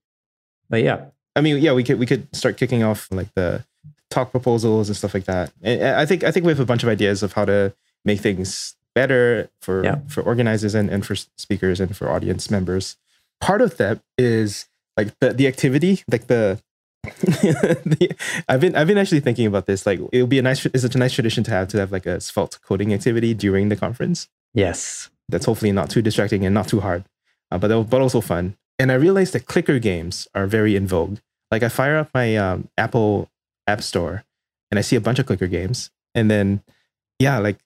But 0.68 0.82
yeah. 0.82 1.06
I 1.36 1.40
mean, 1.40 1.58
yeah, 1.58 1.72
we 1.72 1.82
could 1.82 1.98
we 1.98 2.06
could 2.06 2.34
start 2.34 2.56
kicking 2.56 2.82
off 2.82 3.08
like 3.10 3.32
the 3.34 3.64
talk 4.10 4.30
proposals 4.30 4.88
and 4.88 4.96
stuff 4.96 5.14
like 5.14 5.24
that. 5.24 5.52
And 5.62 5.82
I 5.82 6.06
think 6.06 6.24
I 6.24 6.30
think 6.30 6.46
we 6.46 6.52
have 6.52 6.60
a 6.60 6.66
bunch 6.66 6.82
of 6.82 6.88
ideas 6.88 7.22
of 7.22 7.32
how 7.32 7.44
to 7.44 7.74
make 8.04 8.20
things 8.20 8.76
better 8.94 9.48
for 9.60 9.84
yeah. 9.84 9.98
for 10.08 10.22
organizers 10.22 10.74
and, 10.74 10.88
and 10.90 11.04
for 11.04 11.16
speakers 11.16 11.80
and 11.80 11.96
for 11.96 12.10
audience 12.10 12.50
members. 12.50 12.96
Part 13.40 13.60
of 13.60 13.76
that 13.78 14.00
is 14.16 14.66
like 14.96 15.18
the 15.18 15.32
the 15.32 15.46
activity, 15.48 16.02
like 16.10 16.28
the, 16.28 16.60
the 17.02 18.14
I've 18.48 18.60
been 18.60 18.76
I've 18.76 18.86
been 18.86 18.98
actually 18.98 19.20
thinking 19.20 19.46
about 19.46 19.66
this. 19.66 19.86
Like 19.86 20.00
it 20.12 20.20
would 20.20 20.30
be 20.30 20.38
a 20.38 20.42
nice 20.42 20.64
it's 20.66 20.84
a 20.84 20.98
nice 20.98 21.12
tradition 21.12 21.42
to 21.44 21.50
have 21.50 21.68
to 21.68 21.78
have 21.78 21.90
like 21.90 22.06
a 22.06 22.20
Svelte 22.20 22.60
coding 22.62 22.94
activity 22.94 23.34
during 23.34 23.68
the 23.68 23.76
conference. 23.76 24.28
Yes 24.54 25.10
that's 25.28 25.46
hopefully 25.46 25.72
not 25.72 25.90
too 25.90 26.02
distracting 26.02 26.44
and 26.44 26.54
not 26.54 26.68
too 26.68 26.80
hard, 26.80 27.04
uh, 27.50 27.58
but 27.58 27.84
but 27.84 28.00
also 28.00 28.20
fun. 28.20 28.56
And 28.78 28.90
I 28.90 28.94
realized 28.94 29.32
that 29.34 29.46
clicker 29.46 29.78
games 29.78 30.26
are 30.34 30.46
very 30.46 30.74
in 30.76 30.86
vogue. 30.86 31.18
Like 31.50 31.62
I 31.62 31.68
fire 31.68 31.96
up 31.96 32.10
my 32.12 32.36
um, 32.36 32.68
Apple 32.76 33.30
App 33.66 33.82
Store 33.82 34.24
and 34.70 34.78
I 34.78 34.82
see 34.82 34.96
a 34.96 35.00
bunch 35.00 35.20
of 35.20 35.26
clicker 35.26 35.46
games, 35.46 35.90
and 36.16 36.28
then 36.28 36.62
yeah, 37.20 37.38
like 37.38 37.58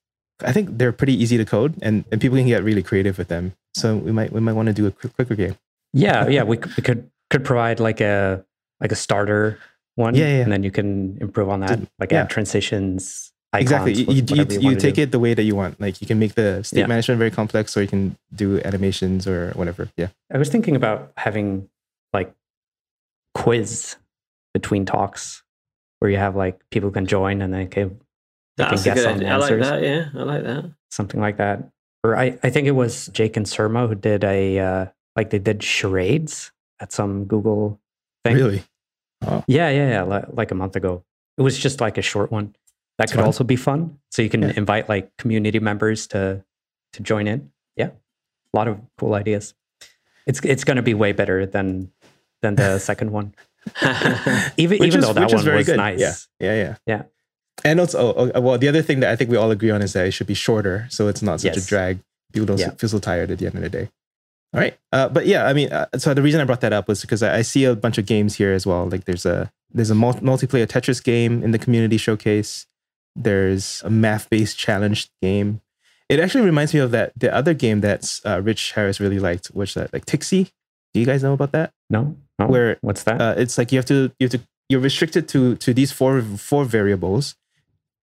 I 0.45 0.53
think 0.53 0.77
they're 0.77 0.93
pretty 0.93 1.15
easy 1.15 1.39
to 1.39 1.45
code, 1.45 1.75
and, 1.81 2.05
and 2.13 2.21
people 2.21 2.37
can 2.37 2.47
get 2.47 2.63
really 2.63 2.83
creative 2.83 3.17
with 3.17 3.29
them. 3.29 3.55
So 3.75 3.97
we 3.97 4.13
might 4.13 4.33
we 4.33 4.41
might 4.41 4.53
want 4.53 4.67
to 4.67 4.75
do 4.75 4.87
a 4.87 4.91
clicker 4.91 5.35
game. 5.35 5.57
Yeah, 5.95 6.29
yeah, 6.29 6.43
we, 6.43 6.59
we 6.59 6.83
could 6.83 7.11
could 7.31 7.45
provide 7.45 7.81
like 7.81 8.01
a 8.01 8.45
like 8.81 8.93
a 8.93 8.97
starter 8.97 9.59
one, 9.95 10.15
yeah, 10.15 10.27
yeah. 10.27 10.43
and 10.43 10.53
then 10.53 10.63
you 10.63 10.71
can 10.71 11.17
improve 11.21 11.49
on 11.49 11.61
that, 11.61 11.81
like 11.99 12.13
yeah. 12.13 12.21
add 12.23 12.31
transitions, 12.31 13.33
exactly. 13.55 13.95
You, 13.95 14.07
you, 14.13 14.23
you, 14.29 14.71
you 14.71 14.77
take 14.77 14.97
do. 14.97 15.03
it 15.03 15.11
the 15.11 15.19
way 15.19 15.35
that 15.35 15.43
you 15.43 15.57
want. 15.57 15.81
Like 15.81 16.01
you 16.01 16.07
can 16.07 16.19
make 16.19 16.35
the 16.35 16.63
state 16.63 16.81
yeah. 16.81 16.87
management 16.87 17.19
very 17.19 17.31
complex, 17.31 17.77
or 17.77 17.83
you 17.83 17.89
can 17.89 18.17
do 18.35 18.61
animations 18.63 19.27
or 19.27 19.53
whatever. 19.53 19.89
Yeah. 19.97 20.09
I 20.33 20.39
was 20.39 20.49
thinking 20.49 20.77
about 20.77 21.13
having 21.17 21.69
like 22.13 22.35
quiz 23.35 23.97
between 24.55 24.85
talks 24.85 25.43
where 26.01 26.11
you 26.11 26.19
have 26.19 26.37
like 26.37 26.61
people 26.71 26.91
can 26.91 27.07
join 27.07 27.43
and 27.43 27.53
they 27.53 27.67
can, 27.67 28.01
they 28.57 28.65
can 28.65 28.83
guess 28.83 29.05
on 29.05 29.15
idea. 29.17 29.29
answers. 29.29 29.67
I 29.67 29.71
like 29.71 29.81
that. 29.81 29.87
Yeah, 29.87 30.21
I 30.21 30.23
like 30.25 30.45
that. 30.45 30.71
Something 30.91 31.21
like 31.21 31.37
that. 31.39 31.71
Or 32.05 32.17
I, 32.17 32.39
I 32.43 32.51
think 32.51 32.67
it 32.67 32.73
was 32.73 33.09
Jake 33.09 33.37
and 33.37 33.47
Surma 33.47 33.89
who 33.89 33.95
did 33.95 34.25
a 34.25 34.59
uh, 34.59 34.87
like 35.17 35.31
they 35.31 35.39
did 35.39 35.63
charades 35.63 36.53
at 36.81 36.93
some 36.93 37.25
Google 37.25 37.81
thing. 38.25 38.37
Really? 38.37 38.63
Oh. 39.27 39.43
Yeah, 39.49 39.69
yeah, 39.71 39.89
yeah. 39.89 40.03
Like, 40.03 40.25
like 40.33 40.51
a 40.51 40.55
month 40.55 40.77
ago. 40.77 41.03
It 41.37 41.43
was 41.43 41.59
just 41.59 41.81
like 41.81 41.99
a 41.99 42.03
short 42.03 42.31
one. 42.31 42.55
That 42.99 43.09
could 43.09 43.17
fun. 43.17 43.25
also 43.25 43.45
be 43.45 43.57
fun. 43.57 43.99
So 44.11 44.23
you 44.23 44.29
can 44.29 44.43
yeah. 44.43 44.53
invite 44.57 44.89
like 44.89 45.17
community 45.17 45.61
members 45.61 46.07
to 46.09 46.45
to 46.93 47.03
join 47.03 47.27
in. 47.27 47.51
Yeah, 47.77 47.91
a 48.53 48.57
lot 48.57 48.69
of 48.69 48.81
cool 48.99 49.15
ideas. 49.15 49.55
It's 50.27 50.41
it's 50.45 50.65
going 50.65 50.77
to 50.77 50.83
be 50.83 50.95
way 50.95 51.13
better 51.13 51.47
than 51.47 51.93
than 52.43 52.57
the 52.57 52.79
second 52.91 53.13
one. 53.13 53.35
even 54.57 54.79
which 54.79 54.89
even 54.89 55.01
is, 55.01 55.07
though 55.07 55.13
that 55.13 55.33
one 55.33 55.55
was 55.55 55.67
good. 55.67 55.77
nice. 55.77 56.01
Yeah, 56.01 56.15
yeah, 56.41 56.55
yeah. 56.55 56.77
Yeah. 56.87 57.03
And 57.65 57.81
also, 57.81 58.15
oh, 58.15 58.31
oh, 58.35 58.41
well, 58.41 58.59
the 58.59 58.69
other 58.69 58.83
thing 58.83 59.01
that 59.01 59.11
I 59.11 59.17
think 59.17 59.31
we 59.31 59.37
all 59.37 59.51
agree 59.51 59.71
on 59.71 59.83
is 59.83 59.93
that 59.93 60.07
it 60.07 60.13
should 60.13 60.29
be 60.29 60.35
shorter, 60.35 60.87
so 60.91 61.09
it's 61.09 61.23
not 61.23 61.41
such 61.41 61.57
yes. 61.57 61.67
a 61.67 61.69
drag. 61.69 61.99
People 62.33 62.47
don't 62.47 62.59
yeah. 62.59 62.71
feel 62.71 62.89
so 62.89 62.99
tired 62.99 63.31
at 63.31 63.39
the 63.39 63.47
end 63.47 63.57
of 63.57 63.63
the 63.63 63.69
day. 63.69 63.91
All 64.55 64.61
right, 64.61 64.79
uh, 64.93 65.09
but 65.09 65.27
yeah, 65.27 65.47
I 65.47 65.53
mean, 65.53 65.71
uh, 65.73 65.87
so 65.99 66.15
the 66.15 66.23
reason 66.23 66.41
I 66.41 66.45
brought 66.45 66.63
that 66.63 66.73
up 66.73 66.89
was 66.89 67.03
because 67.03 67.23
I, 67.23 67.39
I, 67.39 67.43
see 67.43 67.65
a 67.65 67.75
bunch 67.75 67.99
of 67.99 68.07
games 68.07 68.37
here 68.37 68.53
as 68.53 68.67
well. 68.67 68.89
Like 68.89 69.05
there's 69.05 69.27
a 69.27 69.53
there's 69.73 69.91
a 69.91 69.95
multiplayer 69.95 70.67
Tetris 70.67 71.03
game 71.03 71.43
in 71.43 71.51
the 71.51 71.59
community 71.59 71.99
showcase. 71.99 72.67
There's 73.21 73.83
a 73.85 73.91
math-based 73.91 74.57
challenge 74.57 75.11
game. 75.21 75.61
It 76.09 76.21
actually 76.21 76.45
reminds 76.45 76.73
me 76.73 76.81
of 76.81 76.91
that 76.93 77.13
the 77.17 77.35
other 77.35 77.53
game 77.53 77.81
that 77.83 78.21
uh, 78.25 78.41
Rich 78.43 78.73
Harris 78.73 79.01
really 79.01 79.19
liked, 79.19 79.49
which 79.49 79.75
that 79.75 79.93
like 79.93 80.07
Tixy. 80.07 80.51
Do 80.95 81.01
you 81.01 81.07
guys 81.07 81.23
know 81.23 81.35
about 81.35 81.53
that? 81.53 81.73
No. 81.91 82.17
no. 82.39 82.47
Where 82.47 82.79
what's 82.81 83.03
that? 83.05 83.21
Uh, 83.21 83.35
it's 83.37 83.59
like 83.59 83.73
you 83.73 83.79
have 83.79 83.85
to 83.87 84.11
you 84.19 84.25
have 84.25 84.31
to 84.31 84.41
you're 84.69 84.81
restricted 84.81 85.29
to 85.29 85.57
to 85.57 85.75
these 85.75 85.93
four 85.93 86.23
four 86.23 86.65
variables. 86.65 87.35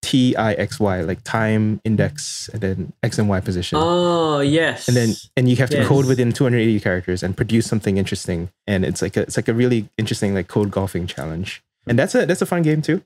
T 0.02 0.36
I 0.36 0.54
X 0.54 0.80
Y, 0.80 1.02
like 1.02 1.24
time, 1.24 1.82
index, 1.84 2.48
and 2.54 2.62
then 2.62 2.94
X 3.02 3.18
and 3.18 3.28
Y 3.28 3.40
position. 3.40 3.80
Oh 3.82 4.40
yes. 4.40 4.88
And 4.88 4.96
then 4.96 5.16
and 5.36 5.50
you 5.50 5.56
have 5.56 5.72
to 5.72 5.78
yes. 5.78 5.88
code 5.88 6.06
within 6.06 6.32
280 6.32 6.80
characters 6.80 7.24
and 7.24 7.36
produce 7.36 7.66
something 7.66 7.98
interesting. 7.98 8.52
And 8.68 8.86
it's 8.86 9.02
like 9.02 9.18
a 9.18 9.22
it's 9.22 9.36
like 9.36 9.48
a 9.48 9.54
really 9.54 9.90
interesting 9.98 10.36
like 10.36 10.48
code 10.48 10.70
golfing 10.70 11.08
challenge. 11.08 11.64
And 11.88 11.98
that's 11.98 12.14
a 12.14 12.28
that's 12.28 12.44
a 12.44 12.46
fun 12.46 12.62
game 12.62 12.84
too. 12.84 13.02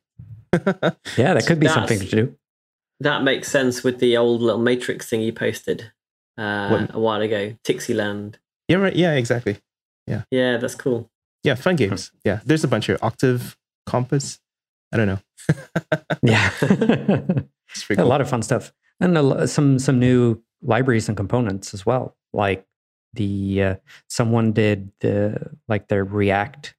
yeah, 1.17 1.33
that 1.33 1.45
could 1.45 1.59
be 1.59 1.67
something 1.67 1.99
to 1.99 2.05
do. 2.05 2.35
That 2.99 3.23
makes 3.23 3.49
sense 3.49 3.83
with 3.83 3.99
the 3.99 4.17
old 4.17 4.41
little 4.41 4.61
Matrix 4.61 5.09
thing 5.09 5.21
you 5.21 5.31
posted 5.31 5.91
uh, 6.37 6.87
a 6.89 6.99
while 6.99 7.21
ago, 7.21 7.55
Tixieland. 7.63 8.39
Yeah, 8.67 8.77
right. 8.77 8.95
Yeah, 8.95 9.13
exactly. 9.13 9.57
Yeah. 10.07 10.23
Yeah, 10.31 10.57
that's 10.57 10.75
cool. 10.75 11.09
Yeah, 11.43 11.55
fun 11.55 11.75
games. 11.75 12.11
Yeah, 12.25 12.41
there's 12.45 12.63
a 12.63 12.67
bunch 12.67 12.87
here. 12.87 12.97
Octave, 13.01 13.57
Compass. 13.85 14.39
I 14.91 14.97
don't 14.97 15.07
know. 15.07 15.19
yeah, 16.23 16.49
cool. 16.59 17.45
a 17.97 18.03
lot 18.03 18.21
of 18.21 18.29
fun 18.29 18.41
stuff, 18.41 18.73
and 18.99 19.17
a, 19.17 19.47
some 19.47 19.79
some 19.79 19.99
new 19.99 20.41
libraries 20.61 21.07
and 21.07 21.15
components 21.15 21.73
as 21.73 21.85
well. 21.85 22.15
Like 22.33 22.65
the 23.13 23.63
uh, 23.63 23.75
someone 24.09 24.51
did 24.51 24.91
the 24.99 25.51
like 25.67 25.87
their 25.87 26.03
React 26.03 26.75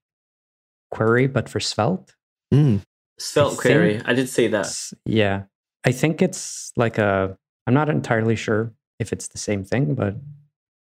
query, 0.91 1.27
but 1.27 1.49
for 1.49 1.61
Svelte. 1.61 2.15
Mm. 2.53 2.83
Svelte 3.21 3.59
query. 3.59 4.01
I 4.05 4.15
did 4.15 4.29
see 4.29 4.49
that. 4.49 4.75
Yeah. 5.05 5.45
I 5.85 5.93
think 5.93 6.23
it's 6.23 6.73
like 6.77 6.99
a, 6.99 7.37
I'm 7.67 7.75
not 7.75 7.89
entirely 7.89 8.35
sure 8.35 8.73
if 8.99 9.13
it's 9.13 9.29
the 9.29 9.39
same 9.39 9.65
thing, 9.65 9.95
but 9.95 10.17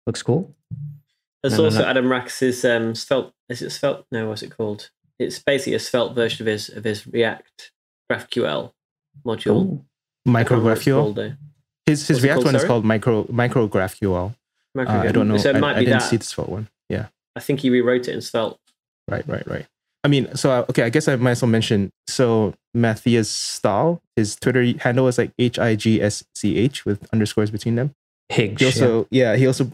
looks 0.05 0.21
cool. 0.21 0.55
There's 1.41 1.59
also 1.59 1.85
Adam 1.85 2.11
Rackis's 2.11 2.65
um, 2.65 2.95
Svelte. 2.95 3.33
Is 3.47 3.61
it 3.61 3.69
Svelte? 3.69 4.05
No, 4.11 4.27
what's 4.27 4.41
it 4.41 4.51
called? 4.51 4.89
It's 5.19 5.39
basically 5.39 5.75
a 5.75 5.79
Svelte 5.79 6.13
version 6.13 6.43
of 6.43 6.51
his 6.51 6.69
of 6.69 6.83
his 6.83 7.07
React 7.07 7.71
GraphQL 8.11 8.73
module. 9.25 9.83
Micro 10.25 10.59
GraphQL. 10.59 11.37
His 11.85 12.07
his 12.07 12.21
React 12.21 12.35
called, 12.35 12.45
one 12.45 12.53
sorry? 12.53 12.63
is 12.63 12.67
called 12.67 12.85
Micro 12.85 13.25
Micro 13.29 13.67
GraphQL. 13.67 14.35
Micro 14.75 14.93
uh, 14.93 15.03
I 15.03 15.11
don't 15.11 15.27
know. 15.27 15.37
So 15.37 15.51
it 15.51 15.59
might 15.59 15.77
I, 15.77 15.79
be 15.79 15.81
I 15.81 15.85
didn't 15.85 15.99
that. 15.99 16.09
see 16.09 16.17
the 16.17 16.25
Svelte 16.25 16.49
one. 16.49 16.67
Yeah. 16.89 17.07
I 17.35 17.39
think 17.39 17.61
he 17.61 17.69
rewrote 17.69 18.07
it 18.07 18.15
in 18.15 18.21
Svelte. 18.21 18.59
Right, 19.07 19.25
right, 19.27 19.47
right. 19.47 19.67
I 20.07 20.09
mean, 20.09 20.33
so 20.37 20.51
uh, 20.51 20.65
okay, 20.69 20.83
I 20.83 20.89
guess 20.89 21.09
I 21.09 21.17
might 21.17 21.31
as 21.31 21.41
well 21.41 21.51
mention. 21.51 21.91
So 22.07 22.53
Matthias 22.73 23.29
Stahl, 23.29 24.01
his 24.15 24.37
Twitter 24.37 24.63
handle 24.79 25.09
is 25.09 25.17
like 25.17 25.33
H 25.37 25.59
I 25.59 25.75
G 25.75 26.01
S 26.01 26.23
C 26.33 26.57
H 26.57 26.85
with 26.85 27.05
underscores 27.11 27.51
between 27.51 27.75
them. 27.75 27.93
Higgs. 28.29 28.61
He 28.61 28.67
also, 28.67 29.05
yeah. 29.11 29.35
he 29.35 29.45
also 29.45 29.69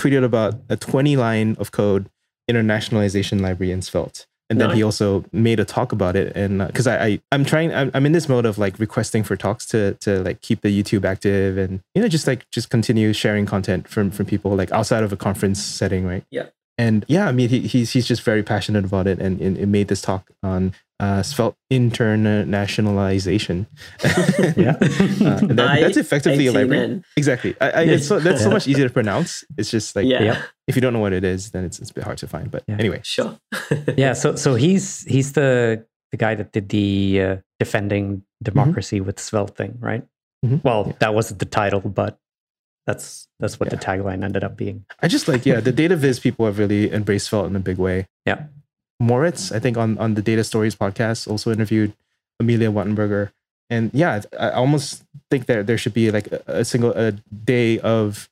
tweeted 0.00 0.24
about 0.24 0.54
a 0.70 0.76
20 0.78 1.18
line 1.18 1.54
of 1.58 1.70
code 1.70 2.08
internationalization 2.50 3.42
library 3.42 3.70
in 3.70 3.82
Svelte. 3.82 4.26
And 4.48 4.58
then 4.58 4.70
he 4.70 4.82
also 4.82 5.26
made 5.32 5.60
a 5.60 5.66
talk 5.66 5.92
about 5.92 6.16
it, 6.16 6.34
and 6.34 6.66
because 6.66 6.86
I, 6.86 7.04
I 7.04 7.20
I'm 7.32 7.44
trying 7.44 7.74
I'm, 7.74 7.90
I'm 7.92 8.06
in 8.06 8.12
this 8.12 8.30
mode 8.30 8.46
of 8.46 8.56
like 8.56 8.78
requesting 8.78 9.22
for 9.22 9.36
talks 9.36 9.66
to 9.66 9.92
to 10.00 10.22
like 10.22 10.40
keep 10.40 10.62
the 10.62 10.70
YouTube 10.70 11.04
active 11.04 11.58
and 11.58 11.82
you 11.94 12.00
know 12.00 12.08
just 12.08 12.26
like 12.26 12.48
just 12.50 12.70
continue 12.70 13.12
sharing 13.12 13.44
content 13.44 13.86
from 13.86 14.10
from 14.10 14.24
people 14.24 14.56
like 14.56 14.72
outside 14.72 15.04
of 15.04 15.12
a 15.12 15.18
conference 15.18 15.62
setting, 15.62 16.06
right? 16.06 16.24
Yeah. 16.30 16.46
And 16.78 17.04
yeah, 17.08 17.26
I 17.28 17.32
mean 17.32 17.48
he, 17.48 17.60
he's 17.60 17.90
he's 17.92 18.06
just 18.06 18.22
very 18.22 18.42
passionate 18.44 18.84
about 18.84 19.06
it, 19.08 19.18
and, 19.18 19.40
and 19.40 19.58
it 19.58 19.66
made 19.66 19.88
this 19.88 20.00
talk 20.00 20.30
on 20.44 20.72
uh, 21.00 21.22
Svelte 21.22 21.56
internationalization. 21.72 23.66
Yeah. 24.56 24.70
uh, 24.80 25.40
that, 25.46 25.78
that's 25.80 25.96
effectively 25.96 26.46
a 26.46 26.52
library. 26.52 26.88
I18N. 26.88 27.04
Exactly. 27.16 27.54
I, 27.60 27.70
I, 27.70 27.82
it's 27.82 28.06
so, 28.06 28.18
that's 28.20 28.42
so 28.42 28.50
much 28.50 28.66
easier 28.68 28.86
to 28.88 28.92
pronounce. 28.92 29.44
It's 29.56 29.70
just 29.70 29.94
like 29.96 30.06
Yeah, 30.06 30.22
Yep. 30.22 30.36
if 30.68 30.76
you 30.76 30.80
don't 30.82 30.92
know 30.92 31.00
what 31.00 31.12
it 31.12 31.24
is, 31.24 31.50
then 31.50 31.64
it's, 31.64 31.78
it's 31.80 31.90
a 31.90 31.94
bit 31.94 32.04
hard 32.04 32.18
to 32.18 32.26
find. 32.28 32.50
But 32.50 32.62
Yeah. 32.68 32.76
anyway, 32.78 33.00
sure. 33.04 33.38
yeah. 33.96 34.12
So 34.12 34.36
so 34.36 34.54
he's 34.54 35.02
he's 35.04 35.32
the 35.32 35.84
the 36.12 36.16
guy 36.16 36.34
that 36.36 36.52
did 36.52 36.68
the 36.70 37.20
uh, 37.22 37.36
defending 37.58 38.22
democracy 38.42 39.00
with 39.00 39.18
Svelte 39.20 39.56
thing, 39.56 39.76
right? 39.80 40.04
Mhm. 40.44 40.62
Well, 40.64 40.84
Yeah. 40.88 40.92
that 41.00 41.14
wasn't 41.14 41.38
the 41.40 41.46
title, 41.46 41.80
but 41.80 42.18
that's 42.88 43.28
that's 43.38 43.60
what 43.60 43.68
the 43.68 43.76
tagline 43.76 44.24
ended 44.24 44.42
up 44.42 44.56
being. 44.56 44.86
I 45.02 45.08
just 45.08 45.28
like 45.28 45.44
yeah, 45.44 45.60
the 45.60 45.72
data 45.72 45.94
viz 45.94 46.18
people 46.18 46.46
have 46.46 46.58
really 46.58 46.90
embraced 46.90 47.28
Svelte 47.28 47.50
in 47.50 47.54
a 47.54 47.60
big 47.60 47.76
way. 47.76 48.08
Yeah. 48.24 48.44
Moritz, 48.98 49.52
I 49.52 49.60
think 49.60 49.76
on 49.76 49.98
on 49.98 50.14
the 50.14 50.22
Data 50.22 50.42
Stories 50.42 50.74
podcast, 50.74 51.28
also 51.28 51.52
interviewed 51.52 51.92
Amelia 52.40 52.72
Wattenberger, 52.72 53.30
and 53.68 53.90
yeah, 53.92 54.22
I 54.40 54.52
almost 54.52 55.04
think 55.30 55.46
that 55.46 55.66
there 55.66 55.76
should 55.76 55.92
be 55.92 56.10
like 56.10 56.28
a, 56.32 56.42
a 56.46 56.64
single 56.64 56.92
a 56.96 57.12
day 57.44 57.78
of 57.80 58.30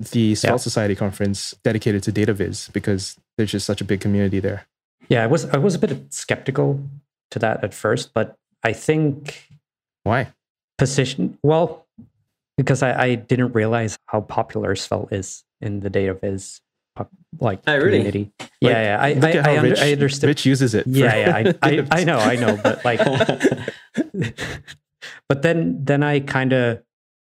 the 0.00 0.34
Svelte 0.34 0.60
Society 0.60 0.96
conference 0.96 1.54
dedicated 1.62 2.02
to 2.02 2.12
data 2.12 2.34
viz 2.34 2.68
because 2.72 3.16
there's 3.38 3.52
just 3.52 3.66
such 3.66 3.80
a 3.80 3.84
big 3.84 4.00
community 4.00 4.40
there. 4.40 4.66
Yeah, 5.08 5.22
I 5.22 5.28
was 5.28 5.44
I 5.46 5.58
was 5.58 5.76
a 5.76 5.78
bit 5.78 6.12
skeptical 6.12 6.82
to 7.30 7.38
that 7.38 7.62
at 7.62 7.72
first, 7.72 8.12
but 8.12 8.36
I 8.64 8.72
think 8.72 9.48
Why? 10.02 10.34
position 10.76 11.38
well 11.42 11.85
because 12.56 12.82
I, 12.82 13.02
I 13.02 13.14
didn't 13.16 13.52
realize 13.52 13.98
how 14.06 14.20
popular 14.22 14.74
Svelte 14.74 15.12
is 15.12 15.44
in 15.60 15.80
the 15.80 15.90
data 15.90 16.14
viz 16.14 16.60
uh, 16.96 17.04
pop- 17.04 17.10
like 17.40 17.60
Oh, 17.66 17.76
really? 17.76 17.90
community. 17.98 18.32
yeah, 18.60 18.70
yeah. 18.70 18.98
I, 19.00 19.08
I, 19.08 19.32
I, 19.52 19.56
under, 19.58 19.70
Rich, 19.70 19.80
I 19.80 19.92
understood. 19.92 20.28
Rich 20.28 20.46
uses 20.46 20.74
it. 20.74 20.86
yeah, 20.86 21.14
yeah. 21.16 21.54
I, 21.62 21.68
I, 21.90 22.00
I 22.00 22.04
know, 22.04 22.18
I 22.18 22.36
know, 22.36 22.58
but 22.62 22.84
like, 22.84 23.00
but 25.28 25.42
then 25.42 25.84
then 25.84 26.02
I 26.02 26.20
kind 26.20 26.52
of 26.52 26.82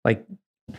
like 0.05 0.25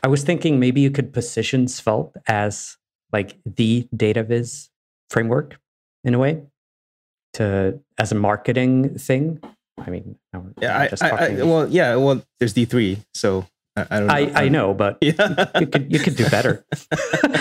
I 0.04 0.08
was 0.08 0.23
thinking 0.23 0.60
maybe 0.60 0.82
you 0.82 0.91
could 0.91 1.13
position 1.13 1.67
Svelte 1.67 2.15
as 2.28 2.78
like 3.13 3.38
the 3.45 3.88
data 3.95 4.23
viz 4.23 4.69
framework 5.10 5.58
in 6.04 6.13
a 6.13 6.19
way 6.19 6.43
to 7.34 7.80
as 7.97 8.12
a 8.12 8.15
marketing 8.15 8.97
thing. 8.97 9.39
I 9.80 9.89
mean, 9.91 10.17
Yeah, 10.60 10.76
I'm 10.76 10.82
I, 10.82 10.88
just 10.88 11.04
I, 11.04 11.10
I, 11.10 11.43
well, 11.43 11.67
yeah, 11.69 11.95
well, 11.95 12.21
there's 12.39 12.54
D 12.54 12.65
three, 12.65 12.97
so 13.13 13.45
I, 13.78 13.86
I 13.90 14.00
don't 14.00 14.08
know. 14.08 14.13
I, 14.13 14.44
I 14.46 14.50
know, 14.50 14.74
but 14.74 14.98
Yeah. 15.02 15.46
you 15.60 15.68
could 15.68 15.92
you 15.94 16.00
could 16.00 16.16
do 16.16 16.28
better, 16.30 16.66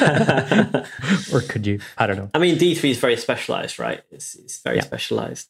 or 1.32 1.40
could 1.42 1.66
you? 1.66 1.80
I 1.98 2.06
don't 2.06 2.16
know. 2.16 2.30
I 2.34 2.38
mean, 2.38 2.56
D3 2.56 2.90
is 2.90 2.98
very 2.98 3.16
specialized, 3.16 3.78
right? 3.78 4.02
It's, 4.10 4.34
it's 4.34 4.60
very 4.62 4.76
Yeah. 4.76 4.82
specialized. 4.82 5.48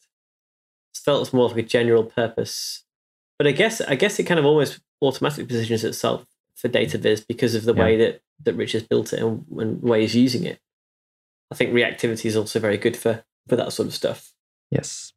Svelte 0.94 1.22
is 1.22 1.32
more 1.32 1.48
like 1.48 1.58
a 1.58 1.62
general 1.62 2.04
purpose, 2.04 2.84
but 3.38 3.46
I 3.46 3.52
guess 3.52 3.80
I 3.80 3.94
guess 3.96 4.18
it 4.18 4.24
kind 4.24 4.38
of 4.40 4.46
almost 4.46 4.80
automatically 5.02 5.44
positions 5.46 5.84
itself 5.84 6.24
for 6.54 6.68
data 6.68 6.98
viz 6.98 7.20
because 7.24 7.54
of 7.54 7.64
the 7.64 7.74
Yeah. 7.74 7.82
way 7.84 7.96
that 7.98 8.20
that 8.44 8.54
Rich 8.54 8.72
has 8.72 8.82
built 8.82 9.12
it 9.12 9.20
and, 9.20 9.44
and 9.58 9.80
the 9.82 9.86
way 9.86 10.00
he's 10.02 10.14
using 10.16 10.44
it. 10.44 10.58
I 11.50 11.54
think 11.54 11.72
reactivity 11.72 12.26
is 12.26 12.36
also 12.36 12.60
very 12.60 12.78
good 12.78 12.96
for 12.96 13.24
for 13.48 13.56
that 13.56 13.72
sort 13.72 13.88
of 13.88 13.94
stuff. 13.94 14.32
Yes. 14.70 15.12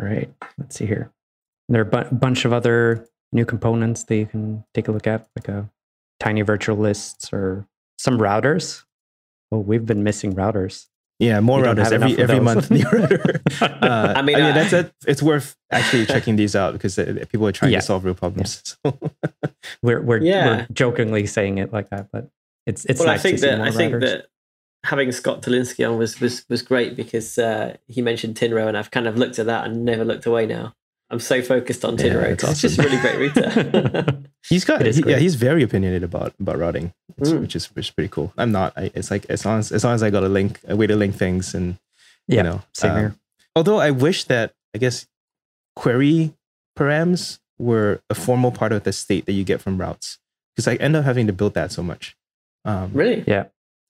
All 0.00 0.06
right. 0.06 0.32
Let's 0.58 0.76
see 0.76 0.86
here. 0.86 1.12
There 1.68 1.82
are 1.82 1.88
a 1.88 2.04
bu- 2.04 2.14
bunch 2.16 2.44
of 2.44 2.52
other 2.52 3.06
new 3.32 3.44
components 3.44 4.04
that 4.04 4.16
you 4.16 4.26
can 4.26 4.64
take 4.74 4.88
a 4.88 4.92
look 4.92 5.06
at, 5.06 5.26
like 5.36 5.48
a 5.48 5.68
tiny 6.20 6.42
virtual 6.42 6.76
lists 6.76 7.32
or 7.32 7.66
some 7.98 8.18
routers. 8.18 8.84
Oh, 9.50 9.58
we've 9.58 9.84
been 9.86 10.02
missing 10.02 10.34
routers. 10.34 10.86
Yeah, 11.18 11.40
more 11.40 11.58
You 11.58 11.64
don't 11.66 11.76
routers 11.76 11.92
every 11.92 12.18
every 12.18 12.36
those. 12.38 12.44
month. 12.44 12.70
new 12.70 12.84
router. 12.90 13.40
Uh, 13.60 14.12
I 14.16 14.22
mean, 14.22 14.36
I- 14.36 14.40
mean 14.42 14.54
that's 14.54 14.72
a, 14.72 14.92
it's 15.06 15.22
worth 15.22 15.56
actually 15.70 16.06
checking 16.06 16.36
these 16.36 16.56
out 16.56 16.72
because 16.72 16.98
uh, 16.98 17.24
people 17.30 17.46
are 17.46 17.52
trying 17.52 17.72
Yeah. 17.72 17.80
to 17.80 17.84
solve 17.86 18.04
real 18.04 18.14
problems. 18.14 18.62
So, 18.84 18.98
We're 19.82 20.00
we're, 20.00 20.18
Yeah. 20.22 20.46
we're 20.46 20.66
jokingly 20.72 21.26
saying 21.26 21.58
it 21.58 21.72
like 21.72 21.90
that, 21.90 22.08
but 22.12 22.28
it's 22.66 22.84
it's 22.86 22.98
well, 23.00 23.08
nice 23.08 23.20
I 23.20 23.22
think 23.22 23.40
to 23.40 23.46
that 23.46 23.58
more 23.58 23.66
I 23.66 23.70
think 23.70 23.94
routers. 23.94 24.00
that 24.00 24.26
having 24.84 25.12
Scott 25.12 25.42
Tolinski 25.42 25.88
on 25.88 25.98
was 25.98 26.20
was 26.20 26.44
was 26.48 26.62
great 26.62 26.96
because 26.96 27.38
uh, 27.38 27.76
he 27.86 28.02
mentioned 28.02 28.34
Tinro, 28.36 28.66
and 28.66 28.76
I've 28.76 28.90
kind 28.90 29.06
of 29.06 29.16
looked 29.16 29.38
at 29.38 29.46
that 29.46 29.66
and 29.66 29.84
never 29.84 30.04
looked 30.04 30.26
away 30.26 30.46
now. 30.46 30.74
I'm 31.12 31.20
so 31.20 31.42
focused 31.42 31.84
on 31.84 31.98
Yeah, 31.98 32.04
Tinro 32.06 32.22
it's 32.24 32.42
because 32.42 32.64
it's 32.64 32.74
just 32.74 32.78
a 32.78 32.82
really 32.82 32.98
great 32.98 33.36
router. 33.36 34.18
he's 34.48 34.64
got 34.64 34.80
It 34.80 34.86
is 34.88 34.96
he- 34.96 35.04
yeah, 35.10 35.18
he's 35.18 35.34
very 35.34 35.62
opinionated 35.62 36.02
about 36.04 36.32
about 36.40 36.58
routing, 36.58 36.92
which, 37.16 37.28
Mm. 37.30 37.40
which 37.42 37.54
is 37.54 37.66
which 37.76 37.86
is 37.88 37.90
pretty 37.90 38.08
cool. 38.08 38.32
I'm 38.38 38.50
not. 38.50 38.72
I, 38.76 38.90
it's 38.94 39.10
like 39.10 39.26
as 39.28 39.44
long 39.44 39.58
as 39.60 39.70
as 39.70 39.84
long 39.84 39.94
as 39.94 40.02
I 40.02 40.10
got 40.10 40.24
a 40.24 40.28
link, 40.28 40.58
a 40.66 40.74
way 40.74 40.86
to 40.86 40.96
link 40.96 41.14
things, 41.14 41.54
and 41.54 41.76
yeah, 42.26 42.36
you 42.38 42.42
know, 42.44 42.62
same 42.74 42.92
um, 42.92 42.98
here. 42.98 43.14
Although 43.54 43.78
I 43.78 43.90
wish 43.90 44.24
that 44.24 44.54
I 44.74 44.78
guess 44.78 45.06
query 45.76 46.32
params 46.78 47.38
were 47.58 48.00
a 48.10 48.14
formal 48.14 48.50
part 48.50 48.72
of 48.72 48.84
the 48.84 48.92
state 48.92 49.26
that 49.26 49.32
you 49.32 49.44
get 49.44 49.60
from 49.60 49.78
routes 49.78 50.18
because 50.56 50.66
I 50.66 50.74
end 50.76 50.96
up 50.96 51.04
having 51.04 51.26
to 51.26 51.32
build 51.32 51.54
that 51.54 51.70
so 51.72 51.82
much. 51.82 52.16
Um, 52.64 52.90
really? 52.94 53.24
Yeah, 53.26 53.44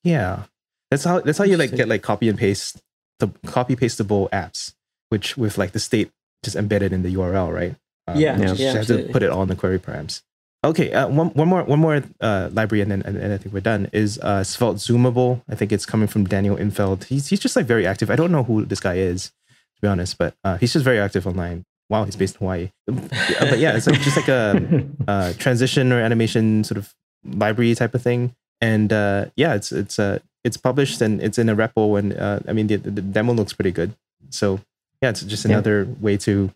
Yeah. 0.05 0.45
that's 0.91 1.05
how 1.05 1.21
that's 1.21 1.39
how 1.39 1.45
you 1.45 1.57
like 1.57 1.75
get 1.75 1.89
like 1.89 2.03
copy 2.03 2.29
and 2.29 2.39
paste 2.39 2.83
the 3.21 3.29
copy 3.47 3.77
pastable 3.77 4.29
apps, 4.33 4.75
which 5.11 5.37
with 5.37 5.57
like 5.59 5.73
the 5.73 5.79
state 5.81 6.11
just 6.43 6.57
embedded 6.57 6.93
in 6.93 7.03
the 7.03 7.15
URL, 7.15 7.53
right? 7.53 7.77
Um, 8.07 8.19
Yeah, 8.19 8.37
you 8.37 8.43
yeah, 8.43 8.55
just 8.55 8.89
have 8.89 8.99
to 8.99 9.13
put 9.13 9.23
it 9.23 9.31
all 9.31 9.43
in 9.43 9.49
the 9.49 9.57
query 9.57 9.79
params. 9.79 10.23
Okay, 10.65 10.93
uh, 10.93 11.09
one 11.09 11.31
one 11.31 11.49
more 11.49 11.65
one 11.65 11.81
more 11.81 12.03
uh, 12.21 12.49
library, 12.53 12.83
and 12.83 12.91
then 12.91 13.03
and, 13.03 13.17
and 13.17 13.33
I 13.33 13.37
think 13.37 13.53
we're 13.53 13.61
done. 13.61 13.89
Is 13.93 14.19
uh, 14.21 14.45
Svelte 14.45 14.77
Zoomable? 14.77 15.43
I 15.49 15.57
think 15.57 15.73
it's 15.73 15.85
coming 15.85 16.07
from 16.07 16.25
Daniel 16.25 16.57
Infeld. 16.57 17.05
He's 17.05 17.29
he's 17.29 17.41
just 17.41 17.57
like 17.57 17.67
very 17.67 17.85
active. 17.85 18.11
I 18.11 18.17
don't 18.17 18.31
know 18.31 18.45
who 18.45 18.65
this 18.65 18.79
guy 18.79 18.95
is, 18.95 19.33
to 19.75 19.81
be 19.83 19.89
honest, 19.89 20.19
but 20.19 20.35
uh, 20.45 20.59
he's 20.59 20.73
just 20.73 20.85
very 20.85 21.01
active 21.01 21.27
online. 21.27 21.65
Wow, 21.91 22.05
he's 22.05 22.15
based 22.15 22.37
in 22.37 22.39
Hawaii. 22.41 22.71
But 22.87 23.59
yeah, 23.59 23.77
it's 23.77 23.89
like 23.89 24.01
just 24.01 24.17
like 24.17 24.29
a 24.29 24.87
uh, 25.09 25.33
transition 25.35 25.93
or 25.93 26.01
animation 26.01 26.63
sort 26.63 26.79
of 26.79 26.95
library 27.25 27.75
type 27.75 27.95
of 27.95 28.03
thing. 28.03 28.35
And 28.61 28.93
uh, 28.93 29.27
yeah, 29.35 29.55
it's 29.55 29.73
it's 29.73 29.99
uh, 29.99 30.21
it's 30.45 30.57
published 30.57 31.01
and 31.03 31.21
it's 31.21 31.39
in 31.39 31.49
a 31.49 31.57
repo. 31.57 31.99
And 31.99 32.17
uh, 32.17 32.39
I 32.47 32.53
mean, 32.53 32.69
the, 32.69 32.77
the, 32.77 32.91
the 32.93 33.03
demo 33.03 33.33
looks 33.33 33.53
pretty 33.53 33.73
good. 33.73 33.97
So 34.31 34.61
yeah, 35.03 35.11
it's 35.11 35.23
just 35.23 35.45
Yeah. 35.45 35.53
another 35.53 35.87
way 36.01 36.17
to 36.19 36.51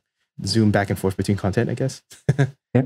zoom 0.45 0.71
back 0.71 0.91
and 0.91 0.99
forth 0.99 1.17
between 1.17 1.37
content, 1.37 1.69
I 1.71 1.75
guess. 1.75 2.03
yeah. 2.75 2.83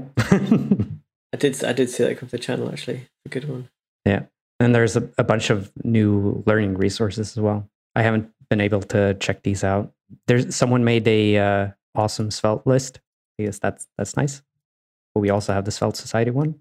I 1.33 1.37
did 1.39 1.63
I 1.65 1.73
did 1.73 1.91
see 1.91 2.05
that 2.05 2.19
come 2.19 2.29
to 2.29 2.33
the 2.37 2.39
channel 2.39 2.69
actually. 2.71 3.09
A 3.27 3.29
good 3.29 3.49
one. 3.49 3.69
Yeah. 4.05 4.23
And 4.59 4.75
there's 4.75 4.97
a, 4.97 5.09
a 5.17 5.25
bunch 5.25 5.51
of 5.51 5.71
new 5.85 6.43
learning 6.47 6.77
resources 6.77 7.31
as 7.37 7.41
well. 7.41 7.69
I 7.95 8.03
haven't 8.03 8.31
been 8.51 8.61
able 8.61 8.83
to 8.83 9.15
check 9.15 9.43
these 9.43 9.65
out. 9.65 9.93
There's 10.27 10.55
someone 10.55 10.85
made 10.85 11.07
a 11.09 11.37
uh, 11.39 11.69
awesome 11.95 12.31
Svelte 12.31 12.67
list. 12.67 13.01
I 13.39 13.45
guess 13.45 13.59
that's 13.59 13.87
that's 13.97 14.17
nice. 14.17 14.43
But 15.15 15.21
we 15.21 15.31
also 15.31 15.53
have 15.53 15.65
the 15.65 15.71
Svelte 15.71 15.97
Society 15.97 16.31
one. 16.31 16.57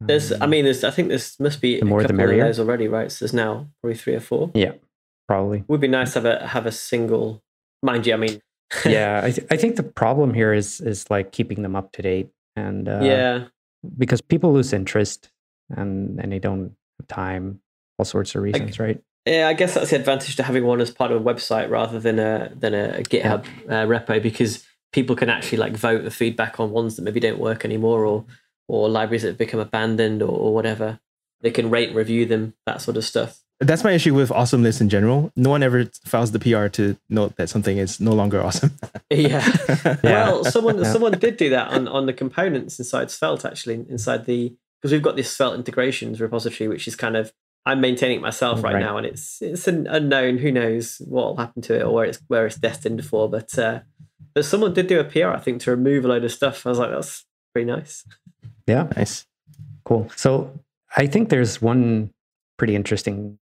There's 0.00 0.32
I 0.32 0.44
Um, 0.44 0.50
mean 0.50 0.64
there's 0.64 0.84
I 0.84 0.90
think 0.90 1.08
there's 1.08 1.38
must 1.40 1.60
be 1.60 1.78
The 1.80 1.84
more 1.84 2.00
a 2.00 2.02
the 2.04 2.08
couple 2.14 2.30
of 2.30 2.36
those 2.38 2.60
already, 2.60 2.88
right? 2.88 3.10
So 3.10 3.24
there's 3.24 3.34
now 3.34 3.68
probably 3.82 3.96
three 3.98 4.14
or 4.14 4.20
four. 4.20 4.50
Yeah, 4.54 4.72
probably. 5.26 5.64
Would 5.68 5.80
be 5.80 5.88
nice 5.88 6.12
to 6.14 6.20
have 6.20 6.24
a 6.42 6.46
have 6.46 6.66
a 6.66 6.72
single 6.72 7.42
mind 7.82 8.06
you, 8.06 8.14
I 8.14 8.16
mean 8.16 8.40
yeah, 8.84 9.20
I, 9.24 9.30
th- 9.30 9.46
I 9.50 9.56
think 9.56 9.76
the 9.76 9.82
problem 9.82 10.34
here 10.34 10.52
is 10.52 10.80
is 10.80 11.10
like 11.10 11.32
keeping 11.32 11.62
them 11.62 11.74
up 11.74 11.92
to 11.92 12.02
date, 12.02 12.28
and 12.54 12.88
uh, 12.88 13.00
yeah. 13.02 13.44
because 13.96 14.20
people 14.20 14.52
lose 14.52 14.72
interest 14.72 15.30
and 15.70 16.20
and 16.20 16.30
they 16.30 16.38
don't 16.38 16.74
have 16.98 17.08
time, 17.08 17.60
all 17.98 18.04
sorts 18.04 18.34
of 18.34 18.42
reasons, 18.42 18.78
right? 18.78 19.00
Yeah, 19.24 19.48
I 19.48 19.54
guess 19.54 19.74
that's 19.74 19.90
the 19.90 19.96
advantage 19.96 20.36
to 20.36 20.42
having 20.42 20.64
one 20.64 20.80
as 20.80 20.90
part 20.90 21.12
of 21.12 21.20
a 21.20 21.24
website 21.24 21.70
rather 21.70 21.98
than 21.98 22.18
a 22.18 22.52
than 22.54 22.74
a 22.74 23.02
GitHub 23.02 23.46
uh, 23.68 23.86
repo 23.86 24.22
because 24.22 24.66
people 24.92 25.16
can 25.16 25.30
actually 25.30 25.58
like 25.58 25.74
vote 25.74 26.04
the 26.04 26.10
feedback 26.10 26.60
on 26.60 26.70
ones 26.70 26.96
that 26.96 27.02
maybe 27.02 27.20
don't 27.20 27.38
work 27.38 27.64
anymore 27.64 28.04
or 28.04 28.26
or 28.68 28.90
libraries 28.90 29.22
that 29.22 29.28
have 29.28 29.38
become 29.38 29.60
abandoned 29.60 30.22
or, 30.22 30.30
or 30.30 30.54
whatever. 30.54 31.00
They 31.40 31.50
can 31.50 31.70
rate 31.70 31.88
and 31.88 31.96
review 31.96 32.26
them, 32.26 32.54
that 32.66 32.82
sort 32.82 32.98
of 32.98 33.04
stuff. 33.04 33.40
That's 33.60 33.82
my 33.82 33.90
issue 33.92 34.14
with 34.14 34.30
awesome 34.30 34.62
lists 34.62 34.80
in 34.80 34.88
general. 34.88 35.32
No 35.34 35.50
one 35.50 35.64
ever 35.64 35.86
files 36.04 36.30
the 36.30 36.38
PR 36.38 36.68
to 36.68 36.96
note 37.08 37.34
that 37.36 37.48
something 37.48 37.76
is 37.78 37.98
no 38.00 38.12
longer 38.12 38.40
awesome. 38.42 38.72
Yeah. 39.10 39.44
Yeah. 39.84 39.96
Well, 40.02 40.44
someone 40.44 40.78
Yeah. 40.78 40.92
someone 40.92 41.12
did 41.18 41.36
do 41.38 41.50
that 41.50 41.68
on, 41.72 41.88
on 41.88 42.06
the 42.06 42.12
components 42.12 42.78
inside 42.78 43.10
Svelte 43.10 43.44
actually 43.44 43.84
inside 43.88 44.26
the 44.26 44.54
because 44.80 44.92
we've 44.92 45.02
got 45.02 45.16
this 45.16 45.30
Svelte 45.30 45.56
integrations 45.56 46.20
repository 46.20 46.68
which 46.68 46.86
is 46.86 46.94
kind 46.94 47.16
of 47.16 47.32
I'm 47.66 47.80
maintaining 47.80 48.18
it 48.18 48.22
myself 48.22 48.62
right, 48.62 48.74
Right. 48.74 48.80
now, 48.80 48.96
and 48.96 49.04
it's 49.06 49.42
it's 49.42 49.66
an 49.66 49.86
unknown. 49.88 50.38
Who 50.38 50.52
knows 50.52 51.02
what 51.04 51.24
will 51.26 51.36
happen 51.36 51.60
to 51.62 51.74
it 51.74 51.82
or 51.82 51.92
where 51.92 52.04
it's 52.04 52.20
where 52.28 52.46
it's 52.46 52.56
destined 52.56 53.04
for? 53.04 53.28
But 53.28 53.58
uh, 53.58 53.80
but 54.34 54.44
someone 54.44 54.72
did 54.72 54.86
do 54.86 55.00
a 55.00 55.04
PR, 55.04 55.28
I 55.28 55.38
think, 55.40 55.60
to 55.62 55.70
remove 55.72 56.04
a 56.04 56.08
load 56.08 56.24
of 56.24 56.32
stuff. 56.32 56.64
I 56.64 56.70
was 56.70 56.78
like, 56.78 56.90
that's 56.90 57.26
pretty 57.52 57.66
nice. 57.70 58.04
Yeah, 58.66 58.88
Nice. 58.96 59.26
cool. 59.84 60.08
So 60.16 60.58
I 60.96 61.06
think 61.08 61.28
there's 61.30 61.60
one 61.60 62.10
pretty 62.56 62.74
interesting 62.76 63.16
like 63.26 63.38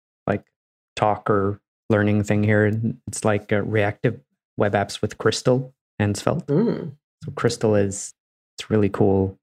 talk 0.96 1.30
or 1.30 1.60
learning 1.90 2.24
thing 2.24 2.44
here. 2.44 2.66
and 2.66 2.98
It's 3.08 3.24
like 3.26 3.52
uh, 3.54 3.62
reactive 3.64 4.20
web 4.58 4.74
apps 4.74 5.02
with 5.02 5.18
Crystal 5.18 5.74
and 6.00 6.16
Svelte. 6.18 6.48
Mm. 6.48 6.92
So 7.24 7.32
Crystal 7.32 7.76
is 7.76 8.14
it's 8.58 8.70
really 8.70 8.90
cool 8.90 9.38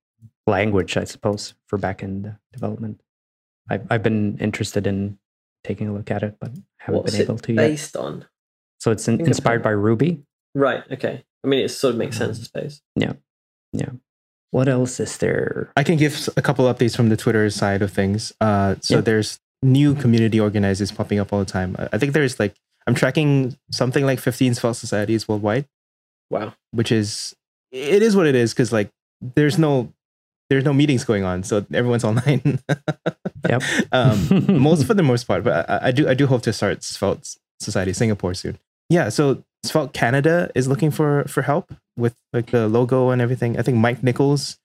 language, 0.46 0.96
I 0.96 1.04
suppose, 1.04 1.54
for 1.66 1.78
backend 1.78 2.36
development. 2.52 3.00
I've 3.70 3.86
I've 3.90 4.02
been 4.02 4.38
interested 4.38 4.86
in 4.86 5.18
taking 5.64 5.88
a 5.88 5.92
look 5.92 6.10
at 6.10 6.22
it, 6.22 6.36
but 6.40 6.50
haven't 6.78 7.02
What's 7.02 7.12
been 7.12 7.20
it 7.20 7.24
able 7.24 7.38
to 7.38 7.52
yet. 7.52 7.56
based 7.68 7.96
on? 7.96 8.24
So 8.80 8.90
it's 8.90 9.06
in, 9.06 9.20
inspired 9.20 9.62
by 9.62 9.70
Ruby. 9.70 10.22
Right. 10.54 10.82
Okay. 10.90 11.24
I 11.44 11.46
mean, 11.46 11.60
it 11.64 11.68
sort 11.68 11.92
of 11.94 11.98
makes 11.98 12.16
sense, 12.16 12.40
I 12.40 12.42
suppose. 12.42 12.82
Yeah. 12.96 13.12
Yeah. 13.72 13.90
What 14.50 14.68
else 14.68 14.98
is 15.00 15.16
there? 15.18 15.72
I 15.76 15.82
can 15.84 15.96
give 15.96 16.28
a 16.36 16.42
couple 16.42 16.64
updates 16.66 16.96
from 16.96 17.08
the 17.08 17.16
Twitter 17.16 17.48
side 17.50 17.80
of 17.82 17.90
things. 17.92 18.32
Uh, 18.40 18.74
so 18.80 18.96
Yeah. 18.96 19.00
there's 19.02 19.38
new 19.62 19.94
community 19.94 20.40
organizers 20.40 20.90
popping 20.92 21.18
up 21.18 21.32
all 21.32 21.38
the 21.38 21.44
time. 21.44 21.76
I- 21.78 21.88
I 21.92 21.98
think 21.98 22.12
there's 22.12 22.38
like 22.40 22.54
I'm 22.86 22.94
tracking 22.94 23.56
something 23.70 24.04
like 24.04 24.18
15 24.18 24.54
Svelte 24.54 24.76
societies 24.76 25.28
worldwide, 25.28 25.66
Wow. 26.30 26.54
which 26.72 26.90
is 26.90 27.34
it 27.70 28.02
is 28.02 28.16
what 28.16 28.26
it 28.26 28.34
is 28.34 28.52
because 28.52 28.72
like 28.72 28.90
there's 29.34 29.58
no 29.58 29.92
there's 30.50 30.64
no 30.64 30.72
meetings 30.72 31.04
going 31.04 31.24
on, 31.24 31.42
so 31.44 31.64
everyone's 31.72 32.04
online. 32.12 32.58
Yep. 33.48 33.62
um, 33.92 34.60
most 34.60 34.84
for 34.86 34.94
the 34.94 35.02
most 35.02 35.24
part, 35.24 35.44
but 35.44 35.68
I, 35.70 35.78
I 35.88 35.90
do 35.92 36.08
I 36.08 36.14
do 36.14 36.26
hope 36.26 36.42
to 36.42 36.52
start 36.52 36.82
Svelte 36.82 37.36
Society 37.60 37.92
Singapore 37.92 38.34
soon. 38.34 38.58
Yeah, 38.90 39.08
so 39.10 39.42
Svelte 39.64 39.92
Canada 39.92 40.50
is 40.54 40.66
looking 40.68 40.90
for 40.90 41.24
for 41.24 41.42
help 41.42 41.72
with 41.96 42.16
like 42.32 42.50
the 42.50 42.66
logo 42.68 43.10
and 43.10 43.22
everything. 43.22 43.58
I 43.58 43.62
think 43.62 43.78
Mike 43.78 44.02
Nichols, 44.02 44.58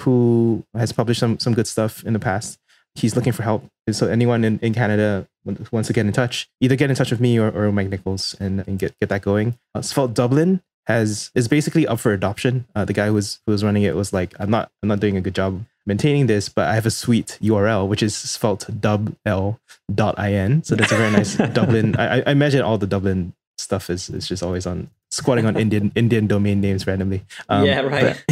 who 0.00 0.64
has 0.74 0.92
published 0.92 1.20
some 1.20 1.38
some 1.38 1.54
good 1.54 1.66
stuff 1.66 2.02
in 2.04 2.12
the 2.14 2.18
past, 2.18 2.58
he's 2.94 3.16
looking 3.16 3.32
for 3.32 3.42
help. 3.42 3.64
So 3.90 4.08
anyone 4.08 4.44
in, 4.44 4.58
in 4.60 4.74
Canada 4.74 5.26
wants 5.44 5.88
to 5.88 5.92
get 5.92 6.06
in 6.06 6.12
touch, 6.12 6.48
either 6.60 6.76
get 6.76 6.90
in 6.90 6.96
touch 6.96 7.10
with 7.10 7.20
me 7.20 7.38
or, 7.38 7.50
or 7.50 7.72
Mike 7.72 7.88
Nichols 7.88 8.36
and, 8.38 8.62
and 8.66 8.78
get 8.78 8.98
get 9.00 9.08
that 9.08 9.22
going. 9.22 9.58
Uh, 9.74 9.82
Svelte 9.82 10.14
Dublin 10.14 10.62
has 10.86 11.30
is 11.34 11.48
basically 11.48 11.86
up 11.86 11.98
for 11.98 12.12
adoption. 12.12 12.66
Uh, 12.74 12.84
the 12.84 12.92
guy 12.92 13.06
who 13.06 13.14
was 13.14 13.40
who 13.46 13.52
was 13.52 13.64
running 13.64 13.82
it 13.82 13.96
was 13.96 14.12
like, 14.12 14.34
I'm 14.38 14.50
not 14.50 14.70
I'm 14.82 14.88
not 14.88 15.00
doing 15.00 15.16
a 15.16 15.20
good 15.20 15.34
job 15.34 15.64
maintaining 15.86 16.26
this, 16.26 16.48
but 16.48 16.68
I 16.68 16.74
have 16.74 16.86
a 16.86 16.90
sweet 16.90 17.38
URL 17.42 17.88
which 17.88 18.02
is 18.02 18.14
sveltedubl.in. 18.14 20.62
So 20.62 20.76
that's 20.76 20.92
a 20.92 20.96
very 20.96 21.10
nice 21.10 21.36
Dublin. 21.52 21.96
I, 21.96 22.20
I 22.20 22.30
imagine 22.30 22.62
all 22.62 22.78
the 22.78 22.86
Dublin 22.86 23.32
stuff 23.58 23.90
is, 23.90 24.08
is 24.10 24.28
just 24.28 24.42
always 24.42 24.66
on 24.66 24.90
squatting 25.10 25.46
on 25.46 25.56
Indian 25.64 25.92
Indian 25.94 26.26
domain 26.26 26.60
names 26.60 26.86
randomly. 26.86 27.22
Um, 27.48 27.64
Yeah, 27.66 27.80
right. 27.80 28.22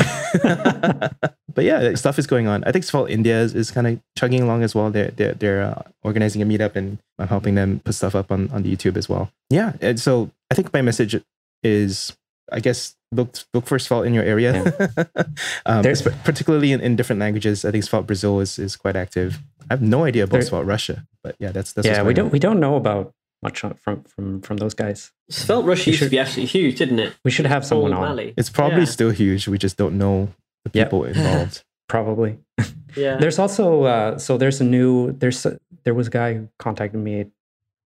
But, 0.43 1.13
but 1.55 1.65
yeah, 1.65 1.95
stuff 1.95 2.19
is 2.19 2.27
going 2.27 2.47
on. 2.47 2.65
I 2.65 2.73
think 2.73 2.85
Svelte 2.85 3.11
India 3.11 3.41
is, 3.41 3.55
is 3.55 3.71
kind 3.71 3.87
of 3.87 4.01
chugging 4.17 4.43
along 4.43 4.63
as 4.63 4.75
well. 4.75 4.91
They're 4.91 5.11
they're, 5.11 5.35
they're 5.35 5.63
uh, 5.63 5.83
organizing 6.03 6.43
a 6.43 6.47
meetup 6.47 6.77
and 6.77 6.99
I'm 7.19 7.29
helping 7.29 7.55
them 7.55 7.81
put 7.85 7.95
stuff 7.95 8.15
up 8.15 8.31
on, 8.31 8.51
on 8.51 8.63
the 8.63 8.75
YouTube 8.75 8.97
as 8.97 9.09
well. 9.09 9.31
Yeah, 9.51 9.73
and 9.81 9.99
so 9.99 10.31
I 10.51 10.55
think 10.55 10.73
my 10.73 10.83
message 10.83 11.21
is, 11.63 12.17
I 12.53 12.61
guess, 12.61 12.95
look 13.13 13.35
look 13.55 13.67
for 13.67 13.79
Svelte 13.79 14.07
in 14.07 14.15
your 14.15 14.25
area, 14.25 14.53
um, 15.67 15.83
There's- 15.83 16.07
particularly 16.25 16.73
in, 16.73 16.81
in 16.81 16.97
different 16.97 17.21
languages. 17.21 17.65
I 17.65 17.71
think 17.71 17.85
Svelte 17.85 18.07
Brazil 18.07 18.41
is, 18.41 18.59
is 18.59 18.77
quite 18.77 18.97
active. 18.97 19.39
I 19.71 19.75
have 19.75 19.83
no 19.83 20.05
idea 20.05 20.25
about 20.25 20.45
Svelte 20.45 20.67
Russia, 20.67 21.07
but 21.23 21.35
yeah, 21.39 21.51
that's 21.53 21.73
that's 21.73 21.87
yeah, 21.87 22.03
we 22.03 22.15
don't 22.15 22.27
on. 22.27 22.31
we 22.33 22.39
don't 22.39 22.61
know 22.61 22.77
about 22.77 23.13
much 23.43 23.61
from 23.61 24.03
from 24.05 24.41
from 24.43 24.57
those 24.59 24.75
guys. 24.75 25.13
Svelte 25.31 25.65
Russia 25.65 25.87
We 25.87 25.93
used 25.93 25.99
to 26.01 26.05
should- 26.07 26.11
be 26.11 26.19
absolutely 26.19 26.47
huge, 26.61 26.79
didn't 26.79 26.99
it? 26.99 27.13
We 27.25 27.31
should 27.31 27.47
have 27.47 27.65
someone 27.65 27.93
Full 27.93 28.01
on. 28.01 28.07
Valley. 28.09 28.35
It's 28.37 28.51
probably 28.51 28.81
Yeah. 28.81 28.85
still 28.97 29.11
huge. 29.11 29.47
We 29.49 29.59
just 29.59 29.77
don't 29.77 29.97
know 29.99 30.29
the 30.65 30.71
Yep. 30.75 30.87
people 30.87 31.05
involved. 31.05 31.65
Probably. 31.89 32.39
Yeah. 32.97 33.17
There's 33.19 33.39
also 33.39 33.85
uh, 33.85 34.19
so 34.19 34.39
there's 34.39 34.61
a 34.61 34.65
new 34.65 35.13
there's 35.13 35.45
a- 35.47 35.59
there 35.85 35.95
was 35.95 36.07
a 36.09 36.11
guy 36.11 36.35
who 36.35 36.49
contacted 36.59 36.99
me 37.01 37.27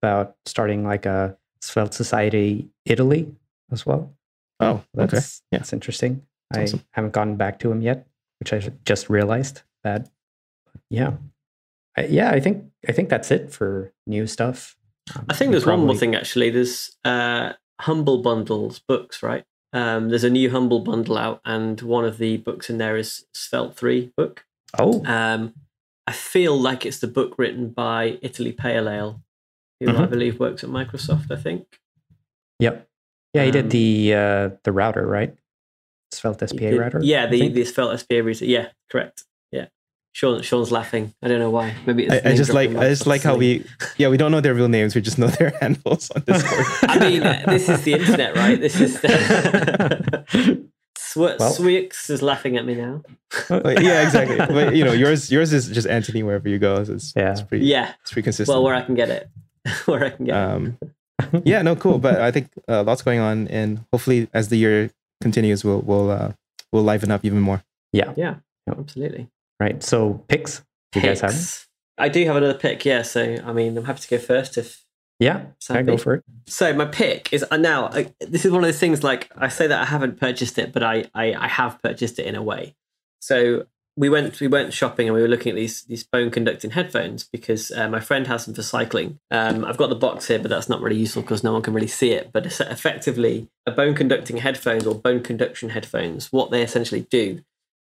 about 0.00 0.36
starting 0.46 0.84
like 0.86 1.06
a 1.06 1.36
Svelte 1.60 1.92
Society 1.92 2.68
Italy 2.86 3.26
as 3.72 3.84
well. 3.84 4.12
Oh, 4.60 4.82
That's 4.94 5.12
okay. 5.12 5.22
Yeah. 5.50 5.58
that's 5.58 5.72
interesting. 5.72 6.22
That's 6.50 6.58
I 6.58 6.62
awesome. 6.64 6.84
haven't 6.92 7.12
gotten 7.12 7.36
back 7.36 7.58
to 7.60 7.70
him 7.72 7.82
yet, 7.82 8.06
which 8.40 8.52
I 8.52 8.60
just 8.84 9.10
realized 9.10 9.62
that. 9.82 10.08
Yeah, 10.88 11.14
I, 11.96 12.04
yeah. 12.06 12.30
I 12.30 12.40
think 12.40 12.64
I 12.88 12.92
think 12.92 13.08
that's 13.08 13.30
it 13.30 13.50
for 13.52 13.92
new 14.06 14.26
stuff. 14.26 14.76
I 15.28 15.34
think 15.34 15.50
there's 15.50 15.66
one 15.66 15.80
more 15.84 15.96
thing 15.96 16.14
actually. 16.14 16.50
There's 16.50 16.96
uh, 17.04 17.52
Humble 17.80 18.22
Bundles 18.22 18.78
books, 18.86 19.22
right? 19.22 19.44
Um, 19.72 20.10
there's 20.10 20.24
a 20.24 20.30
new 20.30 20.50
Humble 20.50 20.80
Bundle 20.80 21.16
out, 21.16 21.40
and 21.44 21.80
one 21.80 22.04
of 22.04 22.18
the 22.18 22.36
books 22.36 22.68
in 22.68 22.78
there 22.78 22.96
is 22.96 23.24
Svelte 23.34 23.74
3 23.76 24.12
book. 24.16 24.44
Oh, 24.78 25.02
Um, 25.06 25.54
I 26.06 26.12
feel 26.12 26.58
like 26.60 26.84
it's 26.84 26.98
the 26.98 27.06
book 27.08 27.34
written 27.38 27.70
by 27.70 28.18
Italy 28.22 28.52
Pale 28.52 28.88
Ale, 28.88 29.22
who 29.80 29.88
I 29.90 29.92
Mhm. 29.92 30.10
believe 30.10 30.38
works 30.40 30.62
at 30.62 30.70
Microsoft, 30.70 31.30
I 31.30 31.36
think. 31.36 31.66
yep. 32.58 32.88
Yeah, 33.34 33.42
he 33.44 33.48
um, 33.48 33.52
did 33.52 33.70
the 33.70 34.14
uh, 34.14 34.50
the 34.64 34.72
router, 34.72 35.06
right? 35.06 35.34
Svelte 36.12 36.46
SPA 36.48 36.58
did- 36.70 36.78
router. 36.78 37.00
Yeah, 37.02 37.26
the, 37.26 37.48
the 37.48 37.64
Svelte 37.64 37.98
SPA 38.00 38.20
router. 38.22 38.44
Yeah, 38.44 38.68
correct. 38.90 39.24
Yeah. 40.14 40.18
Shawn, 40.18 40.42
Shawn's 40.42 40.70
laughing. 40.70 41.14
I 41.22 41.28
don't 41.28 41.38
know 41.38 41.50
why. 41.50 41.74
Maybe 41.86 42.04
it's 42.06 42.26
I, 42.26 42.30
I 42.30 42.36
just 42.36 42.52
like 42.52 42.70
I 42.70 42.88
just 42.90 43.06
like 43.06 43.22
how 43.22 43.36
we 43.36 43.64
yeah 43.96 44.08
we 44.08 44.16
don't 44.18 44.30
know 44.30 44.40
their 44.40 44.54
real 44.54 44.68
names 44.68 44.94
we 44.94 45.00
just 45.00 45.18
know 45.18 45.28
their 45.28 45.50
handles 45.60 46.10
on 46.10 46.22
Discord. 46.22 46.66
I 46.82 46.98
mean, 46.98 47.20
this 47.46 47.68
is 47.68 47.82
the 47.82 47.94
internet, 47.94 48.36
right? 48.36 48.60
This 48.60 48.80
is 48.80 49.00
the. 49.00 50.62
Sw- 50.98 51.16
Well- 51.16 51.38
Swyx 51.38 52.10
is 52.10 52.22
laughing 52.22 52.56
at 52.56 52.64
me 52.64 52.74
now. 52.74 53.02
Yeah, 53.50 54.02
exactly. 54.02 54.36
But 54.36 54.76
you 54.76 54.84
know, 54.84 54.92
yours 54.92 55.30
yours 55.30 55.52
is 55.52 55.68
just 55.68 55.86
Anthony 55.86 56.22
wherever 56.22 56.48
you 56.48 56.58
go. 56.58 56.84
So 56.84 56.94
it's, 56.94 57.12
Yeah. 57.16 57.32
it's 57.32 57.42
pretty 57.42 57.66
Yeah. 57.66 57.92
it's 58.02 58.12
pretty 58.12 58.24
consistent. 58.24 58.54
Well, 58.54 58.62
where 58.64 58.74
I 58.74 58.82
can 58.82 58.94
get 58.94 59.08
it. 59.10 59.28
where 59.86 60.04
I 60.04 60.10
can 60.10 60.26
get 60.26 60.34
it. 60.34 60.38
um, 60.38 60.78
yeah, 61.44 61.62
no, 61.62 61.76
cool. 61.76 61.98
But 61.98 62.20
I 62.20 62.30
think 62.30 62.48
uh, 62.68 62.82
lots 62.82 63.00
going 63.02 63.20
on, 63.20 63.46
and 63.48 63.84
hopefully 63.92 64.28
as 64.34 64.48
the 64.48 64.56
year 64.56 64.90
continues, 65.22 65.64
we'll 65.64 65.80
we'll 65.80 66.10
uh, 66.10 66.32
we'll 66.72 66.82
liven 66.84 67.10
up 67.10 67.24
even 67.24 67.40
more. 67.40 67.62
yeah, 67.92 68.12
Yeah, 68.16 68.36
absolutely. 68.68 69.28
Right. 69.62 69.82
So 69.82 70.24
picks. 70.28 70.62
Do 70.92 71.00
you 71.00 71.06
guys 71.06 71.20
have? 71.20 71.30
them? 71.30 71.38
Picks. 71.38 71.68
I 71.98 72.08
do 72.08 72.24
have 72.26 72.36
another 72.36 72.58
pick, 72.58 72.84
yeah. 72.84 73.02
So, 73.02 73.36
I 73.44 73.52
mean, 73.52 73.76
I'm 73.76 73.84
happy 73.84 74.00
to 74.00 74.08
go 74.08 74.18
first 74.18 74.58
if 74.58 74.84
Yeah, 75.18 75.46
I 75.70 75.82
go 75.82 75.96
for 75.96 76.14
it. 76.14 76.24
So 76.46 76.72
my 76.72 76.86
pick 76.86 77.32
is 77.32 77.44
uh, 77.50 77.56
now. 77.56 77.86
I, 77.88 78.12
this 78.20 78.44
is 78.44 78.50
one 78.50 78.64
of 78.64 78.68
those 78.68 78.80
things. 78.80 79.04
Like 79.04 79.30
I 79.36 79.48
say 79.48 79.66
that 79.66 79.80
I 79.80 79.84
haven't 79.84 80.18
purchased 80.18 80.58
it, 80.58 80.72
but 80.72 80.82
I, 80.82 81.04
I 81.14 81.34
I 81.34 81.48
have 81.48 81.80
purchased 81.82 82.18
it 82.18 82.26
in 82.26 82.34
a 82.34 82.42
way. 82.42 82.74
So 83.20 83.66
we 83.96 84.08
went 84.08 84.40
we 84.40 84.48
went 84.48 84.72
shopping 84.72 85.06
and 85.06 85.14
we 85.14 85.20
were 85.22 85.28
looking 85.28 85.50
at 85.50 85.56
these 85.56 85.82
these 85.84 86.02
bone 86.02 86.30
conducting 86.30 86.72
headphones 86.72 87.24
because 87.24 87.70
uh, 87.70 87.88
my 87.88 88.00
friend 88.00 88.26
has 88.26 88.46
them 88.46 88.54
for 88.54 88.62
cycling. 88.62 89.20
Um, 89.30 89.64
I've 89.64 89.76
got 89.76 89.90
the 89.90 89.94
box 89.94 90.26
here, 90.28 90.38
but 90.38 90.48
that's 90.48 90.68
not 90.68 90.80
really 90.80 90.96
useful 90.96 91.22
because 91.22 91.44
no 91.44 91.52
one 91.52 91.62
can 91.62 91.74
really 91.74 91.86
see 91.86 92.10
it. 92.10 92.32
But 92.32 92.46
effectively 92.46 93.48
a 93.66 93.70
bone 93.70 93.94
conducting 93.94 94.38
headphones 94.38 94.86
or 94.86 94.94
bone 94.94 95.22
conduction 95.22 95.70
headphones. 95.70 96.32
What 96.32 96.50
they 96.50 96.62
essentially 96.62 97.02
do 97.02 97.44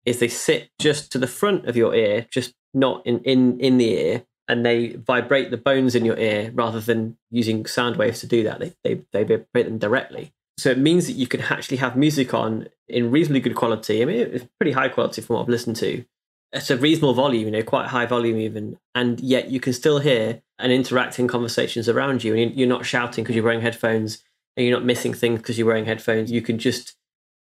is 0.07 0.19
they 0.19 0.29
sit 0.29 0.71
just 0.79 1.11
to 1.13 1.19
the 1.19 1.27
front 1.27 1.67
of 1.67 1.77
your 1.77 1.95
ear, 1.95 2.27
just 2.31 2.55
not 2.73 3.05
in 3.07 3.21
in 3.21 3.59
in 3.61 3.79
the 3.79 3.91
ear, 3.91 4.25
and 4.49 4.65
they 4.65 4.97
vibrate 4.97 5.51
the 5.51 5.57
bones 5.57 5.95
in 5.95 6.05
your 6.05 6.19
ear 6.19 6.51
rather 6.55 6.81
than 6.81 7.17
using 7.31 7.67
sound 7.67 7.97
waves 7.97 8.21
to 8.21 8.27
do 8.27 8.43
that. 8.45 8.59
They, 8.61 8.73
they, 8.85 9.01
they 9.13 9.25
vibrate 9.25 9.67
them 9.67 9.79
directly. 9.79 10.33
So 10.59 10.71
it 10.71 10.79
means 10.79 11.07
that 11.07 11.15
you 11.15 11.27
can 11.27 11.41
actually 11.41 11.79
have 11.79 11.97
music 11.97 12.33
on 12.35 12.69
in 12.89 13.11
reasonably 13.11 13.41
good 13.41 13.57
quality. 13.57 14.03
I 14.03 14.05
mean, 14.05 14.17
it's 14.19 14.47
pretty 14.61 14.73
high 14.73 14.89
quality 14.89 15.21
from 15.23 15.37
what 15.37 15.43
I've 15.43 15.49
listened 15.49 15.77
to. 15.77 16.05
It's 16.53 16.71
a 16.71 16.77
reasonable 16.77 17.15
volume, 17.15 17.47
you 17.47 17.51
know, 17.51 17.63
quite 17.65 17.89
high 17.89 18.07
volume 18.07 18.39
even, 18.39 18.79
and 18.95 19.19
yet 19.19 19.51
you 19.51 19.59
can 19.59 19.73
still 19.73 19.99
hear 19.99 20.43
and 20.61 20.71
interact 20.71 21.19
in 21.19 21.27
conversations 21.27 21.89
around 21.89 22.23
you. 22.23 22.33
And 22.35 22.41
you- 22.43 22.57
you're 22.59 22.69
not 22.69 22.87
shouting 22.87 23.25
because 23.25 23.35
you're 23.35 23.45
wearing 23.45 23.63
headphones, 23.63 24.23
and 24.57 24.65
you're 24.65 24.77
not 24.77 24.85
missing 24.85 25.13
things 25.15 25.41
because 25.41 25.59
you're 25.59 25.67
wearing 25.67 25.87
headphones. 25.87 26.31
You 26.31 26.43
can 26.43 26.59
just 26.59 26.95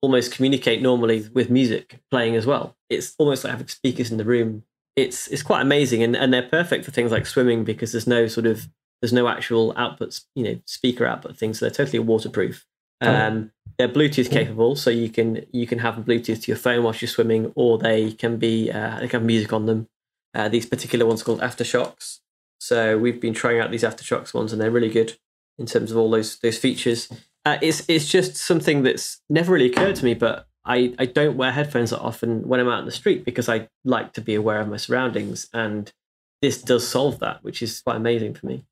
almost 0.05 0.33
communicate 0.33 0.83
normally 0.83 1.27
with 1.33 1.49
music 1.49 1.99
playing 2.11 2.37
as 2.37 2.45
well. 2.45 2.77
It's 2.91 3.15
almost 3.17 3.43
like 3.43 3.53
having 3.53 3.69
speakers 3.69 4.11
in 4.11 4.19
the 4.19 4.25
room. 4.25 4.63
It's 4.97 5.29
it's 5.29 5.43
quite 5.43 5.63
amazing 5.63 6.03
and, 6.03 6.15
and 6.15 6.33
they're 6.33 6.43
perfect 6.43 6.85
for 6.85 6.91
things 6.91 7.11
like 7.11 7.25
swimming 7.25 7.65
because 7.65 7.93
there's 7.93 8.07
no 8.07 8.27
sort 8.27 8.47
of 8.47 8.69
there's 9.01 9.15
no 9.15 9.27
actual 9.27 9.73
output, 9.79 10.21
you 10.35 10.45
know 10.45 10.61
speaker 10.67 11.07
output 11.07 11.39
things 11.39 11.59
so 11.59 11.65
they're 11.65 11.75
totally 11.75 11.99
waterproof. 11.99 12.67
Oh. 13.01 13.13
um, 13.13 13.51
they're 13.77 13.89
bluetooth 13.89 14.31
capable 14.31 14.77
so 14.77 14.89
you 14.89 15.09
can 15.09 15.45
you 15.53 15.67
can 15.67 15.79
have 15.79 15.97
bluetooth 15.97 16.43
to 16.43 16.51
your 16.51 16.57
phone 16.57 16.85
whilst 16.85 17.03
you're 17.03 17.09
swimming 17.09 17.51
or 17.57 17.79
they 17.79 18.13
can 18.13 18.37
be 18.37 18.71
uh, 18.71 19.01
they 19.01 19.09
can 19.09 19.21
have 19.21 19.27
music 19.27 19.53
on 19.55 19.65
them. 19.65 19.89
Uh, 20.35 20.51
these 20.51 20.67
particular 20.67 21.07
ones 21.07 21.23
are 21.23 21.25
called 21.25 21.41
AfterShokz. 21.41 22.21
So 22.61 22.99
we've 22.99 23.21
been 23.21 23.35
trying 23.35 23.59
out 23.59 23.71
these 23.71 23.83
AfterShokz 23.83 24.35
ones 24.35 24.53
and 24.53 24.61
they're 24.61 24.71
really 24.71 24.91
good 24.91 25.17
in 25.59 25.67
terms 25.67 25.91
of 25.91 25.97
all 25.97 26.11
those 26.11 26.39
those 26.41 26.59
features 26.59 27.09
uh, 27.45 27.59
it's 27.61 27.85
it's 27.89 28.09
just 28.09 28.37
something 28.37 28.83
that's 28.83 29.21
never 29.29 29.53
really 29.53 29.71
occurred 29.71 29.97
to 29.97 30.05
me 30.05 30.15
but 30.15 30.47
I, 30.67 30.95
I 30.99 31.07
don't 31.07 31.37
wear 31.37 31.53
headphones 31.53 31.91
that 31.91 32.01
often 32.01 32.49
when 32.49 32.59
I'm 32.59 32.69
out 32.69 32.81
in 32.81 32.87
the 32.87 32.93
street 32.93 33.25
because 33.25 33.49
I 33.49 33.69
like 33.85 34.13
to 34.15 34.21
be 34.21 34.35
aware 34.35 34.61
of 34.61 34.69
my 34.69 34.79
surroundings. 34.79 35.49
And 35.53 35.93
this 36.41 36.61
does 36.63 36.89
solve 36.89 37.19
that, 37.21 37.45
which 37.45 37.63
is 37.63 37.81
quite 37.81 37.97
amazing 37.97 38.35
for 38.35 38.47
me. 38.47 38.65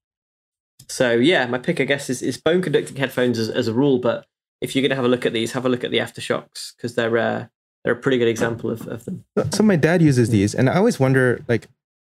So 0.88 1.12
yeah, 1.12 1.46
my 1.46 1.58
pick, 1.58 1.80
I 1.80 1.84
guess, 1.84 2.08
is, 2.08 2.22
is 2.22 2.38
bone 2.38 2.62
conducting 2.62 2.96
headphones 2.96 3.38
as, 3.38 3.50
as 3.50 3.68
a 3.68 3.74
rule. 3.74 3.98
But 3.98 4.26
if 4.60 4.74
you're 4.74 4.82
going 4.82 4.90
to 4.90 4.96
have 4.96 5.04
a 5.04 5.08
look 5.08 5.26
at 5.26 5.32
these, 5.32 5.52
have 5.52 5.66
a 5.66 5.68
look 5.68 5.84
at 5.84 5.90
the 5.90 5.98
AfterShokz 5.98 6.76
because 6.76 6.94
they're 6.94 7.16
uh, 7.18 7.46
they're 7.84 7.94
a 7.94 8.00
pretty 8.00 8.18
good 8.18 8.28
example 8.28 8.70
of, 8.70 8.86
of 8.86 9.04
them. 9.04 9.24
So 9.50 9.62
my 9.62 9.76
dad 9.76 10.00
uses 10.00 10.30
these, 10.30 10.54
and 10.54 10.70
I 10.70 10.76
always 10.76 11.00
wonder, 11.00 11.44
like, 11.48 11.66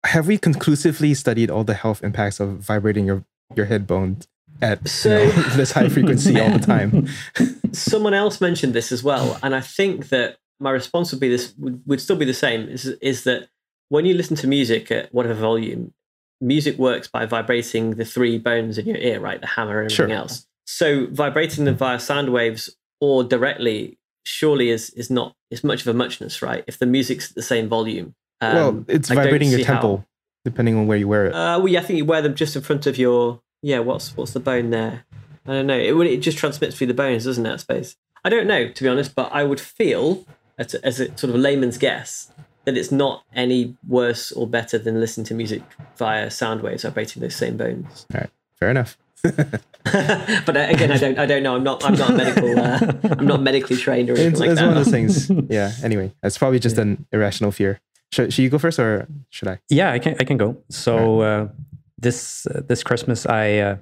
have 0.06 0.26
we 0.26 0.38
conclusively 0.38 1.12
studied 1.12 1.50
all 1.50 1.62
the 1.62 1.74
health 1.74 2.02
impacts 2.02 2.40
of 2.40 2.58
vibrating 2.58 3.04
your 3.04 3.24
your 3.54 3.66
head 3.66 3.86
bones 3.86 4.28
at 4.62 4.86
So- 4.88 5.18
you 5.22 5.26
know, 5.28 5.42
this 5.56 5.72
high 5.72 5.88
frequency 5.88 6.38
all 6.40 6.50
the 6.50 6.58
time? 6.58 7.08
Someone 7.72 8.14
else 8.14 8.40
mentioned 8.40 8.72
this 8.74 8.90
as 8.92 9.02
well, 9.02 9.38
and 9.42 9.54
I 9.54 9.60
think 9.60 10.08
that 10.08 10.38
my 10.60 10.70
response 10.70 11.12
would 11.12 11.20
be 11.20 11.28
this 11.28 11.54
would, 11.58 11.82
would 11.86 12.00
still 12.00 12.16
be 12.16 12.24
the 12.24 12.34
same. 12.34 12.68
Is 12.68 12.86
is 13.00 13.24
that 13.24 13.48
when 13.90 14.04
you 14.06 14.14
listen 14.14 14.36
to 14.36 14.46
music 14.46 14.90
at 14.90 15.12
whatever 15.14 15.34
volume, 15.34 15.92
music 16.40 16.78
works 16.78 17.08
by 17.08 17.26
vibrating 17.26 17.90
the 17.92 18.04
three 18.04 18.38
bones 18.38 18.78
in 18.78 18.86
your 18.86 18.96
ear, 18.96 19.20
right? 19.20 19.40
The 19.40 19.46
hammer 19.46 19.80
and 19.82 19.90
everything 19.92 20.08
Sure. 20.14 20.16
else. 20.16 20.46
So 20.66 21.06
vibrating 21.10 21.64
them 21.64 21.76
via 21.76 21.98
sound 22.00 22.30
waves 22.32 22.74
or 23.00 23.22
directly 23.24 23.98
surely 24.24 24.70
is 24.70 24.90
is 24.90 25.10
not 25.10 25.34
is 25.50 25.62
much 25.64 25.82
of 25.82 25.88
a 25.88 25.94
muchness, 25.94 26.42
right? 26.42 26.64
If 26.66 26.78
the 26.78 26.86
music's 26.86 27.30
at 27.30 27.36
the 27.36 27.42
same 27.42 27.68
volume. 27.68 28.14
Um, 28.40 28.54
well, 28.54 28.84
it's 28.88 29.10
I 29.10 29.14
vibrating 29.14 29.50
your 29.50 29.58
see 29.60 29.64
how- 29.64 29.74
temple, 29.74 30.06
depending 30.44 30.76
on 30.76 30.86
where 30.86 30.98
you 30.98 31.08
wear 31.08 31.26
it. 31.26 31.34
Uh, 31.34 31.58
well, 31.58 31.68
yeah, 31.68 31.80
I 31.80 31.82
think 31.82 31.96
you 31.98 32.04
wear 32.04 32.22
them 32.22 32.34
just 32.34 32.56
in 32.56 32.62
front 32.62 32.86
of 32.86 32.98
your. 32.98 33.40
Yeah, 33.62 33.80
what's 33.80 34.16
what's 34.16 34.32
the 34.32 34.40
bone 34.40 34.70
there? 34.70 35.04
I 35.46 35.52
don't 35.52 35.66
know. 35.66 35.78
It 35.78 35.96
would 35.96 36.06
it 36.06 36.18
just 36.20 36.38
transmits 36.38 36.76
through 36.76 36.88
the 36.88 36.94
bones, 36.94 37.24
doesn't 37.24 37.44
it? 37.44 37.52
I 37.52 37.56
suppose. 37.56 37.96
I 38.24 38.28
don't 38.28 38.46
know 38.46 38.68
to 38.68 38.82
be 38.82 38.88
honest, 38.88 39.14
but 39.14 39.30
I 39.32 39.44
would 39.44 39.60
feel, 39.60 40.26
as 40.58 40.74
a, 40.74 40.84
as 40.84 41.00
a 41.00 41.06
sort 41.16 41.30
of 41.30 41.36
layman's 41.36 41.78
guess, 41.78 42.30
that 42.64 42.76
it's 42.76 42.92
not 42.92 43.24
any 43.34 43.76
worse 43.86 44.30
or 44.32 44.46
better 44.46 44.78
than 44.78 45.00
listening 45.00 45.24
to 45.26 45.34
music 45.34 45.62
via 45.96 46.30
sound 46.30 46.62
waves 46.62 46.82
vibrating 46.82 47.22
those 47.22 47.34
same 47.36 47.56
bones. 47.56 48.06
All 48.14 48.20
right, 48.20 48.30
fair 48.56 48.70
enough. 48.70 48.98
but 49.22 50.56
uh, 50.56 50.66
again, 50.68 50.92
I 50.92 50.96
don't 50.98 51.18
I 51.18 51.26
don't 51.26 51.42
know. 51.42 51.56
I'm 51.56 51.64
not 51.64 51.84
I'm 51.84 51.94
not 51.94 52.14
medical. 52.14 52.58
Uh, 52.58 52.92
I'm 53.18 53.26
not 53.26 53.42
medically 53.42 53.76
trained 53.76 54.10
or 54.10 54.12
anything 54.12 54.32
It's, 54.32 54.40
like 54.40 54.50
it's 54.50 54.60
that. 54.60 54.68
one 54.68 54.76
of 54.76 54.84
those 54.84 54.92
things. 54.92 55.30
Yeah. 55.48 55.72
Anyway, 55.82 56.12
it's 56.22 56.38
probably 56.38 56.58
just 56.58 56.78
an 56.78 57.06
irrational 57.12 57.50
fear. 57.50 57.80
Should, 58.12 58.32
should 58.32 58.42
you 58.42 58.48
go 58.50 58.58
first, 58.58 58.78
or 58.78 59.06
should 59.30 59.48
I? 59.48 59.58
Yeah, 59.68 59.90
I 59.92 59.98
can 59.98 60.16
I 60.20 60.24
can 60.24 60.36
go. 60.36 60.56
So 60.68 61.20
uh, 61.20 61.48
this 61.98 62.46
uh, 62.46 62.62
this 62.66 62.82
Christmas 62.82 63.26
I 63.26 63.58
uh, 63.58 63.76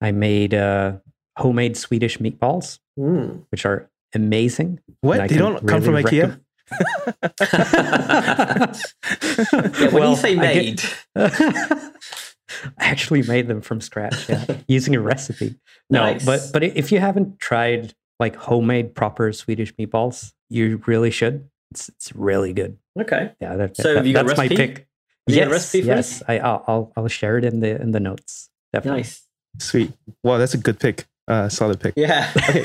I 0.00 0.12
made 0.12 0.54
uh, 0.54 0.92
homemade 1.36 1.76
Swedish 1.76 2.18
meatballs, 2.18 2.78
Mm. 2.98 3.44
which 3.50 3.66
are 3.66 3.90
amazing. 4.14 4.80
What? 5.02 5.20
I 5.20 5.26
They 5.26 5.36
don't 5.36 5.66
come 5.68 5.82
from 5.82 5.94
really 5.94 6.04
IKEA? 6.10 6.40
Yeah, 9.78 9.88
when 9.88 9.92
Well, 9.92 10.10
you 10.10 10.16
say 10.16 10.36
I 10.38 10.54
get- 10.54 10.54
made, 10.64 10.82
I 11.16 11.90
actually 12.78 13.22
made 13.22 13.48
them 13.48 13.60
from 13.60 13.80
scratch, 13.80 14.28
yeah, 14.28 14.44
using 14.68 14.94
a 14.96 15.00
recipe. 15.00 15.56
No, 15.90 16.00
Nice. 16.02 16.24
but 16.24 16.40
but 16.52 16.62
if 16.62 16.90
you 16.92 16.98
haven't 17.00 17.38
tried 17.38 17.94
like 18.18 18.36
homemade 18.36 18.94
proper 18.94 19.32
Swedish 19.32 19.74
meatballs, 19.76 20.32
you 20.48 20.82
really 20.86 21.10
should. 21.10 21.48
It's 21.70 21.88
it's 21.90 22.14
really 22.14 22.52
good. 22.52 22.78
okay. 22.98 23.32
Yeah, 23.40 23.56
that, 23.56 23.76
So 23.76 23.82
that- 23.88 23.96
have 23.96 24.06
you 24.06 24.14
got 24.14 24.24
a 24.24 24.28
that's 24.28 24.38
my 24.38 24.48
pick. 24.48 24.86
Have 25.26 25.34
you 25.34 25.40
yes, 25.40 25.48
a 25.48 25.50
recipe 25.50 25.80
for 25.82 25.86
yes. 25.88 26.22
I 26.28 26.38
I'll, 26.38 26.64
I'll 26.66 26.92
I'll 26.96 27.08
share 27.08 27.38
it 27.38 27.44
in 27.44 27.60
the 27.60 27.80
in 27.80 27.92
the 27.92 28.00
notes. 28.00 28.48
Definitely. 28.72 29.00
Nice. 29.00 29.22
Sweet. 29.58 29.92
Wow, 30.22 30.38
that's 30.38 30.54
a 30.54 30.58
good 30.58 30.78
pick. 30.78 31.06
Uh, 31.28 31.48
solid 31.48 31.80
pick. 31.80 31.94
Yeah. 31.96 32.32
Okay. 32.48 32.64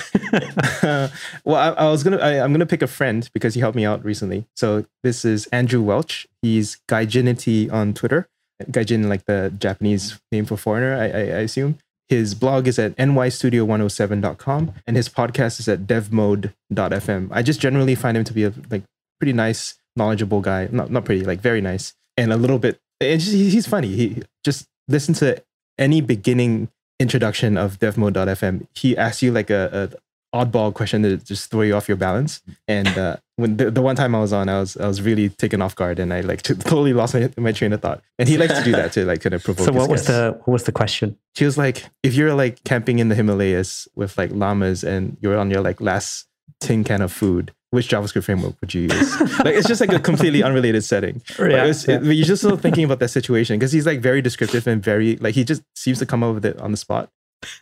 Uh, 0.83 1.09
well, 1.43 1.55
I, 1.55 1.83
I 1.83 1.89
was 1.89 2.03
gonna. 2.03 2.17
I, 2.17 2.43
I'm 2.43 2.53
gonna 2.53 2.65
pick 2.65 2.81
a 2.81 2.87
friend 2.87 3.29
because 3.33 3.53
he 3.53 3.59
helped 3.59 3.75
me 3.75 3.85
out 3.85 4.03
recently. 4.05 4.45
So 4.55 4.85
this 5.03 5.25
is 5.25 5.47
Andrew 5.47 5.81
Welch. 5.81 6.27
He's 6.41 6.79
Gaijinity 6.87 7.71
on 7.71 7.93
Twitter. 7.93 8.29
Gaijin, 8.69 9.07
like 9.07 9.25
the 9.25 9.53
Japanese 9.57 10.19
name 10.31 10.45
for 10.45 10.57
foreigner, 10.57 10.95
I, 10.95 11.05
I, 11.05 11.21
I 11.39 11.41
assume. 11.41 11.79
His 12.09 12.35
blog 12.35 12.67
is 12.67 12.77
at 12.77 12.95
nystudio107.com 12.97 14.73
and 14.85 14.97
his 14.97 15.07
podcast 15.07 15.59
is 15.59 15.67
at 15.67 15.87
devmode.fm. 15.87 17.29
I 17.31 17.41
just 17.41 17.59
generally 17.61 17.95
find 17.95 18.17
him 18.17 18.25
to 18.25 18.33
be 18.33 18.43
a 18.43 18.53
like 18.69 18.83
pretty 19.19 19.33
nice, 19.33 19.75
knowledgeable 19.95 20.41
guy. 20.41 20.67
Not 20.71 20.91
not 20.91 21.05
pretty, 21.05 21.23
like 21.23 21.39
very 21.41 21.61
nice, 21.61 21.93
and 22.17 22.31
a 22.31 22.37
little 22.37 22.59
bit. 22.59 22.79
It's 22.99 23.25
just, 23.25 23.35
he's 23.35 23.67
funny. 23.67 23.89
He 23.89 24.23
just 24.43 24.67
listen 24.87 25.13
to 25.15 25.43
any 25.77 26.01
beginning 26.01 26.69
introduction 26.99 27.57
of 27.57 27.79
devmode.fm. 27.79 28.67
He 28.75 28.95
asks 28.95 29.23
you 29.23 29.31
like 29.31 29.49
a, 29.49 29.91
a 29.93 29.97
oddball 30.33 30.73
question 30.73 31.03
to 31.03 31.17
just 31.17 31.51
throw 31.51 31.61
you 31.61 31.75
off 31.75 31.87
your 31.87 31.97
balance. 31.97 32.41
And 32.67 32.87
uh, 32.87 33.17
when 33.35 33.57
the, 33.57 33.71
the 33.71 33.81
one 33.81 33.95
time 33.95 34.15
I 34.15 34.19
was 34.19 34.31
on, 34.31 34.49
I 34.49 34.59
was 34.59 34.77
I 34.77 34.87
was 34.87 35.01
really 35.01 35.29
taken 35.29 35.61
off 35.61 35.75
guard, 35.75 35.99
and 35.99 36.13
I 36.13 36.21
like 36.21 36.41
totally 36.43 36.93
lost 36.93 37.13
my, 37.13 37.29
my 37.37 37.51
train 37.51 37.73
of 37.73 37.81
thought. 37.81 38.01
And 38.19 38.29
he 38.29 38.37
likes 38.37 38.57
to 38.57 38.63
do 38.63 38.71
that 38.73 38.93
to 38.93 39.05
like 39.05 39.21
kind 39.21 39.33
of 39.33 39.43
provoke. 39.43 39.65
So 39.65 39.71
what 39.71 39.89
was 39.89 40.01
guests. 40.01 40.07
the 40.07 40.39
what 40.45 40.53
was 40.53 40.63
the 40.63 40.71
question? 40.71 41.17
She 41.35 41.45
was 41.45 41.57
like, 41.57 41.89
if 42.03 42.13
you're 42.15 42.33
like 42.33 42.63
camping 42.63 42.99
in 42.99 43.09
the 43.09 43.15
Himalayas 43.15 43.87
with 43.95 44.17
like 44.17 44.31
llamas 44.31 44.83
and 44.83 45.17
you're 45.21 45.37
on 45.37 45.51
your 45.51 45.61
like 45.61 45.81
last 45.81 46.27
tin 46.59 46.83
can 46.83 47.01
of 47.01 47.11
food, 47.11 47.53
which 47.71 47.89
JavaScript 47.89 48.23
framework 48.25 48.55
would 48.61 48.73
you 48.73 48.83
use? 48.83 49.19
like 49.39 49.55
it's 49.55 49.67
just 49.67 49.81
like 49.81 49.91
a 49.91 49.99
completely 49.99 50.43
unrelated 50.43 50.83
setting. 50.83 51.21
But 51.37 51.51
Yeah, 51.51 51.65
was- 51.65 51.87
yeah. 51.87 51.95
it- 51.97 52.03
you're 52.03 52.25
just 52.25 52.43
still 52.43 52.57
thinking 52.57 52.83
about 52.85 52.99
that 52.99 53.09
situation 53.09 53.57
because 53.57 53.71
he's 53.71 53.85
like 53.85 53.99
very 54.01 54.21
descriptive 54.21 54.67
and 54.67 54.83
very 54.83 55.15
like 55.17 55.35
he 55.35 55.43
just 55.43 55.63
seems 55.75 55.99
to 55.99 56.05
come 56.05 56.23
up 56.23 56.35
with 56.35 56.45
it 56.45 56.59
on 56.61 56.71
the 56.71 56.77
spot. 56.77 57.09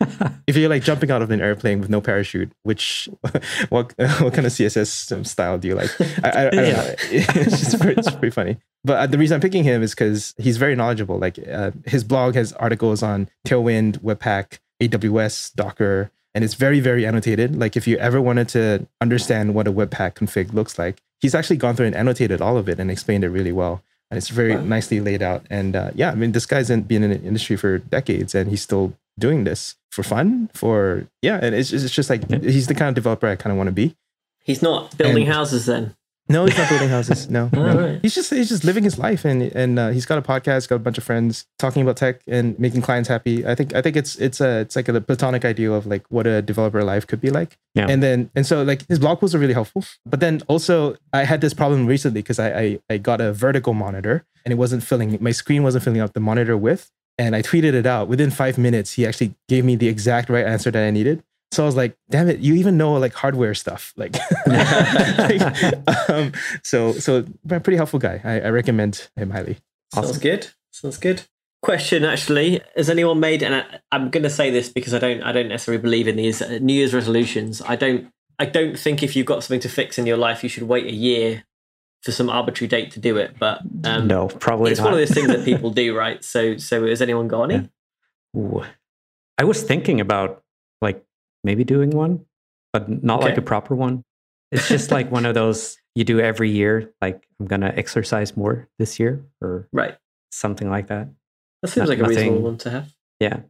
if 0.46 0.56
you're 0.58 0.68
like 0.68 0.82
jumping 0.82 1.10
out 1.10 1.22
of 1.22 1.30
an 1.30 1.40
airplane 1.40 1.80
with 1.80 1.88
no 1.88 2.02
parachute, 2.02 2.52
which 2.64 3.08
what 3.70 3.94
what 3.98 4.34
kind 4.34 4.46
of 4.46 4.52
CSS 4.52 5.26
style 5.26 5.56
do 5.56 5.68
you 5.68 5.74
like? 5.74 5.90
I, 6.22 6.28
I, 6.28 6.46
I 6.46 6.50
don't 6.50 6.66
Yeah. 6.66 6.72
know. 6.76 6.94
It's 7.10 7.60
just 7.60 7.80
pretty, 7.80 7.98
it's 7.98 8.10
pretty 8.10 8.30
funny. 8.30 8.58
But 8.84 8.98
uh, 8.98 9.06
the 9.06 9.16
reason 9.16 9.36
I'm 9.36 9.40
picking 9.40 9.64
him 9.64 9.82
is 9.82 9.92
because 9.92 10.34
he's 10.36 10.58
very 10.58 10.74
knowledgeable. 10.76 11.18
Like 11.18 11.38
uh, 11.50 11.70
his 11.86 12.04
blog 12.04 12.34
has 12.34 12.52
articles 12.54 13.02
on 13.02 13.28
Tailwind, 13.46 14.00
Webpack, 14.00 14.58
AWS, 14.82 15.54
Docker, 15.54 16.10
and 16.34 16.44
it's 16.44 16.54
very 16.54 16.80
very 16.80 17.06
annotated. 17.06 17.56
Like 17.56 17.76
if 17.76 17.86
you 17.86 17.96
ever 17.98 18.20
wanted 18.20 18.48
to 18.50 18.86
understand 19.00 19.54
what 19.54 19.66
a 19.68 19.72
Webpack 19.72 20.14
config 20.14 20.52
looks 20.52 20.78
like, 20.78 21.00
he's 21.20 21.34
actually 21.34 21.56
gone 21.56 21.76
through 21.76 21.86
and 21.86 21.96
annotated 21.96 22.40
all 22.40 22.56
of 22.56 22.68
it 22.68 22.78
and 22.80 22.90
explained 22.90 23.24
it 23.24 23.28
really 23.30 23.52
well. 23.52 23.82
And 24.10 24.18
it's 24.18 24.28
very 24.28 24.56
Wow. 24.56 24.62
nicely 24.64 24.98
laid 25.00 25.22
out. 25.22 25.44
And 25.50 25.76
uh, 25.76 25.90
yeah, 25.94 26.10
I 26.10 26.14
mean, 26.16 26.32
this 26.32 26.44
guy's 26.46 26.68
been 26.68 27.04
in 27.04 27.10
the 27.10 27.20
industry 27.22 27.56
for 27.56 27.78
decades, 27.78 28.34
and 28.34 28.50
he's 28.50 28.60
still 28.62 28.94
doing 29.18 29.44
this 29.44 29.76
for 29.90 30.02
fun. 30.02 30.50
For 30.52 31.06
yeah, 31.22 31.38
and 31.40 31.54
it's, 31.54 31.72
it's 31.72 31.90
just 31.94 32.10
like 32.10 32.22
Yeah. 32.28 32.38
he's 32.38 32.66
the 32.66 32.74
kind 32.74 32.88
of 32.88 32.94
developer 32.96 33.28
I 33.28 33.36
kind 33.36 33.52
of 33.52 33.56
want 33.56 33.68
to 33.68 33.72
be. 33.72 33.94
He's 34.42 34.62
not 34.62 34.96
building 34.98 35.24
And- 35.26 35.32
houses 35.32 35.66
then. 35.66 35.94
No, 36.30 36.44
he's 36.44 36.56
not 36.56 36.68
building 36.68 36.88
houses. 36.88 37.28
No, 37.28 37.50
no. 37.52 37.76
right. 37.76 37.98
he's 38.02 38.14
just 38.14 38.30
he's 38.30 38.48
just 38.48 38.64
living 38.64 38.84
his 38.84 38.98
life, 38.98 39.24
and 39.24 39.42
and 39.42 39.78
uh, 39.78 39.88
he's 39.88 40.06
got 40.06 40.16
a 40.16 40.22
podcast, 40.22 40.68
got 40.68 40.76
a 40.76 40.78
bunch 40.78 40.96
of 40.96 41.04
friends 41.04 41.46
talking 41.58 41.82
about 41.82 41.96
tech 41.96 42.20
and 42.28 42.58
making 42.58 42.82
clients 42.82 43.08
happy. 43.08 43.44
I 43.46 43.54
think 43.54 43.74
I 43.74 43.82
think 43.82 43.96
it's 43.96 44.16
it's 44.16 44.40
a 44.40 44.60
it's 44.60 44.76
like 44.76 44.88
a 44.88 45.00
platonic 45.00 45.44
ideal 45.44 45.74
of 45.74 45.86
like 45.86 46.04
what 46.08 46.26
a 46.26 46.40
developer 46.40 46.82
life 46.84 47.06
could 47.06 47.20
be 47.20 47.30
like. 47.30 47.58
Yeah. 47.74 47.86
And 47.88 48.02
then 48.02 48.30
and 48.34 48.46
so 48.46 48.62
like 48.62 48.86
his 48.88 48.98
blog 48.98 49.18
posts 49.18 49.34
are 49.34 49.38
really 49.38 49.54
helpful. 49.54 49.84
But 50.06 50.20
then 50.20 50.42
also 50.46 50.96
I 51.12 51.24
had 51.24 51.40
this 51.40 51.52
problem 51.52 51.86
recently 51.86 52.22
because 52.22 52.38
I, 52.38 52.60
I 52.60 52.78
I 52.88 52.98
got 52.98 53.20
a 53.20 53.32
vertical 53.32 53.74
monitor 53.74 54.24
and 54.44 54.52
it 54.52 54.56
wasn't 54.56 54.84
filling 54.84 55.18
my 55.20 55.32
screen 55.32 55.62
wasn't 55.62 55.84
filling 55.84 56.00
up 56.00 56.12
the 56.12 56.20
monitor 56.20 56.56
width. 56.56 56.90
And 57.18 57.36
I 57.36 57.42
tweeted 57.42 57.74
it 57.74 57.84
out. 57.84 58.08
Within 58.08 58.30
five 58.30 58.56
minutes, 58.56 58.94
he 58.94 59.04
actually 59.04 59.34
gave 59.46 59.62
me 59.62 59.76
the 59.76 59.88
exact 59.88 60.30
right 60.30 60.46
answer 60.46 60.70
that 60.70 60.82
I 60.82 60.90
needed. 60.90 61.22
So 61.52 61.64
I 61.64 61.66
was 61.66 61.74
like, 61.74 61.96
damn 62.08 62.28
it, 62.28 62.38
you 62.40 62.54
even 62.54 62.76
know 62.76 62.92
like 62.94 63.12
hardware 63.12 63.54
stuff. 63.54 63.92
Like, 63.96 64.16
like, 64.46 66.08
um, 66.08 66.32
so 66.62 66.92
so 66.92 67.24
a 67.50 67.60
pretty 67.60 67.76
helpful 67.76 67.98
guy. 67.98 68.20
I, 68.22 68.40
I 68.40 68.48
recommend 68.50 69.08
him 69.16 69.30
highly. 69.30 69.58
Sounds 69.92 70.18
good. 70.18 70.48
Sounds 70.70 70.96
good. 70.96 71.22
Question 71.62 72.04
actually: 72.04 72.60
Has 72.76 72.88
anyone 72.88 73.20
made? 73.20 73.42
And 73.42 73.54
I, 73.56 73.80
I'm 73.90 74.10
going 74.10 74.22
to 74.22 74.30
say 74.30 74.50
this 74.50 74.68
because 74.68 74.94
I 74.94 74.98
don't. 74.98 75.22
I 75.22 75.32
don't 75.32 75.48
necessarily 75.48 75.82
believe 75.82 76.06
in 76.06 76.16
these 76.16 76.40
uh, 76.40 76.58
New 76.60 76.72
Year's 76.72 76.94
resolutions. 76.94 77.60
I 77.62 77.76
don't. 77.76 78.10
I 78.38 78.46
don't 78.46 78.78
think 78.78 79.02
if 79.02 79.16
you've 79.16 79.26
got 79.26 79.42
something 79.42 79.60
to 79.60 79.68
fix 79.68 79.98
in 79.98 80.06
your 80.06 80.16
life, 80.16 80.42
you 80.42 80.48
should 80.48 80.62
wait 80.62 80.86
a 80.86 80.94
year 80.94 81.44
for 82.02 82.12
some 82.12 82.30
arbitrary 82.30 82.68
date 82.68 82.92
to 82.92 83.00
do 83.00 83.16
it. 83.16 83.36
But 83.38 83.60
um, 83.84 84.06
no, 84.06 84.28
probably 84.28 84.70
it's 84.70 84.80
not. 84.80 84.92
one 84.92 84.94
of 84.94 85.00
those 85.00 85.10
things 85.10 85.28
that 85.28 85.44
people 85.44 85.70
do, 85.70 85.96
right? 85.96 86.24
So, 86.24 86.56
so 86.56 86.86
has 86.86 87.02
anyone 87.02 87.28
got 87.28 87.50
any? 87.50 87.68
Yeah. 88.32 88.66
I 89.36 89.44
was 89.44 89.62
thinking 89.62 90.00
about 90.00 90.42
like 90.80 91.04
maybe 91.44 91.64
doing 91.64 91.90
one, 91.90 92.24
but 92.72 93.02
not 93.02 93.20
like 93.20 93.36
a 93.36 93.42
proper 93.42 93.74
one. 93.74 94.04
It's 94.52 94.68
just 94.68 94.90
like 94.90 95.10
one 95.10 95.26
of 95.26 95.34
those 95.40 95.76
you 95.94 96.04
do 96.04 96.20
every 96.20 96.50
year. 96.50 96.92
Like 97.00 97.26
I'm 97.38 97.46
gonna 97.46 97.72
exercise 97.76 98.36
more 98.36 98.68
this 98.78 98.98
year, 98.98 99.24
or 99.40 99.68
Right. 99.72 99.96
something 100.32 100.70
like 100.70 100.88
that. 100.88 101.08
That 101.62 101.68
seems 101.68 101.88
Not- 101.88 101.98
like 101.98 102.06
a 102.06 102.08
reasonable 102.08 102.40
one 102.42 102.58
to 102.58 102.70
have. 102.70 102.92
Yeah, 103.20 103.40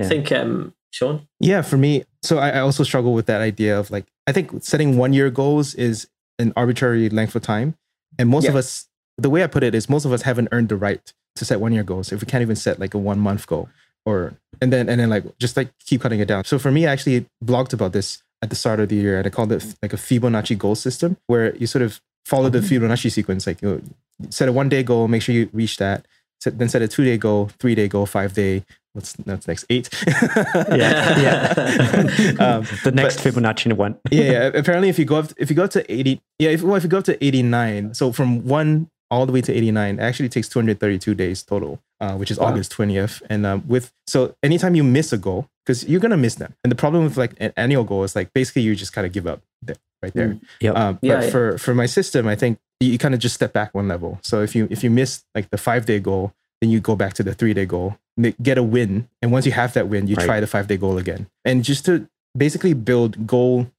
I 0.00 0.04
think, 0.04 0.30
um, 0.30 0.72
Shawn. 0.92 1.26
Yeah, 1.40 1.62
for 1.62 1.76
me, 1.76 2.04
so 2.22 2.38
I, 2.38 2.50
I 2.50 2.60
also 2.60 2.84
struggle 2.84 3.12
with 3.12 3.26
that 3.26 3.40
idea 3.40 3.78
of 3.78 3.90
like 3.90 4.06
I 4.26 4.32
think 4.32 4.62
setting 4.62 4.96
one 4.96 5.12
year 5.12 5.30
goals 5.30 5.74
is 5.74 6.08
an 6.38 6.52
arbitrary 6.56 7.08
length 7.08 7.34
of 7.34 7.42
time, 7.42 7.74
and 8.18 8.28
most 8.28 8.46
of 8.46 8.54
us, 8.54 8.86
the 9.18 9.30
way 9.30 9.42
I 9.42 9.46
put 9.46 9.62
it 9.64 9.74
is, 9.74 9.88
most 9.88 10.04
of 10.04 10.12
us 10.12 10.22
haven't 10.22 10.48
earned 10.52 10.68
the 10.68 10.76
right 10.76 11.12
to 11.36 11.44
set 11.44 11.60
one 11.60 11.72
year 11.72 11.82
goals. 11.82 12.12
If 12.12 12.20
we 12.20 12.26
can't 12.26 12.42
even 12.42 12.56
set 12.56 12.78
like 12.78 12.94
a 12.94 12.98
one 12.98 13.18
month 13.18 13.46
goal, 13.46 13.68
or 14.04 14.34
and 14.60 14.72
then 14.72 14.88
and 14.88 15.00
then 15.00 15.10
like 15.10 15.24
just 15.38 15.56
like 15.56 15.70
keep 15.84 16.00
cutting 16.00 16.20
it 16.20 16.28
down. 16.28 16.44
So 16.44 16.58
for 16.58 16.70
me, 16.70 16.86
I 16.86 16.92
actually 16.92 17.26
blogged 17.44 17.72
about 17.72 17.92
this 17.92 18.22
at 18.42 18.50
the 18.50 18.56
start 18.56 18.80
of 18.80 18.88
the 18.88 18.96
year, 18.96 19.18
and 19.18 19.26
I 19.26 19.30
called 19.30 19.52
it 19.52 19.64
like 19.82 19.92
a 19.92 19.96
Fibonacci 19.96 20.56
goal 20.58 20.74
system, 20.74 21.16
where 21.26 21.54
you 21.56 21.66
sort 21.66 21.82
of 21.82 22.00
follow 22.24 22.48
the 22.48 22.58
Fibonacci 22.60 23.10
sequence, 23.10 23.46
like 23.46 23.62
you 23.62 23.68
know, 23.68 23.80
set 24.30 24.48
a 24.48 24.52
one 24.52 24.68
day 24.68 24.82
goal, 24.82 25.08
make 25.08 25.22
sure 25.22 25.34
you 25.34 25.48
reach 25.52 25.76
that. 25.78 26.06
set, 26.40 26.58
then 26.58 26.68
set 26.68 26.82
a 26.82 26.88
two 26.88 27.04
day 27.04 27.16
goal, 27.18 27.50
three 27.58 27.74
day 27.74 27.88
goal, 27.88 28.06
five 28.06 28.34
day. 28.34 28.64
What's 28.92 29.12
that's 29.12 29.46
next 29.46 29.66
eight? 29.68 29.90
Yeah, 30.06 31.18
yeah. 31.20 31.54
um, 32.40 32.66
the 32.82 32.92
next 32.94 33.22
but- 33.22 33.34
Fibonacci 33.34 33.72
one. 33.74 33.98
yeah, 34.10 34.22
yeah. 34.22 34.44
Apparently, 34.54 34.88
if 34.88 34.98
you 34.98 35.04
go 35.04 35.16
up, 35.16 35.32
if 35.36 35.50
you 35.50 35.56
go 35.56 35.64
up 35.64 35.70
to 35.72 35.92
eighty, 35.92 36.20
yeah, 36.38 36.50
if, 36.50 36.62
well, 36.62 36.76
if 36.76 36.82
you 36.82 36.88
go 36.88 36.98
up 36.98 37.04
to 37.04 37.24
eighty 37.24 37.42
nine, 37.42 37.94
so 37.94 38.12
from 38.12 38.44
one 38.46 38.88
all 39.10 39.26
the 39.26 39.32
way 39.32 39.40
to 39.40 39.52
eighty 39.52 39.70
nine, 39.70 39.98
it 39.98 40.02
actually 40.02 40.28
takes 40.28 40.48
two 40.48 40.58
hundred 40.58 40.80
thirty 40.80 40.98
two 40.98 41.14
days 41.14 41.42
total, 41.42 41.80
uh, 42.00 42.14
which 42.16 42.30
is 42.30 42.38
Wow. 42.38 42.46
August 42.48 42.72
twentieth. 42.72 43.22
And 43.30 43.46
um, 43.46 43.64
with 43.68 43.92
so 44.06 44.34
anytime 44.42 44.74
you 44.74 44.84
miss 44.84 45.12
a 45.12 45.18
goal, 45.18 45.48
because 45.64 45.88
you're 45.88 46.00
gonna 46.00 46.16
miss 46.16 46.34
them, 46.36 46.54
and 46.64 46.70
the 46.70 46.76
problem 46.76 47.04
with 47.04 47.16
like 47.16 47.34
an 47.38 47.52
annual 47.56 47.84
goal 47.84 48.04
is 48.04 48.14
like 48.16 48.32
basically 48.32 48.62
you 48.62 48.74
just 48.76 48.92
kind 48.92 49.06
of 49.06 49.12
give 49.12 49.26
up 49.26 49.42
there, 49.62 49.76
right 50.02 50.12
there. 50.14 50.28
Mm. 50.30 50.40
Yep. 50.60 50.76
Um, 50.76 50.98
Yeah, 51.02 51.16
but 51.16 51.24
yeah. 51.24 51.30
for 51.30 51.58
for 51.58 51.74
my 51.74 51.86
system, 51.86 52.26
I 52.26 52.34
think 52.36 52.58
you, 52.80 52.90
you 52.92 52.98
kind 52.98 53.14
of 53.14 53.20
just 53.20 53.34
step 53.34 53.52
back 53.52 53.74
one 53.74 53.88
level. 53.88 54.18
So 54.22 54.42
if 54.42 54.54
you 54.56 54.66
if 54.70 54.82
you 54.84 54.90
miss 54.90 55.24
like 55.34 55.50
the 55.50 55.58
five 55.58 55.86
day 55.86 56.00
goal, 56.00 56.32
then 56.60 56.70
you 56.70 56.80
go 56.80 56.96
back 56.96 57.14
to 57.14 57.22
the 57.22 57.34
three 57.34 57.54
day 57.54 57.66
goal, 57.66 57.98
get 58.42 58.58
a 58.58 58.62
win, 58.62 59.08
and 59.22 59.30
once 59.32 59.46
you 59.46 59.52
have 59.52 59.72
that 59.74 59.88
win, 59.88 60.06
you 60.08 60.16
Right. 60.16 60.26
try 60.26 60.40
the 60.40 60.46
five 60.46 60.66
day 60.66 60.76
goal 60.76 60.98
again, 60.98 61.26
and 61.44 61.62
just 61.64 61.84
to 61.86 62.08
basically 62.36 62.74
build 62.74 63.26
goal 63.26 63.70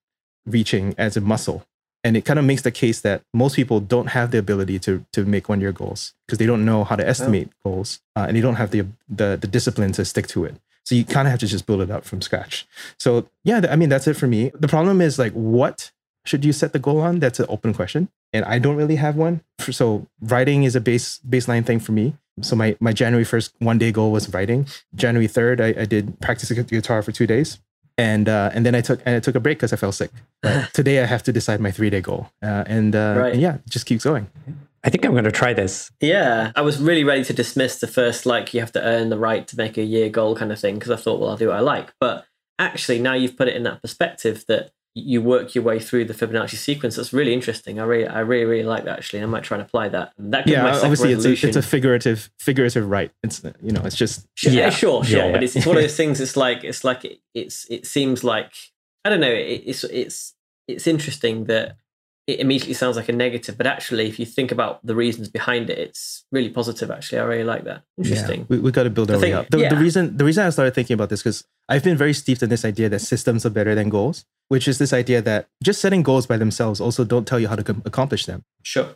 reaching 0.46 0.96
as 0.98 1.18
a 1.18 1.22
muscle. 1.22 1.66
And 2.08 2.16
it 2.16 2.24
kind 2.24 2.40
of 2.40 2.46
makes 2.46 2.62
the 2.62 2.72
case 2.72 3.02
that 3.02 3.22
most 3.34 3.58
people 3.58 3.82
don't 3.82 4.08
have 4.08 4.32
the 4.32 4.38
ability 4.38 4.80
to 4.80 5.06
to 5.12 5.26
make 5.26 5.50
one 5.50 5.60
year 5.60 5.74
goals 5.74 6.14
because 6.26 6.40
they 6.40 6.46
don't 6.46 6.64
know 6.64 6.86
how 6.86 6.96
to 6.96 7.06
estimate 7.06 7.50
goals 7.66 8.00
uh, 8.16 8.26
and 8.28 8.38
they 8.38 8.40
don't 8.40 8.56
have 8.56 8.72
the, 8.72 8.86
the 9.10 9.36
the 9.36 9.48
discipline 9.48 9.92
to 9.92 10.06
stick 10.06 10.28
to 10.28 10.46
it. 10.46 10.56
So 10.86 10.96
you 10.96 11.04
kind 11.04 11.28
of 11.28 11.32
have 11.32 11.42
to 11.42 11.48
just 11.48 11.66
build 11.66 11.82
it 11.82 11.92
up 11.92 12.06
from 12.06 12.22
scratch. 12.22 12.66
So 12.98 13.28
yeah, 13.44 13.60
I 13.70 13.76
mean 13.76 13.90
that's 13.90 14.08
it 14.08 14.14
for 14.14 14.26
me. 14.26 14.52
The 14.58 14.70
problem 14.70 15.02
is 15.02 15.20
like 15.20 15.34
what 15.34 15.92
should 16.26 16.46
you 16.46 16.54
set 16.54 16.72
the 16.72 16.80
goal 16.80 17.02
on? 17.02 17.20
That's 17.20 17.42
an 17.42 17.48
open 17.50 17.74
question, 17.74 18.08
and 18.32 18.46
I 18.46 18.58
don't 18.58 18.78
really 18.78 18.96
have 18.96 19.18
one. 19.18 19.42
So 19.60 20.08
writing 20.22 20.64
is 20.64 20.78
a 20.78 20.82
base 20.82 21.20
baseline 21.28 21.66
thing 21.66 21.80
for 21.80 21.92
me. 21.92 22.16
So 22.42 22.56
my 22.56 22.78
my 22.80 22.94
January 22.94 23.26
first 23.26 23.54
one 23.60 23.80
day 23.80 23.92
goal 23.92 24.14
was 24.14 24.34
writing. 24.34 24.66
January 24.96 25.28
third, 25.28 25.60
I, 25.60 25.70
I 25.84 25.86
did 25.86 26.22
practice 26.22 26.52
guitar 26.52 27.02
for 27.04 27.12
two 27.12 27.28
days, 27.28 27.60
and 27.98 28.30
uh, 28.30 28.52
and 28.54 28.66
then 28.66 28.76
I 28.76 28.82
took 28.82 29.02
and 29.06 29.16
I 29.16 29.20
took 29.20 29.36
a 29.36 29.40
break 29.40 29.58
because 29.58 29.74
I 29.74 29.76
fell 29.76 29.92
sick. 29.92 30.12
But 30.42 30.70
today 30.74 31.02
I 31.02 31.06
have 31.06 31.24
to 31.24 31.34
decide 31.34 31.60
my 31.60 31.72
three 31.72 31.90
day 31.90 32.02
goal, 32.02 32.30
uh, 32.44 32.64
and, 32.68 32.96
uh, 32.96 33.16
Right. 33.18 33.34
and 33.34 33.42
yeah, 33.42 33.56
it 33.56 33.70
just 33.70 33.86
keeps 33.86 34.04
going. 34.04 34.28
I 34.84 34.90
think 34.90 35.04
I'm 35.04 35.12
going 35.12 35.24
to 35.26 35.32
try 35.32 35.54
this. 35.54 35.92
Yeah, 36.00 36.52
I 36.56 36.62
was 36.62 36.80
really 36.80 37.04
ready 37.04 37.24
to 37.26 37.34
dismiss 37.34 37.80
the 37.80 37.88
first 37.88 38.26
like 38.26 38.54
you 38.54 38.60
have 38.62 38.72
to 38.74 38.82
earn 38.82 39.10
the 39.10 39.18
right 39.18 39.46
to 39.48 39.58
make 39.58 39.78
a 39.78 39.84
year 39.84 40.08
goal 40.10 40.36
kind 40.36 40.52
of 40.52 40.60
thing 40.60 40.76
because 40.76 40.92
I 40.92 40.96
thought, 40.96 41.20
well, 41.20 41.32
I'll 41.32 41.38
do 41.38 41.48
what 41.48 41.58
I 41.58 41.62
like. 41.62 41.94
But 42.00 42.26
actually, 42.60 43.00
now 43.00 43.14
you've 43.14 43.36
put 43.36 43.48
it 43.50 43.56
in 43.56 43.64
that 43.64 43.82
perspective 43.82 44.46
that 44.48 44.72
you 44.98 45.22
work 45.22 45.54
your 45.54 45.64
way 45.64 45.80
through 45.80 46.06
the 46.06 46.14
Fibonacci 46.14 46.56
sequence. 46.56 46.96
That's 46.96 47.14
really 47.14 47.34
interesting. 47.34 47.80
I 47.80 47.84
really, 47.84 48.08
I 48.08 48.20
really, 48.20 48.46
really 48.46 48.64
like 48.64 48.86
that. 48.86 48.98
Actually, 48.98 49.22
I 49.22 49.26
might 49.26 49.44
try 49.44 49.58
and 49.58 49.66
apply 49.66 49.90
that. 49.90 50.14
That 50.18 50.40
could 50.40 50.46
be 50.46 50.52
Yeah, 50.54 50.76
obviously 50.76 51.14
it's 51.14 51.26
a, 51.26 51.48
it's 51.48 51.56
a 51.56 51.62
figurative 51.62 52.30
figurative 52.40 52.90
right. 52.90 53.12
It's 53.24 53.44
you 53.62 53.72
know 53.72 53.82
it's 53.84 53.96
just 53.96 54.28
Sure, 54.36 54.52
Yeah. 54.52 54.70
sure, 54.70 55.04
sure. 55.04 55.18
Yeah, 55.26 55.32
But 55.32 55.42
yeah. 55.42 55.46
it's, 55.46 55.56
it's 55.56 55.66
one 55.66 55.78
of 55.78 55.84
those 55.84 55.96
things. 55.96 56.20
It's 56.20 56.36
like 56.36 56.64
it's 56.64 56.84
like 56.84 57.06
it, 57.06 57.20
it's 57.34 57.68
it 57.70 57.86
seems 57.86 58.24
like 58.24 58.54
I 59.06 59.10
don't 59.10 59.22
know. 59.22 59.32
It, 59.32 59.64
it's 59.66 59.84
it's 59.84 60.34
it's 60.68 60.88
interesting 60.88 61.46
that 61.46 61.78
it 62.28 62.42
immediately 62.42 62.74
sounds 62.74 62.98
like 62.98 63.08
a 63.08 63.14
negative, 63.14 63.58
but 63.58 63.66
actually, 63.66 64.08
if 64.10 64.20
you 64.20 64.26
think 64.26 64.52
about 64.52 64.86
the 64.86 64.94
reasons 64.96 65.30
behind 65.30 65.70
it, 65.70 65.78
it's 65.78 66.26
really 66.30 66.50
positive. 66.50 66.92
Actually, 66.92 67.20
I 67.20 67.24
really 67.24 67.46
like 67.46 67.64
that. 67.64 67.84
Interesting. 67.98 68.42
Yeah, 68.42 68.46
we, 68.50 68.60
we 68.60 68.72
got 68.72 68.84
to 68.84 68.90
build 68.90 69.10
our 69.10 69.18
way 69.20 69.32
up. 69.32 69.50
The, 69.50 69.60
yeah. 69.60 69.70
the 69.70 69.78
reason 69.78 70.18
the 70.18 70.26
reason 70.26 70.46
I 70.46 70.50
started 70.50 70.76
thinking 70.76 70.96
about 70.96 71.08
this 71.08 71.22
because 71.22 71.46
I've 71.70 71.86
been 71.86 71.96
very 71.96 72.14
steeped 72.14 72.44
in 72.44 72.50
this 72.50 72.66
idea 72.66 72.90
that 72.90 73.00
systems 73.00 73.46
are 73.46 73.50
better 73.50 73.76
than 73.76 73.88
goals, 73.88 74.26
which 74.48 74.68
is 74.68 74.78
this 74.78 74.94
idea 74.94 75.22
that 75.22 75.48
just 75.64 75.82
setting 75.82 76.04
goals 76.04 76.26
by 76.26 76.38
themselves 76.38 76.80
also 76.80 77.04
don't 77.04 77.28
tell 77.28 77.40
you 77.40 77.48
how 77.48 77.56
to 77.56 77.64
com- 77.64 77.82
accomplish 77.86 78.26
them. 78.26 78.44
Sure. 78.64 78.96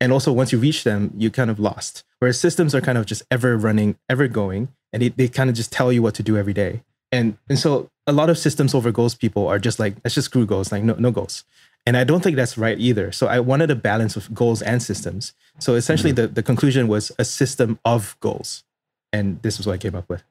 And 0.00 0.12
also, 0.12 0.32
once 0.32 0.50
you 0.50 0.58
reach 0.58 0.84
them, 0.84 1.12
you 1.16 1.30
kind 1.30 1.50
of 1.50 1.60
lost. 1.60 2.04
Whereas 2.20 2.40
systems 2.40 2.74
are 2.74 2.80
kind 2.80 2.96
of 2.96 3.04
just 3.04 3.22
ever 3.30 3.56
running, 3.56 3.96
ever 4.08 4.28
going, 4.28 4.68
and 4.92 5.02
they, 5.02 5.08
they 5.08 5.28
kind 5.28 5.50
of 5.50 5.56
just 5.56 5.70
tell 5.70 5.92
you 5.92 6.02
what 6.02 6.14
to 6.14 6.22
do 6.22 6.38
every 6.38 6.54
day. 6.54 6.82
And 7.12 7.36
and 7.48 7.58
so 7.58 7.90
a 8.06 8.12
lot 8.12 8.30
of 8.30 8.38
systems 8.38 8.74
over 8.74 8.90
goals 8.92 9.14
people 9.14 9.46
are 9.48 9.58
just 9.58 9.78
like, 9.78 9.96
let's 10.04 10.14
just 10.14 10.26
screw 10.26 10.46
goals, 10.46 10.72
like 10.72 10.82
no 10.82 10.94
no 10.94 11.10
goals. 11.10 11.44
And 11.86 11.96
I 11.96 12.04
don't 12.04 12.22
think 12.22 12.36
that's 12.36 12.56
right 12.58 12.78
either. 12.78 13.10
So 13.10 13.26
I 13.26 13.40
wanted 13.40 13.70
a 13.70 13.74
balance 13.74 14.16
of 14.16 14.34
goals 14.34 14.62
and 14.62 14.82
systems. 14.82 15.32
So 15.58 15.74
essentially, 15.74 16.12
the, 16.12 16.26
the 16.26 16.42
conclusion 16.42 16.88
was 16.88 17.10
a 17.18 17.24
system 17.24 17.78
of 17.84 18.16
goals, 18.20 18.64
and 19.12 19.40
this 19.42 19.58
is 19.58 19.66
what 19.66 19.74
I 19.74 19.78
came 19.78 19.94
up 19.94 20.08
with. 20.08 20.22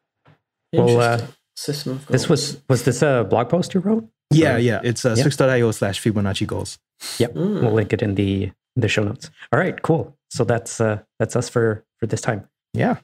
Well, 0.72 1.00
uh, 1.00 1.28
System 1.56 1.94
of 1.94 2.08
This 2.08 2.30
was 2.30 2.62
was 2.70 2.84
this 2.84 3.02
a 3.02 3.28
blog 3.30 3.50
post 3.50 3.74
you 3.74 3.82
wrote? 3.82 4.08
Yeah, 4.32 4.54
Right. 4.54 4.64
yeah. 4.64 4.82
It's 4.84 5.06
uh, 5.06 5.16
Yeah. 5.18 5.24
Swyx.io 5.26 5.72
slash 5.72 6.02
Fibonacci 6.02 6.46
goals. 6.46 6.78
Yep. 7.18 7.34
Mm. 7.34 7.62
We'll 7.62 7.74
link 7.74 7.94
it 7.94 8.02
in 8.02 8.16
the 8.16 8.44
in 8.76 8.82
the 8.82 8.88
show 8.88 9.04
notes. 9.04 9.32
All 9.52 9.60
right, 9.60 9.82
cool. 9.82 10.16
So 10.30 10.44
that's 10.44 10.80
uh 10.80 11.00
that's 11.18 11.36
us 11.36 11.50
for 11.50 11.84
for 11.98 12.06
this 12.08 12.22
time. 12.22 12.48
Yeah. 12.74 12.98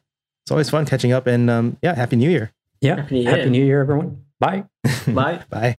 It's 0.43 0.51
always 0.51 0.69
fun 0.69 0.85
catching 0.85 1.11
up 1.11 1.25
and 1.27 1.49
um, 1.49 1.77
yeah, 1.81 1.95
Happy 1.95 2.15
New 2.15 2.29
Year. 2.29 2.51
Yeah. 2.81 2.97
Happy 2.97 3.15
New 3.15 3.21
Year. 3.23 3.31
Happy 3.37 3.49
New 3.49 3.65
Year, 3.65 3.81
everyone. 3.81 4.23
Bye. 4.39 4.65
Bye. 5.07 5.41
Bye. 5.49 5.73